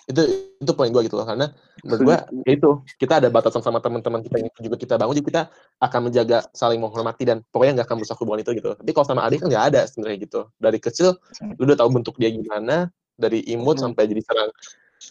Itu 0.09 0.21
itu 0.57 0.71
poin 0.73 0.89
gue 0.89 1.05
gitu 1.05 1.13
loh 1.13 1.29
karena 1.29 1.53
menurut 1.85 2.01
gue 2.01 2.17
ya 2.49 2.51
itu 2.57 2.69
kita 2.97 3.21
ada 3.21 3.29
batasan 3.29 3.61
sama 3.61 3.77
teman-teman 3.77 4.25
kita 4.25 4.41
yang 4.41 4.49
juga 4.57 4.81
kita 4.81 4.97
bangun 4.97 5.13
jadi 5.21 5.27
kita 5.29 5.41
akan 5.77 5.99
menjaga 6.09 6.37
saling 6.57 6.81
menghormati 6.81 7.21
dan 7.29 7.45
pokoknya 7.53 7.77
nggak 7.77 7.85
akan 7.85 7.97
merusak 8.01 8.17
hubungan 8.17 8.41
itu 8.41 8.51
gitu. 8.57 8.73
Tapi 8.73 8.89
kalau 8.89 9.05
sama 9.05 9.21
adik 9.21 9.45
kan 9.45 9.53
nggak 9.53 9.65
ada 9.69 9.81
sebenarnya 9.85 10.17
gitu. 10.25 10.41
Dari 10.57 10.79
kecil 10.81 11.13
lu 11.61 11.69
udah 11.69 11.77
tahu 11.77 11.89
bentuk 12.01 12.17
dia 12.17 12.33
gimana 12.33 12.89
dari 13.13 13.45
imut 13.45 13.77
Hmm. 13.77 13.93
sampai 13.93 14.09
jadi 14.09 14.25
serang 14.25 14.49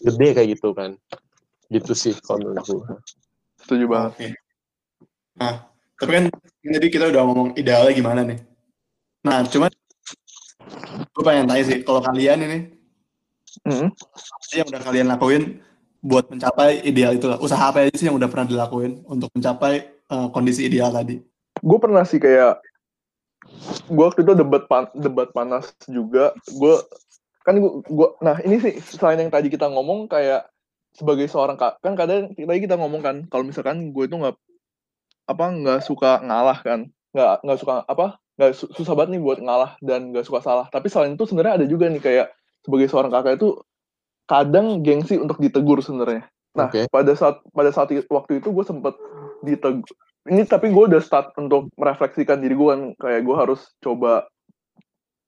gede 0.03 0.27
kayak 0.35 0.47
gitu 0.59 0.75
kan. 0.75 0.99
Gitu 1.71 1.93
sih 1.95 2.13
kalau 2.19 2.51
menurut 2.51 2.67
gue. 2.67 2.83
Setuju 3.63 3.87
banget. 3.87 4.11
Oke. 4.19 4.42
Nah, 5.39 5.65
tapi 5.97 6.11
kan 6.11 6.23
tadi 6.63 6.87
kita 6.89 7.09
udah 7.09 7.21
ngomong 7.25 7.49
idealnya 7.57 7.93
gimana 7.93 8.21
nih. 8.25 8.39
Nah, 9.23 9.45
cuman 9.47 9.71
gue 11.13 11.23
pengen 11.23 11.47
tanya 11.49 11.63
sih, 11.63 11.77
kalau 11.85 12.01
kalian 12.01 12.41
ini 12.43 12.59
Hmm. 13.69 13.85
apa 13.93 14.45
sih 14.49 14.65
yang 14.65 14.67
udah 14.73 14.81
kalian 14.81 15.07
lakuin 15.13 15.43
buat 16.01 16.25
mencapai 16.25 16.81
ideal 16.89 17.13
itu. 17.13 17.29
Usaha 17.37 17.69
apa 17.69 17.85
aja 17.85 17.93
sih 17.93 18.09
yang 18.09 18.17
udah 18.17 18.25
pernah 18.25 18.49
dilakuin 18.49 19.05
untuk 19.05 19.29
mencapai 19.29 19.93
eh, 19.93 20.27
kondisi 20.33 20.65
ideal 20.65 20.89
tadi? 20.89 21.21
gue 21.63 21.79
pernah 21.79 22.03
sih 22.03 22.19
kayak 22.19 22.59
gue 23.87 24.03
waktu 24.03 24.23
itu 24.23 24.33
debat 24.35 24.67
pan, 24.67 24.91
debat 24.95 25.31
panas 25.31 25.71
juga 25.87 26.35
gue 26.51 26.75
kan 27.43 27.55
gue 27.59 27.71
gua 27.91 28.15
nah 28.23 28.39
ini 28.43 28.59
sih 28.59 28.73
selain 28.79 29.19
yang 29.19 29.31
tadi 29.31 29.51
kita 29.51 29.67
ngomong 29.67 30.07
kayak 30.07 30.47
sebagai 30.95 31.27
seorang 31.27 31.59
kak 31.59 31.79
kan 31.83 31.95
kadang 31.95 32.31
tadi 32.31 32.59
kita 32.63 32.79
ngomong 32.79 33.01
kan 33.03 33.15
kalau 33.27 33.43
misalkan 33.47 33.91
gue 33.91 34.03
itu 34.07 34.15
nggak 34.15 34.35
apa 35.27 35.45
nggak 35.53 35.79
suka 35.85 36.19
ngalah 36.23 36.59
kan. 36.61 36.89
Nggak 37.13 37.33
nggak 37.45 37.59
suka 37.59 37.73
apa 37.87 38.05
nggak 38.33 38.51
su- 38.57 38.71
susah 38.73 38.93
banget 38.97 39.17
nih 39.17 39.21
buat 39.21 39.39
ngalah 39.39 39.77
dan 39.79 40.11
nggak 40.11 40.25
suka 40.25 40.39
salah. 40.41 40.65
Tapi 40.69 40.89
selain 40.89 41.13
itu 41.13 41.25
sebenarnya 41.29 41.63
ada 41.63 41.65
juga 41.69 41.85
nih 41.87 42.01
kayak 42.01 42.27
sebagai 42.63 42.87
seorang 42.89 43.11
kakak 43.13 43.37
itu 43.39 43.59
kadang 44.25 44.81
gengsi 44.81 45.19
untuk 45.19 45.37
ditegur 45.37 45.83
sebenarnya. 45.83 46.27
Nah 46.55 46.69
Oke. 46.69 46.87
pada 46.89 47.13
saat 47.13 47.43
pada 47.51 47.69
saat 47.69 47.91
waktu 47.91 48.39
itu 48.39 48.49
gue 48.49 48.65
sempet 48.65 48.95
ditegur 49.43 49.95
ini 50.23 50.47
tapi 50.47 50.71
gue 50.71 50.83
udah 50.87 51.03
start 51.03 51.35
untuk 51.35 51.67
merefleksikan 51.75 52.39
diri 52.39 52.55
gue 52.55 52.67
kan. 52.67 52.81
Kayak 52.95 53.21
gue 53.27 53.35
harus 53.35 53.61
coba 53.83 54.27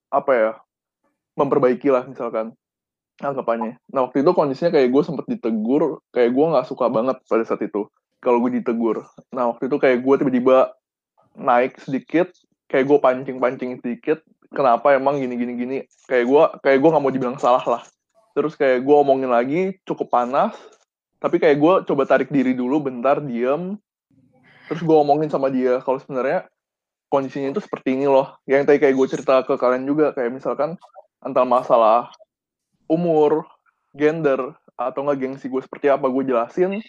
apa 0.07 0.31
ya 0.31 0.51
memperbaiki 1.35 1.91
lah 1.91 2.07
misalkan 2.07 2.55
anggapannya. 3.19 3.79
Nah 3.91 4.07
waktu 4.07 4.23
itu 4.23 4.31
kondisinya 4.31 4.71
kayak 4.71 4.91
gue 4.91 5.03
sempet 5.03 5.25
ditegur, 5.27 5.99
kayak 6.15 6.31
gue 6.31 6.45
nggak 6.47 6.67
suka 6.67 6.87
banget 6.87 7.19
pada 7.27 7.43
saat 7.43 7.63
itu 7.63 7.87
kalau 8.25 8.41
gue 8.41 8.57
ditegur. 8.57 9.05
Nah 9.29 9.53
waktu 9.53 9.69
itu 9.69 9.77
kayak 9.77 10.01
gue 10.01 10.15
tiba-tiba 10.25 10.73
naik 11.37 11.77
sedikit, 11.77 12.33
kayak 12.65 12.89
gue 12.89 12.97
pancing-pancing 12.97 13.77
sedikit. 13.85 14.25
Kenapa 14.49 14.97
emang 14.97 15.21
gini 15.21 15.37
gini 15.37 15.53
gini? 15.53 15.77
Kayak 16.09 16.25
gue 16.25 16.43
kayak 16.65 16.77
gue 16.81 16.89
nggak 16.89 17.03
mau 17.05 17.13
dibilang 17.13 17.37
salah 17.37 17.61
lah. 17.61 17.83
Terus 18.33 18.57
kayak 18.57 18.81
gue 18.81 18.95
omongin 18.97 19.29
lagi 19.29 19.77
cukup 19.85 20.09
panas, 20.09 20.57
tapi 21.21 21.37
kayak 21.37 21.61
gue 21.61 21.73
coba 21.87 22.03
tarik 22.09 22.33
diri 22.33 22.57
dulu 22.57 22.89
bentar, 22.89 23.21
diem. 23.21 23.77
Terus 24.65 24.81
gue 24.81 24.97
omongin 24.97 25.29
sama 25.29 25.53
dia 25.53 25.77
kalau 25.85 26.01
sebenarnya 26.01 26.49
kondisinya 27.07 27.53
itu 27.53 27.61
seperti 27.61 27.93
ini 27.93 28.09
loh. 28.09 28.35
Yang 28.49 28.73
tadi 28.73 28.77
kayak 28.81 28.95
gue 28.97 29.07
cerita 29.07 29.35
ke 29.45 29.53
kalian 29.55 29.85
juga 29.85 30.11
kayak 30.11 30.33
misalkan 30.33 30.75
antara 31.21 31.45
masalah 31.45 32.11
umur, 32.89 33.45
gender, 33.95 34.53
atau 34.75 34.99
nggak 35.07 35.19
gengsi 35.19 35.47
gue 35.47 35.61
seperti 35.63 35.87
apa 35.87 36.05
gue 36.11 36.23
jelasin. 36.27 36.83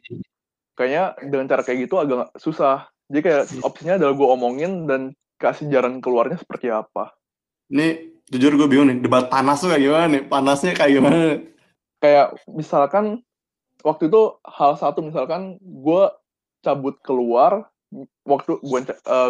Kayaknya 0.77 1.05
dengan 1.25 1.47
cara 1.49 1.63
kayak 1.65 1.89
gitu 1.89 1.95
agak 1.97 2.31
susah. 2.37 2.87
Jadi 3.09 3.21
kayak 3.25 3.43
opsinya 3.65 3.97
adalah 3.97 4.15
gue 4.15 4.29
omongin 4.29 4.85
dan 4.85 5.17
kasih 5.41 5.73
jalan 5.73 6.05
keluarnya 6.05 6.37
seperti 6.37 6.69
apa. 6.69 7.17
Ini 7.73 8.13
jujur 8.29 8.55
gue 8.61 8.69
bingung 8.69 8.93
nih, 8.93 8.99
debat 9.01 9.27
panas 9.33 9.63
tuh 9.63 9.73
kayak 9.73 9.83
gimana 9.83 10.07
nih? 10.11 10.23
Panasnya 10.29 10.73
kayak 10.77 10.93
gimana? 10.93 11.17
Kayak 12.03 12.27
misalkan 12.51 13.25
waktu 13.87 14.11
itu 14.11 14.23
hal 14.43 14.75
satu 14.77 15.01
misalkan 15.01 15.57
gue 15.63 16.03
cabut 16.67 16.99
keluar 17.07 17.71
waktu 18.27 18.59
gue 18.59 18.81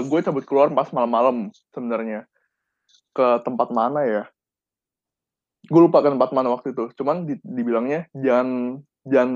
gue 0.08 0.20
cabut 0.24 0.44
keluar 0.48 0.72
pas 0.72 0.88
malam-malam 0.88 1.52
sebenarnya 1.76 2.24
ke 3.12 3.26
tempat 3.44 3.68
mana 3.68 4.00
ya 4.08 4.24
gue 5.66 5.80
lupa 5.82 6.00
kan 6.00 6.16
tempat 6.16 6.30
mana 6.32 6.54
waktu 6.54 6.72
itu 6.72 6.88
cuman 6.96 7.28
di- 7.28 7.42
dibilangnya 7.42 8.08
jangan 8.16 8.80
jangan 9.04 9.30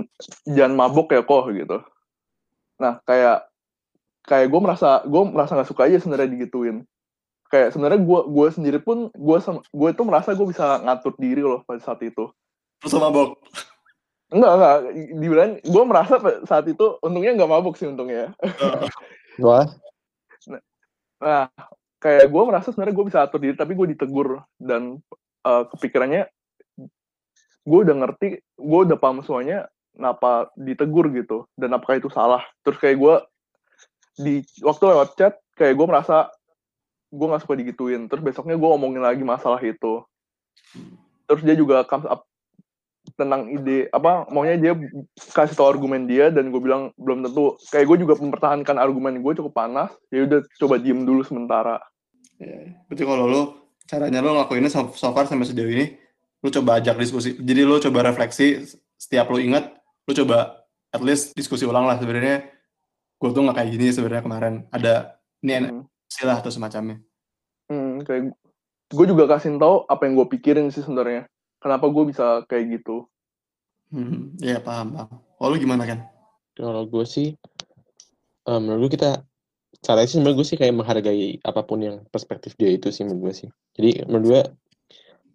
jangan 0.48 0.72
mabuk 0.78 1.12
ya 1.12 1.20
kok 1.20 1.52
gitu 1.52 1.78
nah 2.80 2.96
kayak 3.04 3.44
kayak 4.24 4.48
gue 4.48 4.60
merasa 4.60 5.04
gue 5.04 5.22
merasa 5.28 5.52
nggak 5.52 5.68
suka 5.68 5.86
aja 5.86 6.00
sebenarnya 6.00 6.32
digituin. 6.32 6.88
Kayak 7.50 7.76
sebenarnya 7.76 8.00
gue 8.00 8.20
gue 8.30 8.46
sendiri 8.54 8.78
pun 8.80 9.12
gue 9.12 9.38
gue 9.52 9.88
itu 9.92 10.02
merasa 10.06 10.32
gue 10.32 10.46
bisa 10.48 10.80
ngatur 10.80 11.12
diri 11.20 11.44
loh 11.44 11.60
pada 11.68 11.84
saat 11.84 12.00
itu. 12.00 12.32
Terus 12.80 12.92
sama 12.92 13.12
Bok. 13.12 13.36
enggak 14.32 14.52
enggak. 14.56 14.76
Dibilang 15.18 15.50
gue 15.60 15.84
merasa 15.84 16.14
saat 16.48 16.64
itu 16.70 16.96
untungnya 17.04 17.36
nggak 17.36 17.50
mabuk 17.50 17.76
sih 17.76 17.90
untungnya. 17.90 18.32
Wah, 19.44 19.66
Nah, 21.20 21.52
kayak 22.00 22.32
gue 22.32 22.42
merasa 22.48 22.72
sebenarnya 22.72 22.96
gue 22.96 23.06
bisa 23.12 23.20
atur 23.20 23.38
diri, 23.44 23.54
tapi 23.54 23.76
gue 23.76 23.92
ditegur 23.92 24.40
dan 24.56 24.98
eh, 25.44 25.64
kepikirannya 25.68 26.24
gue 27.60 27.78
udah 27.84 27.96
ngerti, 28.00 28.40
gue 28.40 28.80
udah 28.88 28.96
paham 28.96 29.20
semuanya, 29.20 29.68
kenapa 29.94 30.48
ditegur 30.54 31.10
gitu 31.12 31.46
dan 31.58 31.74
apakah 31.76 31.98
itu 31.98 32.08
salah. 32.12 32.42
Terus 32.62 32.78
kayak 32.78 32.96
gue 32.98 33.14
di 34.20 34.34
waktu 34.62 34.82
lewat 34.90 35.08
chat, 35.16 35.34
kayak 35.56 35.74
gue 35.76 35.86
merasa 35.86 36.28
gue 37.10 37.26
nggak 37.26 37.42
suka 37.42 37.54
digituin. 37.58 38.06
Terus 38.06 38.22
besoknya 38.22 38.56
gue 38.56 38.68
ngomongin 38.68 39.02
lagi 39.02 39.22
masalah 39.22 39.60
itu. 39.62 40.04
Terus 41.26 41.42
dia 41.42 41.56
juga 41.56 41.86
comes 41.86 42.06
up 42.06 42.26
tentang 43.16 43.48
ide 43.48 43.88
apa 43.90 44.28
maunya 44.28 44.60
dia 44.60 44.72
kasih 45.32 45.56
tau 45.56 45.72
argumen 45.72 46.04
dia 46.04 46.28
dan 46.28 46.52
gue 46.52 46.60
bilang 46.60 46.92
belum 47.00 47.26
tentu 47.26 47.56
kayak 47.72 47.88
gue 47.88 47.98
juga 48.06 48.14
mempertahankan 48.20 48.76
argumen 48.76 49.24
gue 49.24 49.32
cukup 49.40 49.56
panas 49.56 49.90
ya 50.12 50.28
udah 50.28 50.44
coba 50.60 50.76
diem 50.76 51.08
dulu 51.08 51.24
sementara 51.24 51.80
Ya, 52.40 52.72
berarti 52.88 53.04
kalau 53.04 53.28
lo 53.28 53.42
caranya 53.84 54.24
lo 54.24 54.32
ngelakuinnya 54.32 54.72
so, 54.72 54.88
so 54.96 55.12
far 55.12 55.28
sampai 55.28 55.44
sejauh 55.44 55.68
ini, 55.68 56.00
lo 56.40 56.48
coba 56.48 56.80
ajak 56.80 56.96
diskusi. 56.96 57.36
Jadi 57.36 57.60
lo 57.68 57.76
coba 57.76 58.08
refleksi 58.08 58.64
setiap 58.96 59.28
lo 59.28 59.36
ingat, 59.36 59.76
lo 60.10 60.14
coba 60.26 60.38
at 60.90 61.02
least 61.06 61.38
diskusi 61.38 61.62
ulang 61.62 61.86
lah 61.86 61.96
sebenarnya. 62.02 62.50
Gue 63.22 63.30
tuh 63.30 63.46
nggak 63.46 63.62
kayak 63.62 63.70
gini 63.70 63.86
sebenarnya 63.94 64.22
kemarin. 64.26 64.54
Ada 64.74 65.14
ini 65.46 65.70
Hmm. 65.70 65.84
sih 66.10 66.26
lah 66.26 66.42
atau 66.42 66.50
semacamnya. 66.50 66.98
Hmm, 67.70 68.02
kayak 68.02 68.34
gue 68.90 69.06
juga 69.06 69.30
kasih 69.30 69.54
tahu 69.54 69.86
apa 69.86 70.02
yang 70.10 70.18
gue 70.18 70.26
pikirin 70.34 70.66
sih 70.74 70.82
sebenarnya. 70.82 71.30
Kenapa 71.62 71.86
gue 71.86 72.04
bisa 72.10 72.42
kayak 72.50 72.82
gitu? 72.82 73.06
Hmm, 73.94 74.34
ya 74.42 74.58
paham 74.58 74.98
paham. 74.98 75.22
Oh 75.38 75.46
lo 75.46 75.56
gimana 75.56 75.86
kan? 75.86 76.02
kalau 76.60 76.84
gue 76.84 77.08
sih, 77.08 77.32
eh, 78.44 78.60
menurut 78.60 78.84
gue 78.84 79.00
kita 79.00 79.24
caranya 79.80 80.08
sih 80.12 80.18
menurut 80.20 80.44
gue 80.44 80.46
sih 80.52 80.58
kayak 80.60 80.76
menghargai 80.76 81.40
apa 81.40 81.64
pun 81.64 81.80
yang 81.80 81.96
perspektif 82.12 82.52
dia 82.60 82.68
itu 82.76 82.92
sih 82.92 83.06
menurut 83.08 83.30
gue 83.30 83.34
sih. 83.46 83.48
Jadi 83.80 84.04
menurut 84.04 84.26
gue 84.28 84.42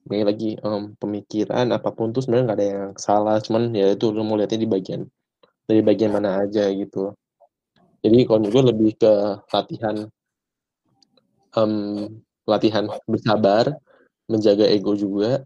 balik 0.05 0.25
lagi 0.29 0.49
em, 0.61 0.93
pemikiran 1.01 1.65
apa 1.73 1.89
pun 1.91 2.13
tuh 2.13 2.21
sebenarnya 2.21 2.45
nggak 2.45 2.59
ada 2.61 2.67
yang 2.69 2.85
salah, 2.95 3.41
cuman 3.41 3.73
ya 3.73 3.97
itu 3.97 4.13
lo 4.13 4.21
mau 4.21 4.37
lihatnya 4.37 4.61
di 4.61 4.69
bagian 4.69 5.01
dari 5.65 5.81
bagian 5.81 6.13
mana 6.13 6.45
aja 6.45 6.69
gitu. 6.69 7.17
Jadi 8.05 8.17
kalau 8.29 8.45
gue 8.45 8.63
lebih 8.69 8.91
ke 9.01 9.13
latihan 9.49 10.05
em, 11.57 11.71
latihan 12.45 12.85
bersabar, 13.09 13.73
menjaga 14.29 14.69
ego 14.69 14.93
juga, 14.93 15.41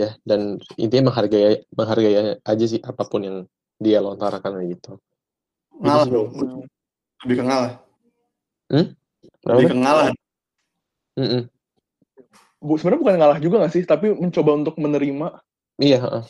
ya 0.00 0.16
dan 0.24 0.56
intinya 0.80 1.12
menghargai 1.12 1.68
menghargai 1.76 2.40
aja 2.40 2.64
sih 2.64 2.80
apa 2.80 3.04
pun 3.04 3.20
yang 3.20 3.38
dia 3.76 4.00
lontarkan 4.00 4.64
gitu. 4.72 4.96
Ngalah 5.76 6.06
dong. 6.08 6.28
Hmm. 6.32 6.64
Lebih 7.28 7.36
ke 7.36 7.44
ngalah. 7.44 7.72
Kenapa? 9.44 9.60
Lebih 9.60 9.68
ke 9.68 9.76
ngalah. 9.76 10.08
Mm-mm. 11.14 11.42
Bu, 12.64 12.80
sebenarnya 12.80 13.02
bukan 13.04 13.14
ngalah 13.20 13.38
juga 13.44 13.54
gak 13.60 13.72
sih, 13.76 13.84
tapi 13.84 14.16
mencoba 14.16 14.56
untuk 14.56 14.74
menerima. 14.80 15.36
Iya. 15.76 15.98
heeh. 16.00 16.24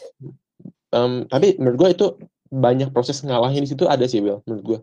Em, 0.95 1.13
tapi 1.31 1.55
menurut 1.63 1.77
gue 1.79 1.89
itu 1.95 2.07
banyak 2.51 2.91
proses 2.91 3.23
ngalahnya 3.23 3.63
di 3.63 3.71
situ 3.71 3.87
ada 3.87 4.03
sih, 4.11 4.19
Will, 4.19 4.43
menurut 4.47 4.65
gue 4.67 4.79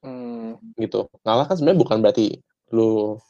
Hmm, 0.00 0.56
gitu. 0.80 1.12
Ngalah 1.28 1.44
kan 1.44 1.60
sebenarnya 1.60 1.80
bukan 1.84 2.00
berarti 2.00 2.40
lu 2.72 3.20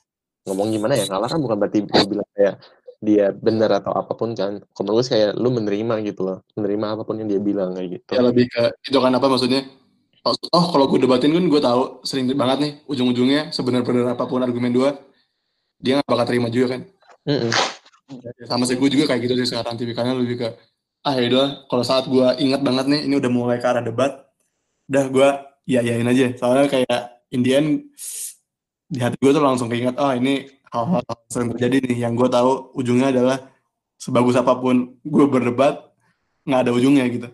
ngomong 0.46 0.70
gimana 0.70 0.94
ya, 0.94 1.10
ngalah 1.10 1.26
kan 1.26 1.42
bukan 1.42 1.58
berarti 1.58 1.82
lu 1.82 2.06
bilang 2.06 2.28
kayak 2.38 2.62
dia 3.02 3.34
benar 3.34 3.82
atau 3.82 3.90
apa 3.90 4.14
pun 4.14 4.38
kan. 4.38 4.62
Kalau 4.62 4.82
menurut 4.86 5.02
gue 5.02 5.04
sih 5.10 5.12
kayak 5.18 5.30
lu 5.34 5.50
menerima 5.50 5.94
gitu 6.06 6.20
loh, 6.22 6.38
menerima 6.54 6.86
apa 6.94 7.02
pun 7.02 7.18
yang 7.18 7.26
dia 7.26 7.42
bilang 7.42 7.74
kayak 7.74 7.98
gitu. 7.98 8.10
Ya 8.14 8.22
lebih 8.22 8.46
ke 8.46 8.70
itu 8.86 8.98
kan 9.02 9.10
apa 9.10 9.26
maksudnya? 9.26 9.66
oh, 10.24 10.34
oh 10.52 10.64
kalau 10.72 10.84
gue 10.88 11.00
debatin 11.00 11.32
kan 11.32 11.44
gue 11.48 11.60
tahu 11.60 12.04
sering 12.04 12.28
banget 12.36 12.58
nih 12.60 12.72
ujung-ujungnya 12.88 13.52
sebenar-benar 13.54 14.16
apa 14.16 14.24
pun 14.28 14.44
argumen 14.44 14.72
dua 14.72 15.00
dia 15.80 16.00
nggak 16.00 16.08
bakal 16.08 16.26
terima 16.28 16.48
juga 16.52 16.76
kan 16.76 16.80
Mm-mm. 17.28 17.52
sama 18.48 18.64
sih 18.66 18.76
gue 18.76 18.88
juga 18.90 19.04
kayak 19.10 19.20
gitu 19.26 19.34
sih 19.42 19.48
sekarang 19.54 19.76
tipikalnya 19.76 20.16
lebih 20.18 20.36
ke 20.40 20.48
ah 21.06 21.14
ya 21.16 21.28
udah 21.32 21.46
kalau 21.70 21.84
saat 21.84 22.04
gue 22.10 22.26
ingat 22.42 22.60
banget 22.60 22.86
nih 22.90 23.00
ini 23.08 23.14
udah 23.16 23.30
mulai 23.30 23.56
ke 23.60 23.66
arah 23.66 23.84
debat 23.84 24.28
udah 24.90 25.04
gue 25.08 25.28
iya 25.70 25.80
iyain 25.80 26.08
aja 26.08 26.34
soalnya 26.36 26.66
kayak 26.68 27.00
Indian 27.30 27.86
di 28.90 28.98
hati 28.98 29.16
gue 29.16 29.30
tuh 29.30 29.44
langsung 29.44 29.70
keinget 29.70 29.94
oh 29.96 30.12
ini 30.12 30.50
hal-hal 30.74 31.02
sering 31.30 31.54
terjadi 31.54 31.86
nih 31.86 31.96
yang 32.08 32.18
gue 32.18 32.26
tahu 32.26 32.74
ujungnya 32.74 33.14
adalah 33.14 33.38
sebagus 33.96 34.34
apa 34.34 34.58
pun 34.58 34.98
gue 35.00 35.24
berdebat 35.30 35.78
nggak 36.44 36.60
ada 36.66 36.72
ujungnya 36.74 37.06
gitu 37.08 37.30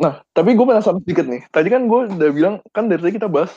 Nah, 0.00 0.24
tapi 0.32 0.56
gue 0.56 0.64
penasaran 0.64 1.02
sedikit 1.04 1.28
nih. 1.28 1.44
Tadi 1.52 1.68
kan 1.68 1.84
gue 1.84 2.00
udah 2.14 2.30
bilang, 2.30 2.54
kan 2.72 2.88
dari 2.88 3.04
tadi 3.04 3.12
kita 3.20 3.28
bahas 3.28 3.52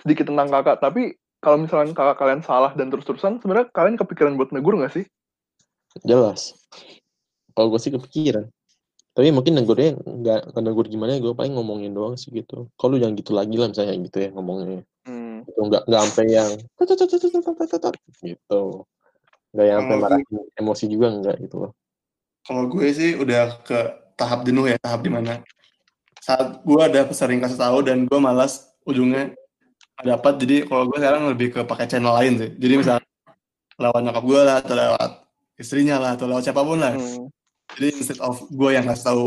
sedikit 0.00 0.32
tentang 0.32 0.48
kakak. 0.48 0.80
Tapi 0.80 1.16
kalau 1.46 1.62
misalnya 1.62 1.94
kakak 1.94 2.18
kalian 2.18 2.42
salah 2.42 2.74
dan 2.74 2.90
terus-terusan, 2.90 3.38
sebenarnya 3.38 3.70
kalian 3.70 3.94
kepikiran 3.94 4.34
buat 4.34 4.50
negur 4.50 4.74
nggak 4.82 4.98
sih? 4.98 5.06
Jelas. 6.02 6.58
Kalau 7.54 7.70
gue 7.70 7.78
sih 7.78 7.94
kepikiran. 7.94 8.50
Tapi 9.14 9.30
mungkin 9.30 9.54
negurnya 9.54 9.94
nggak 9.94 10.58
negur 10.58 10.90
gimana 10.90 11.22
gue 11.22 11.30
paling 11.30 11.54
ngomongin 11.54 11.94
doang 11.94 12.18
sih 12.18 12.34
gitu. 12.34 12.66
Kalau 12.74 12.98
lu 12.98 13.00
jangan 13.00 13.14
gitu 13.14 13.30
lagi 13.30 13.54
lah 13.54 13.70
misalnya 13.70 13.94
gitu 13.94 14.18
ya 14.26 14.28
ngomongnya. 14.34 14.82
Hmm. 15.06 15.46
Gitu, 15.46 15.60
nggak 15.70 15.86
nggak 15.86 16.00
sampai 16.10 16.24
yang 16.34 16.50
gitu. 18.26 18.62
Nggak 19.54 19.66
yang 19.70 19.78
sampai 19.86 19.96
marahin 20.02 20.26
emosi 20.58 20.84
juga 20.90 21.06
nggak 21.14 21.36
gitu 21.46 21.56
loh. 21.62 21.72
kalau 22.46 22.70
gue 22.70 22.86
sih 22.94 23.18
udah 23.18 23.58
ke 23.66 23.78
tahap 24.14 24.46
jenuh 24.46 24.70
ya 24.70 24.78
tahap 24.78 25.02
di 25.02 25.10
mana 25.10 25.42
saat 26.22 26.62
gue 26.62 26.78
ada 26.78 27.02
sering 27.10 27.42
kasih 27.42 27.58
tahu 27.58 27.82
dan 27.82 28.06
gue 28.06 28.18
malas 28.22 28.70
ujungnya 28.86 29.34
dapat 29.96 30.34
jadi 30.36 30.56
kalau 30.68 30.84
gue 30.88 30.98
sekarang 31.00 31.22
lebih 31.32 31.48
ke 31.52 31.60
pakai 31.64 31.86
channel 31.88 32.12
lain 32.12 32.36
sih 32.36 32.50
jadi 32.56 32.74
misalnya 32.76 33.04
lewat 33.76 34.00
nyokap 34.04 34.24
gue 34.24 34.40
lah 34.40 34.56
atau 34.60 34.74
lewat 34.76 35.10
istrinya 35.56 35.96
lah 35.96 36.10
atau 36.16 36.26
lewat 36.28 36.42
siapa 36.44 36.60
pun 36.60 36.78
lah 36.80 36.92
Hmm. 36.92 37.28
jadi 37.76 37.88
instead 37.96 38.20
of 38.20 38.36
gue 38.48 38.70
yang 38.76 38.84
kasih 38.84 39.04
tahu 39.08 39.24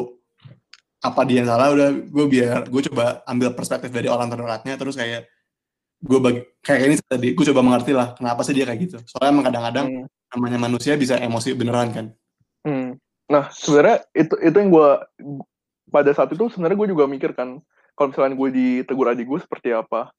apa 1.00 1.22
dia 1.24 1.42
yang 1.42 1.50
salah 1.50 1.72
udah 1.72 1.90
gue 1.96 2.26
biar 2.28 2.68
gue 2.68 2.82
coba 2.92 3.24
ambil 3.26 3.56
perspektif 3.56 3.90
dari 3.90 4.12
orang 4.12 4.28
terdekatnya 4.30 4.76
terus 4.76 5.00
kayak 5.00 5.26
gue 6.00 6.20
bagi 6.20 6.42
kayak 6.62 6.82
ini 6.86 6.96
tadi 7.02 7.28
gue 7.34 7.46
coba 7.50 7.62
mengerti 7.64 7.92
lah 7.96 8.14
kenapa 8.14 8.44
sih 8.46 8.54
dia 8.56 8.68
kayak 8.68 8.80
gitu 8.84 8.98
soalnya 9.08 9.32
emang 9.34 9.46
kadang-kadang 9.48 9.88
Hmm. 9.90 10.06
namanya 10.38 10.60
manusia 10.62 10.94
bisa 10.94 11.18
emosi 11.18 11.58
beneran 11.58 11.90
kan 11.90 12.06
Hmm. 12.60 13.00
Nah, 13.32 13.48
sebenarnya 13.56 14.04
itu 14.12 14.36
itu 14.36 14.52
yang 14.58 14.68
gue 14.68 14.90
pada 15.88 16.12
saat 16.12 16.28
itu 16.36 16.52
sebenarnya 16.52 16.76
gue 16.76 16.90
juga 16.92 17.08
mikir 17.08 17.32
kan, 17.32 17.64
kalau 17.96 18.12
misalnya 18.12 18.36
gue 18.36 18.50
ditegur 18.52 19.08
adik 19.08 19.26
gue 19.26 19.40
seperti 19.40 19.70
apa. 19.72 20.12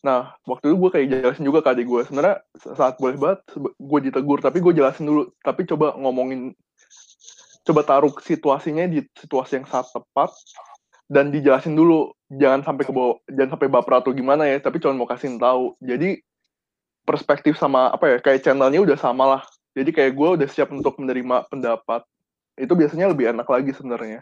Nah, 0.00 0.32
waktu 0.48 0.72
itu 0.72 0.76
gue 0.80 0.90
kayak 0.90 1.06
jelasin 1.12 1.44
juga 1.44 1.60
ke 1.60 1.68
adik 1.76 1.86
gue. 1.86 2.00
Sebenarnya 2.08 2.40
saat 2.56 2.96
boleh 2.96 3.16
banget 3.20 3.40
gue 3.76 4.00
ditegur, 4.08 4.40
tapi 4.40 4.64
gue 4.64 4.72
jelasin 4.72 5.04
dulu. 5.04 5.28
Tapi 5.44 5.68
coba 5.68 5.92
ngomongin, 6.00 6.56
coba 7.68 7.80
taruh 7.84 8.12
situasinya 8.24 8.88
di 8.88 9.04
situasi 9.16 9.60
yang 9.60 9.66
sangat 9.68 9.92
tepat 9.92 10.32
dan 11.12 11.28
dijelasin 11.28 11.76
dulu. 11.76 12.16
Jangan 12.32 12.64
sampai 12.64 12.84
ke 12.88 12.92
bawah, 12.94 13.20
jangan 13.28 13.50
sampai 13.58 13.68
baper 13.68 13.92
atau 14.00 14.12
gimana 14.16 14.48
ya. 14.48 14.56
Tapi 14.62 14.80
cuma 14.80 14.96
mau 14.96 15.08
kasih 15.08 15.36
tahu. 15.36 15.76
Jadi 15.84 16.24
perspektif 17.04 17.60
sama 17.60 17.92
apa 17.92 18.16
ya 18.16 18.18
kayak 18.24 18.40
channelnya 18.40 18.80
udah 18.80 18.96
sama 18.96 19.24
lah. 19.36 19.42
Jadi 19.76 19.92
kayak 19.92 20.16
gue 20.16 20.28
udah 20.40 20.48
siap 20.48 20.72
untuk 20.72 20.96
menerima 20.96 21.46
pendapat 21.52 22.02
itu 22.60 22.72
biasanya 22.76 23.08
lebih 23.08 23.32
enak 23.32 23.48
lagi 23.48 23.72
sebenarnya 23.72 24.20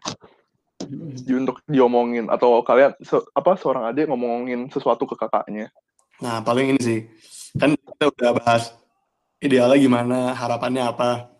untuk 1.28 1.58
diomongin 1.66 2.30
atau 2.30 2.62
kalian 2.62 2.94
se- 3.02 3.26
apa 3.34 3.58
seorang 3.58 3.90
adik 3.90 4.06
ngomongin 4.06 4.70
sesuatu 4.70 5.04
ke 5.10 5.18
kakaknya 5.18 5.68
Nah, 6.18 6.42
paling 6.42 6.74
ini 6.74 6.80
sih. 6.82 7.00
Kan 7.54 7.78
kita 7.78 8.10
udah 8.10 8.30
bahas 8.42 8.74
idealnya 9.38 9.78
gimana, 9.78 10.34
harapannya 10.34 10.82
apa. 10.82 11.30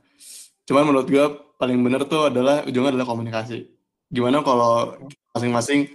Cuman 0.70 0.86
menurut 0.86 1.11
gue 1.11 1.26
paling 1.59 1.78
bener 1.82 2.07
tuh 2.07 2.30
adalah 2.30 2.62
ujungnya 2.62 2.95
adalah 2.95 3.09
komunikasi. 3.11 3.66
Gimana 4.07 4.41
kalau 4.47 4.95
masing-masing 5.34 5.91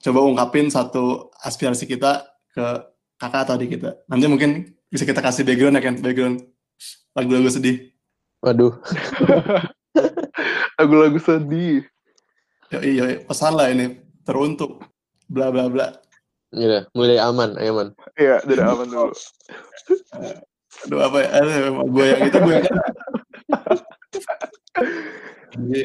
coba 0.00 0.20
ungkapin 0.24 0.68
satu 0.68 1.32
aspirasi 1.40 1.88
kita 1.88 2.28
ke 2.52 2.64
kakak 3.16 3.48
atau 3.48 3.54
adik 3.56 3.80
kita. 3.80 3.96
Nanti 4.04 4.28
mungkin 4.28 4.76
bisa 4.92 5.08
kita 5.08 5.24
kasih 5.24 5.48
background 5.48 5.80
ya 5.80 5.82
kan, 5.84 5.94
background 6.04 6.36
lagu-lagu 7.16 7.48
sedih. 7.48 7.96
Waduh. 8.44 8.76
lagu-lagu 10.80 11.16
sedih 11.20 11.84
Yoi, 12.70 12.90
yoi, 13.02 13.14
pesan 13.26 13.58
lah 13.58 13.66
ini 13.66 13.98
teruntuk 14.22 14.86
bla 15.26 15.50
bla 15.50 15.66
bla. 15.66 15.90
Iya, 16.54 16.86
mulai 16.94 17.18
aman, 17.18 17.58
aman. 17.58 17.94
iya 18.18 18.42
dari 18.42 18.62
aman 18.62 18.86
dulu 18.86 19.14
Aduh 20.86 20.98
apa 21.02 21.18
ya? 21.18 21.28
Aduh, 21.42 21.82
gue 21.90 22.06
yang 22.06 22.22
itu 22.30 22.38
gue 22.38 22.54
yang 22.54 22.66
Jadi 25.50 25.80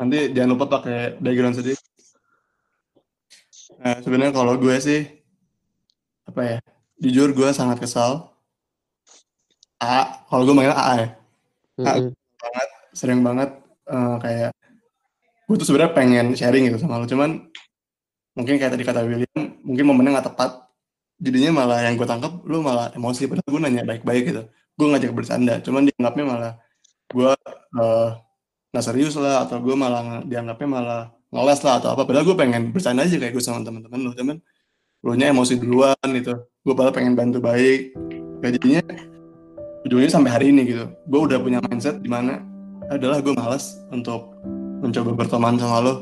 nanti 0.00 0.18
jangan 0.32 0.50
lupa 0.56 0.66
pakai 0.80 1.20
background 1.20 1.60
sedih. 1.60 1.76
Nah, 3.80 4.00
sebenarnya 4.00 4.32
kalau 4.32 4.56
gue 4.56 4.76
sih 4.80 5.04
apa 6.24 6.40
ya? 6.40 6.58
Jujur 6.96 7.36
gue 7.36 7.48
sangat 7.52 7.76
kesal. 7.76 8.32
A, 9.80 10.24
kalau 10.28 10.48
gue 10.48 10.56
manggil 10.56 10.76
AA 10.76 10.94
ya, 10.96 11.08
Mm-mm. 11.80 12.12
sering 12.92 13.24
banget 13.24 13.48
eh, 13.88 14.16
kayak 14.20 14.52
gue 15.50 15.56
tuh 15.58 15.66
sebenarnya 15.66 15.92
pengen 15.98 16.26
sharing 16.38 16.70
gitu 16.70 16.78
sama 16.78 17.02
lo, 17.02 17.10
cuman 17.10 17.50
mungkin 18.38 18.54
kayak 18.54 18.70
tadi 18.78 18.86
kata 18.86 19.02
William, 19.02 19.58
mungkin 19.66 19.84
momennya 19.90 20.10
nggak 20.14 20.28
tepat. 20.30 20.50
Jadinya 21.18 21.50
malah 21.66 21.82
yang 21.82 21.98
gue 21.98 22.06
tangkap 22.06 22.38
lu 22.46 22.62
malah 22.62 22.94
emosi 22.94 23.26
padahal 23.26 23.50
gue 23.50 23.60
nanya 23.60 23.82
baik-baik 23.82 24.30
gitu. 24.30 24.42
Gue 24.78 24.86
ngajak 24.94 25.10
bercanda, 25.10 25.58
cuman 25.58 25.90
dianggapnya 25.90 26.24
malah 26.24 26.52
gue 27.10 27.32
eh, 27.82 28.08
nggak 28.70 28.84
serius 28.86 29.18
lah 29.18 29.42
atau 29.42 29.58
gue 29.58 29.74
malah 29.74 30.22
dianggapnya 30.22 30.68
malah 30.70 31.02
ngeles 31.34 31.60
lah 31.66 31.74
atau 31.82 31.98
apa. 31.98 32.06
Padahal 32.06 32.24
gue 32.30 32.36
pengen 32.38 32.62
bercanda 32.70 33.02
aja 33.02 33.18
kayak 33.18 33.34
gue 33.34 33.42
sama 33.42 33.66
teman-teman 33.66 33.98
lu, 34.06 34.14
cuman 34.14 34.38
lu 35.02 35.12
nya 35.18 35.34
emosi 35.34 35.58
duluan 35.58 36.06
gitu. 36.14 36.46
Gue 36.62 36.74
padahal 36.78 36.94
pengen 36.94 37.18
bantu 37.18 37.42
baik. 37.42 37.90
Ya 38.40 38.54
jadinya 38.54 38.82
ujungnya 39.82 40.10
sampai 40.14 40.30
hari 40.30 40.54
ini 40.54 40.62
gitu. 40.62 40.86
Gue 41.10 41.20
udah 41.26 41.42
punya 41.42 41.58
mindset 41.58 41.98
di 41.98 42.06
mana 42.06 42.38
adalah 42.86 43.18
gue 43.18 43.34
malas 43.34 43.82
untuk 43.90 44.38
mencoba 44.80 45.10
berteman 45.14 45.56
sama 45.60 45.78
lo. 45.84 45.94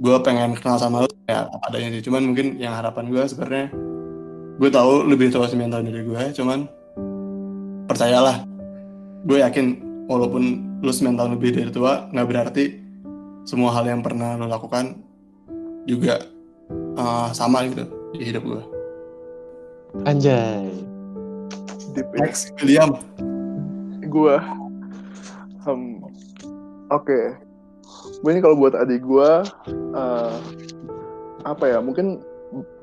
Gue 0.00 0.16
pengen 0.24 0.56
kenal 0.56 0.80
sama 0.80 1.04
lo 1.04 1.08
ya 1.28 1.46
apa 1.46 1.66
adanya 1.70 1.94
sih. 1.94 2.02
Cuman 2.04 2.32
mungkin 2.32 2.56
yang 2.58 2.74
harapan 2.74 3.12
gue 3.12 3.22
sebenarnya 3.28 3.70
gue 4.60 4.68
tahu 4.68 5.08
lebih 5.08 5.32
tua 5.32 5.48
9 5.48 5.72
tahun 5.72 5.88
dari 5.88 6.04
gue, 6.04 6.22
cuman 6.36 6.68
percayalah, 7.88 8.44
gue 9.24 9.40
yakin 9.40 9.66
walaupun 10.04 10.76
lu 10.84 10.92
9 10.92 11.16
tahun 11.16 11.32
lebih 11.40 11.56
dari 11.56 11.72
tua, 11.72 12.12
nggak 12.12 12.28
berarti 12.28 12.64
semua 13.48 13.72
hal 13.72 13.88
yang 13.88 14.04
pernah 14.04 14.36
lo 14.36 14.44
lakukan 14.44 15.00
juga 15.88 16.20
eh, 16.92 17.28
sama 17.32 17.64
gitu 17.72 17.88
di 18.12 18.20
hidup 18.20 18.44
gue. 18.44 18.62
Anjay. 20.04 20.70
deep 21.96 22.06
ya. 22.14 22.22
Next, 22.22 22.54
William. 22.60 22.94
gue 24.10 24.36
hmm, 25.66 26.02
oke 26.90 27.18
gue 28.20 28.30
ini 28.30 28.40
kalau 28.44 28.56
buat 28.56 28.76
adik 28.76 29.00
gue 29.00 29.30
eh, 29.96 30.36
apa 31.44 31.64
ya 31.64 31.80
mungkin 31.80 32.20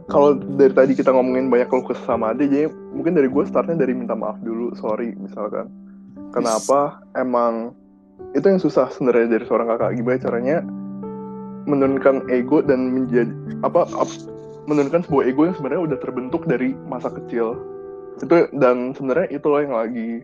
kalau 0.07 0.39
dari 0.39 0.71
tadi 0.71 0.95
kita 0.95 1.11
ngomongin 1.11 1.51
banyak 1.51 1.67
keluh 1.67 1.83
kesah 1.83 2.15
sama 2.15 2.31
adik 2.31 2.47
jadi 2.47 2.71
mungkin 2.95 3.13
dari 3.19 3.27
gue 3.27 3.43
startnya 3.43 3.75
dari 3.75 3.91
minta 3.91 4.15
maaf 4.15 4.39
dulu 4.39 4.71
sorry 4.79 5.11
misalkan. 5.19 5.67
Kenapa 6.31 7.03
emang 7.15 7.75
itu 8.35 8.47
yang 8.47 8.59
susah 8.59 8.87
sebenarnya 8.91 9.39
dari 9.39 9.43
seorang 9.47 9.67
kakak. 9.75 9.91
Gimana 9.99 10.19
caranya 10.19 10.57
menurunkan 11.67 12.31
ego 12.31 12.63
dan 12.63 12.95
menjadi 12.95 13.31
apa 13.67 13.83
ap- 13.99 14.23
menurunkan 14.67 15.03
sebuah 15.07 15.23
ego 15.27 15.47
yang 15.47 15.55
sebenarnya 15.59 15.83
udah 15.91 15.97
terbentuk 15.99 16.43
dari 16.47 16.71
masa 16.87 17.11
kecil. 17.11 17.59
Itu 18.19 18.47
dan 18.55 18.95
sebenarnya 18.95 19.27
itu 19.35 19.45
loh 19.47 19.59
yang 19.59 19.75
lagi 19.75 20.23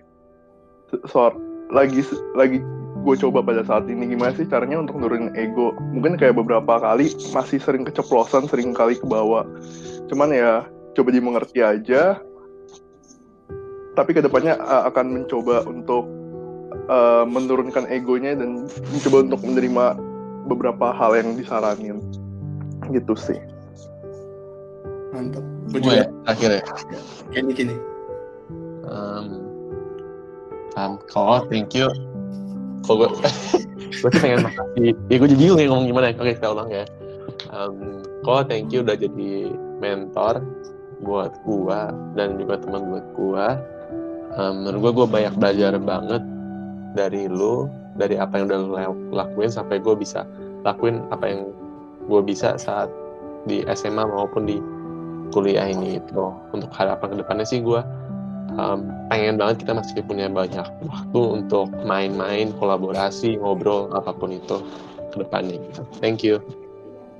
so, 1.07 1.32
lagi 1.72 2.03
lagi 2.39 2.64
gue 3.04 3.16
coba 3.20 3.43
pada 3.43 3.62
saat 3.68 3.86
ini 3.91 4.16
gimana 4.16 4.32
sih 4.32 4.47
caranya 4.47 4.80
untuk 4.80 4.95
nurunin 4.95 5.36
ego 5.36 5.76
mungkin 5.91 6.16
kayak 6.16 6.39
beberapa 6.39 6.80
kali 6.80 7.12
masih 7.36 7.60
sering 7.60 7.84
keceplosan 7.84 8.47
sering 8.47 8.72
kali 8.72 8.95
ke 8.95 9.04
bawah 9.04 9.43
cuman 10.08 10.32
ya 10.32 10.51
coba 10.95 11.10
dimengerti 11.12 11.60
aja 11.60 12.24
tapi 13.93 14.16
ke 14.16 14.24
depannya 14.24 14.56
uh, 14.58 14.88
akan 14.89 15.22
mencoba 15.22 15.68
untuk 15.68 16.08
uh, 16.88 17.28
menurunkan 17.28 17.86
egonya 17.91 18.39
dan 18.39 18.66
mencoba 18.66 19.18
untuk 19.28 19.41
menerima 19.43 19.86
beberapa 20.47 20.95
hal 20.95 21.20
yang 21.20 21.36
disaranin 21.36 21.99
gitu 22.89 23.14
sih 23.20 23.38
Mantap. 25.14 25.45
Gue 25.70 25.80
Gue 25.80 25.93
ya, 25.93 26.10
juga 26.10 26.26
terakhir 26.26 26.49
ya. 26.49 26.64
kini 27.38 27.51
kini. 27.54 27.76
Um, 28.89 29.28
um, 30.74 30.93
kalau 31.06 31.45
thank 31.54 31.78
you. 31.78 31.88
Kalau 32.84 32.96
gue, 33.04 33.10
gue 34.04 34.10
sih 34.12 34.22
pengen 34.22 34.46
makasih. 34.46 34.92
Ya 35.08 35.16
gue 35.20 35.28
jadi 35.32 35.40
bingung 35.40 35.60
ya 35.60 35.68
ngomong 35.72 35.88
gimana. 35.90 36.06
ya. 36.12 36.16
Oke, 36.20 36.32
kita 36.36 36.48
ulang 36.52 36.70
ya. 36.72 36.86
um, 37.54 38.04
kok 38.24 38.48
thank 38.50 38.72
you 38.72 38.82
udah 38.82 38.98
jadi 38.98 39.52
mentor 39.84 40.42
buat 41.04 41.36
gua 41.44 41.92
dan 42.16 42.40
juga 42.40 42.64
teman 42.64 42.88
buat 42.88 43.06
gua 43.14 43.60
um, 44.40 44.64
menurut 44.64 44.80
gua 44.80 44.92
gua 45.04 45.08
banyak 45.12 45.34
belajar 45.36 45.74
banget 45.76 46.24
dari 46.96 47.28
lu 47.28 47.68
dari 48.00 48.18
apa 48.18 48.40
yang 48.40 48.50
udah 48.50 48.60
lu 48.64 48.74
lakuin 49.14 49.52
sampai 49.52 49.78
gue 49.82 49.94
bisa 49.98 50.26
lakuin 50.66 51.02
apa 51.14 51.26
yang 51.30 51.42
gue 52.10 52.22
bisa 52.26 52.58
saat 52.58 52.90
di 53.46 53.62
SMA 53.74 54.02
maupun 54.02 54.50
di 54.50 54.58
kuliah 55.30 55.70
ini 55.70 56.02
itu 56.02 56.26
untuk 56.54 56.70
harapan 56.74 57.14
ke 57.14 57.18
depannya 57.22 57.46
sih 57.46 57.62
gue 57.62 57.82
um, 58.58 58.89
pengen 59.10 59.36
banget 59.38 59.66
kita 59.66 59.72
masih 59.78 60.01
punya 60.06 60.28
banyak 60.30 60.66
waktu 60.86 61.22
untuk 61.22 61.70
main-main 61.86 62.54
kolaborasi 62.58 63.38
ngobrol 63.39 63.89
apa 63.93 64.14
pun 64.14 64.34
itu 64.34 64.62
ke 65.14 65.22
depannya 65.22 65.62
gitu. 65.62 65.82
thank 66.01 66.26
you 66.26 66.41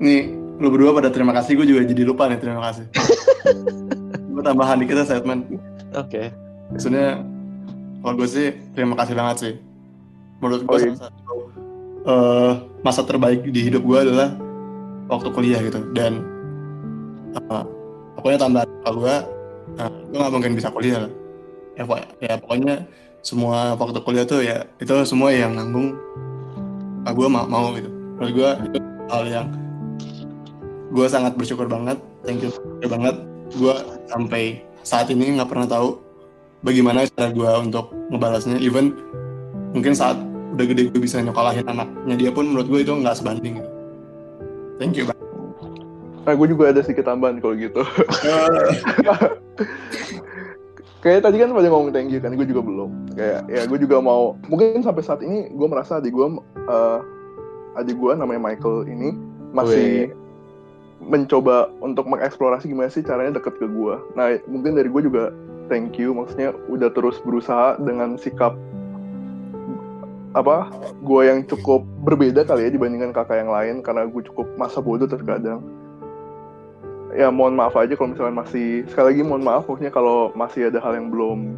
nih 0.02 0.34
lu 0.58 0.70
berdua 0.74 0.94
pada 0.94 1.10
terima 1.14 1.34
kasih 1.34 1.58
gue 1.58 1.66
juga 1.70 1.82
jadi 1.86 2.04
lupa 2.06 2.30
nih 2.30 2.40
terima 2.42 2.62
kasih 2.70 2.86
gue 4.34 4.44
tambahan 4.44 4.82
dikit 4.82 5.02
ya 5.02 5.06
statement 5.06 5.42
oke 5.94 6.10
okay. 6.10 6.34
maksudnya 6.74 7.22
kalau 8.02 8.14
gue 8.18 8.30
sih 8.30 8.48
terima 8.74 8.98
kasih 8.98 9.14
banget 9.14 9.38
sih 9.40 9.54
menurut 10.42 10.62
gue 10.66 10.76
oh, 10.76 10.80
iya. 10.82 10.94
satu 10.98 11.34
uh, 12.06 12.52
masa 12.84 13.02
terbaik 13.06 13.48
di 13.48 13.72
hidup 13.72 13.86
gue 13.86 13.98
adalah 13.98 14.36
waktu 15.08 15.30
kuliah 15.32 15.60
gitu 15.62 15.80
dan 15.96 16.26
uh, 17.50 17.64
pokoknya 18.20 18.40
tambahan 18.44 18.70
kalau 18.84 18.98
gue 19.06 19.16
uh, 19.80 19.92
gue 20.12 20.18
gak 20.20 20.34
mungkin 20.34 20.54
bisa 20.58 20.70
kuliah 20.74 21.08
lah 21.08 21.12
ya, 21.78 21.84
ya 22.22 22.34
pokoknya 22.40 22.86
semua 23.24 23.74
waktu 23.80 24.00
kuliah 24.04 24.26
tuh 24.28 24.44
ya 24.44 24.68
itu 24.78 24.94
semua 25.08 25.32
yang 25.32 25.56
nanggung. 25.56 25.96
Uh, 27.04 27.12
gue 27.12 27.28
mau, 27.28 27.44
mau 27.48 27.72
gitu. 27.76 27.90
Menurut 28.20 28.32
gue 28.32 28.50
itu 28.72 28.78
hal 29.12 29.24
yang 29.28 29.48
gue 30.94 31.06
sangat 31.10 31.34
bersyukur 31.36 31.66
banget 31.68 31.98
thank 32.24 32.44
you 32.44 32.52
banget. 32.86 33.16
Gue 33.56 33.76
sampai 34.10 34.64
saat 34.84 35.08
ini 35.12 35.40
nggak 35.40 35.50
pernah 35.50 35.68
tahu 35.68 36.00
bagaimana 36.64 37.08
cara 37.16 37.32
gue 37.32 37.52
untuk 37.70 37.92
ngebalasnya. 38.12 38.60
Even 38.60 38.96
mungkin 39.74 39.98
saat 39.98 40.16
udah 40.54 40.66
gede 40.70 40.94
gue 40.94 41.02
bisa 41.02 41.18
nyokolahin 41.18 41.66
anaknya 41.66 42.16
dia 42.16 42.30
pun 42.30 42.46
menurut 42.46 42.70
gue 42.70 42.80
itu 42.86 42.94
nggak 42.94 43.18
sebanding 43.18 43.58
gitu. 43.58 43.70
thank 44.78 44.94
you 44.94 45.10
bang 45.10 45.18
nah 46.24 46.34
gue 46.38 46.48
juga 46.48 46.70
ada 46.70 46.80
sedikit 46.86 47.10
tambahan 47.10 47.42
kalau 47.42 47.58
gitu 47.58 47.82
kayak 51.04 51.28
tadi 51.28 51.36
kan 51.44 51.52
pada 51.52 51.68
ngomong 51.68 51.92
thank 51.92 52.10
you 52.10 52.24
kan 52.24 52.32
gue 52.32 52.48
juga 52.48 52.64
belum. 52.64 52.90
Kayak 53.14 53.52
ya 53.52 53.62
gue 53.68 53.80
juga 53.84 54.00
mau 54.00 54.40
mungkin 54.48 54.80
sampai 54.80 55.04
saat 55.04 55.20
ini 55.20 55.52
gue 55.52 55.68
merasa 55.68 56.00
adik 56.00 56.16
gue 56.16 56.28
uh, 56.72 57.00
adik 57.76 58.00
gue 58.00 58.12
namanya 58.16 58.42
Michael 58.42 58.88
ini 58.88 59.12
masih 59.54 60.10
Wee. 60.10 60.16
mencoba 61.04 61.70
untuk 61.84 62.08
mengeksplorasi 62.10 62.72
gimana 62.72 62.90
sih 62.90 63.06
caranya 63.06 63.38
deket 63.38 63.60
ke 63.60 63.68
gue 63.70 63.96
nah 64.18 64.34
mungkin 64.50 64.74
dari 64.80 64.90
gue 64.90 65.02
juga 65.06 65.30
thank 65.68 65.98
you 65.98 66.16
maksudnya 66.16 66.56
udah 66.70 66.90
terus 66.94 67.22
berusaha 67.22 67.78
dengan 67.82 68.18
sikap 68.18 68.56
apa 70.34 70.74
gue 71.06 71.22
yang 71.30 71.46
cukup 71.46 71.86
berbeda 72.02 72.42
kali 72.42 72.66
ya 72.66 72.72
dibandingkan 72.74 73.14
kakak 73.14 73.46
yang 73.46 73.54
lain 73.54 73.86
karena 73.86 74.10
gue 74.10 74.22
cukup 74.26 74.50
masa 74.58 74.82
bodoh 74.82 75.06
terkadang 75.06 75.62
ya 77.14 77.30
mohon 77.30 77.54
maaf 77.54 77.78
aja 77.78 77.94
kalau 77.94 78.14
misalnya 78.14 78.42
masih 78.44 78.86
sekali 78.90 79.06
lagi 79.14 79.22
mohon 79.26 79.44
maaf 79.46 79.64
maksudnya 79.70 79.94
kalau 79.94 80.34
masih 80.34 80.70
ada 80.70 80.82
hal 80.82 80.94
yang 80.98 81.08
belum 81.14 81.54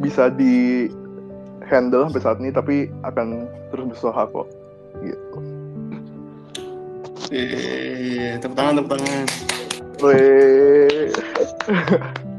bisa 0.00 0.30
di 0.32 0.88
handle 1.66 2.08
sampai 2.08 2.22
saat 2.22 2.38
ini 2.40 2.50
tapi 2.50 2.76
akan 3.06 3.46
terus 3.70 3.84
berusaha 3.94 4.22
kok 4.26 4.46
gitu. 5.04 5.38
Eh 7.30 8.34
tepuk 8.42 8.56
tangan 8.58 8.72
tepuk 8.80 8.90
tangan. 8.98 9.26
Weh. 10.00 11.12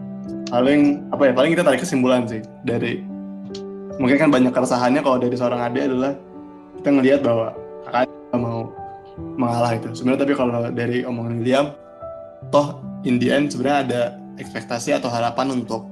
paling 0.52 1.00
apa 1.16 1.32
ya 1.32 1.34
paling 1.34 1.52
kita 1.56 1.64
tarik 1.64 1.80
kesimpulan 1.80 2.28
sih 2.28 2.44
dari 2.68 3.00
mungkin 3.96 4.20
kan 4.20 4.28
banyak 4.28 4.52
keresahannya 4.52 5.00
kalau 5.00 5.16
dari 5.16 5.36
seorang 5.40 5.64
adik 5.64 5.88
adalah 5.88 6.12
kita 6.82 6.90
ngelihat 6.92 7.20
bahwa 7.24 7.56
kakaknya 7.88 8.36
mau 8.36 8.60
mengalah 9.38 9.72
itu. 9.78 9.94
Sebenarnya 9.96 10.22
tapi 10.28 10.34
kalau 10.36 10.52
dari 10.74 11.06
omongan 11.06 11.34
William 11.40 11.66
toh 12.52 12.78
in 13.08 13.18
the 13.18 13.32
end 13.32 13.50
sebenarnya 13.50 13.80
ada 13.88 14.02
ekspektasi 14.38 14.94
atau 14.94 15.08
harapan 15.08 15.64
untuk 15.64 15.88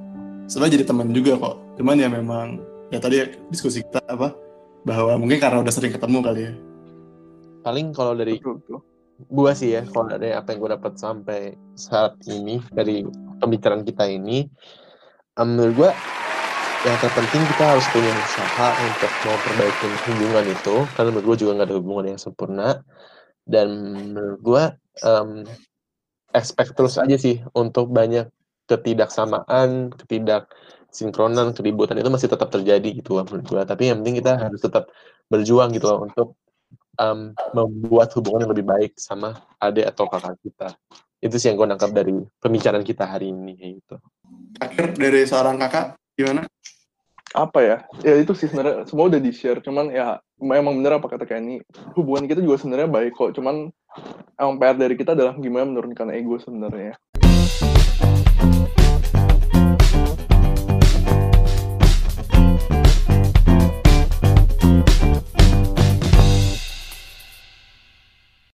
sebenarnya 0.46 0.82
jadi 0.82 0.86
teman 0.92 1.10
juga 1.16 1.40
kok. 1.40 1.56
Cuman 1.80 1.96
ya 1.98 2.10
memang 2.12 2.60
ya 2.94 3.00
tadi 3.02 3.24
diskusi 3.50 3.82
kita 3.82 4.04
apa 4.06 4.36
bahwa 4.84 5.16
mungkin 5.18 5.40
karena 5.40 5.64
udah 5.64 5.74
sering 5.74 5.96
ketemu 5.96 6.20
kali 6.22 6.42
ya. 6.46 6.54
Paling 7.64 7.92
kalau 7.96 8.14
dari 8.16 8.40
gua 9.28 9.52
sih 9.52 9.76
ya 9.76 9.84
kalau 9.88 10.08
dari 10.08 10.32
apa 10.32 10.56
yang 10.56 10.60
gue 10.64 10.72
dapat 10.80 10.94
sampai 10.96 11.42
saat 11.76 12.16
ini 12.32 12.64
dari 12.72 13.04
pembicaraan 13.44 13.84
kita 13.84 14.08
ini 14.08 14.48
menurut 15.36 15.76
gue 15.76 15.92
yang 16.88 16.98
terpenting 17.04 17.44
kita 17.56 17.76
harus 17.76 17.84
punya 17.92 18.08
usaha 18.08 18.68
untuk 18.88 19.12
mau 19.28 19.38
perbaiki 19.44 19.88
hubungan 20.08 20.46
itu 20.48 20.76
karena 20.96 21.10
menurut 21.12 21.26
gue 21.28 21.38
juga 21.44 21.52
nggak 21.60 21.68
ada 21.68 21.76
hubungan 21.76 22.06
yang 22.16 22.20
sempurna. 22.20 22.70
Dan 23.50 23.68
menurut 24.14 24.40
gue 24.40 24.64
um, 25.04 25.44
expect 26.36 26.78
terus 26.78 26.96
aja 27.02 27.16
sih 27.18 27.42
untuk 27.58 27.90
banyak 27.90 28.30
ketidaksamaan 28.70 29.94
ketidak 29.98 30.50
sinkronan 30.90 31.54
keributan 31.54 31.98
itu 31.98 32.10
masih 32.10 32.30
tetap 32.30 32.50
terjadi 32.50 33.02
gitu 33.02 33.18
loh 33.18 33.26
menurut 33.26 33.46
gue 33.46 33.62
tapi 33.66 33.90
yang 33.90 34.02
penting 34.02 34.22
kita 34.22 34.38
harus 34.38 34.62
tetap 34.62 34.90
berjuang 35.30 35.74
gitu 35.74 35.86
loh 35.90 36.06
untuk 36.06 36.38
um, 37.00 37.32
membuat 37.56 38.12
hubungan 38.20 38.46
yang 38.46 38.52
lebih 38.52 38.68
baik 38.68 38.92
sama 39.00 39.40
adik 39.58 39.88
atau 39.88 40.06
kakak 40.12 40.36
kita. 40.44 40.70
Itu 41.20 41.36
sih 41.40 41.52
yang 41.52 41.58
gue 41.60 41.68
nangkap 41.68 41.92
dari 41.96 42.14
pembicaraan 42.40 42.84
kita 42.84 43.08
hari 43.08 43.32
ini 43.32 43.80
gitu. 43.80 43.96
Akhir 44.60 44.96
dari 44.96 45.24
seorang 45.24 45.56
kakak 45.60 45.96
gimana? 46.16 46.44
Apa 47.32 47.60
ya? 47.64 47.78
Ya 48.04 48.20
itu 48.20 48.36
sih 48.36 48.52
sebenarnya 48.52 48.88
semua 48.88 49.08
udah 49.08 49.22
di 49.22 49.32
share 49.32 49.64
cuman 49.64 49.92
ya 49.92 50.20
memang 50.40 50.80
bener 50.80 50.98
apa 50.98 51.08
kata 51.08 51.28
Kenny? 51.28 51.60
Hubungan 51.94 52.26
kita 52.26 52.40
juga 52.40 52.58
sebenarnya 52.60 52.90
baik 52.90 53.14
kok 53.16 53.36
cuman 53.36 53.70
emang 54.40 54.56
PR 54.58 54.76
dari 54.80 54.96
kita 54.96 55.14
adalah 55.14 55.36
gimana 55.36 55.68
menurunkan 55.68 56.16
ego 56.16 56.40
sebenarnya 56.40 56.96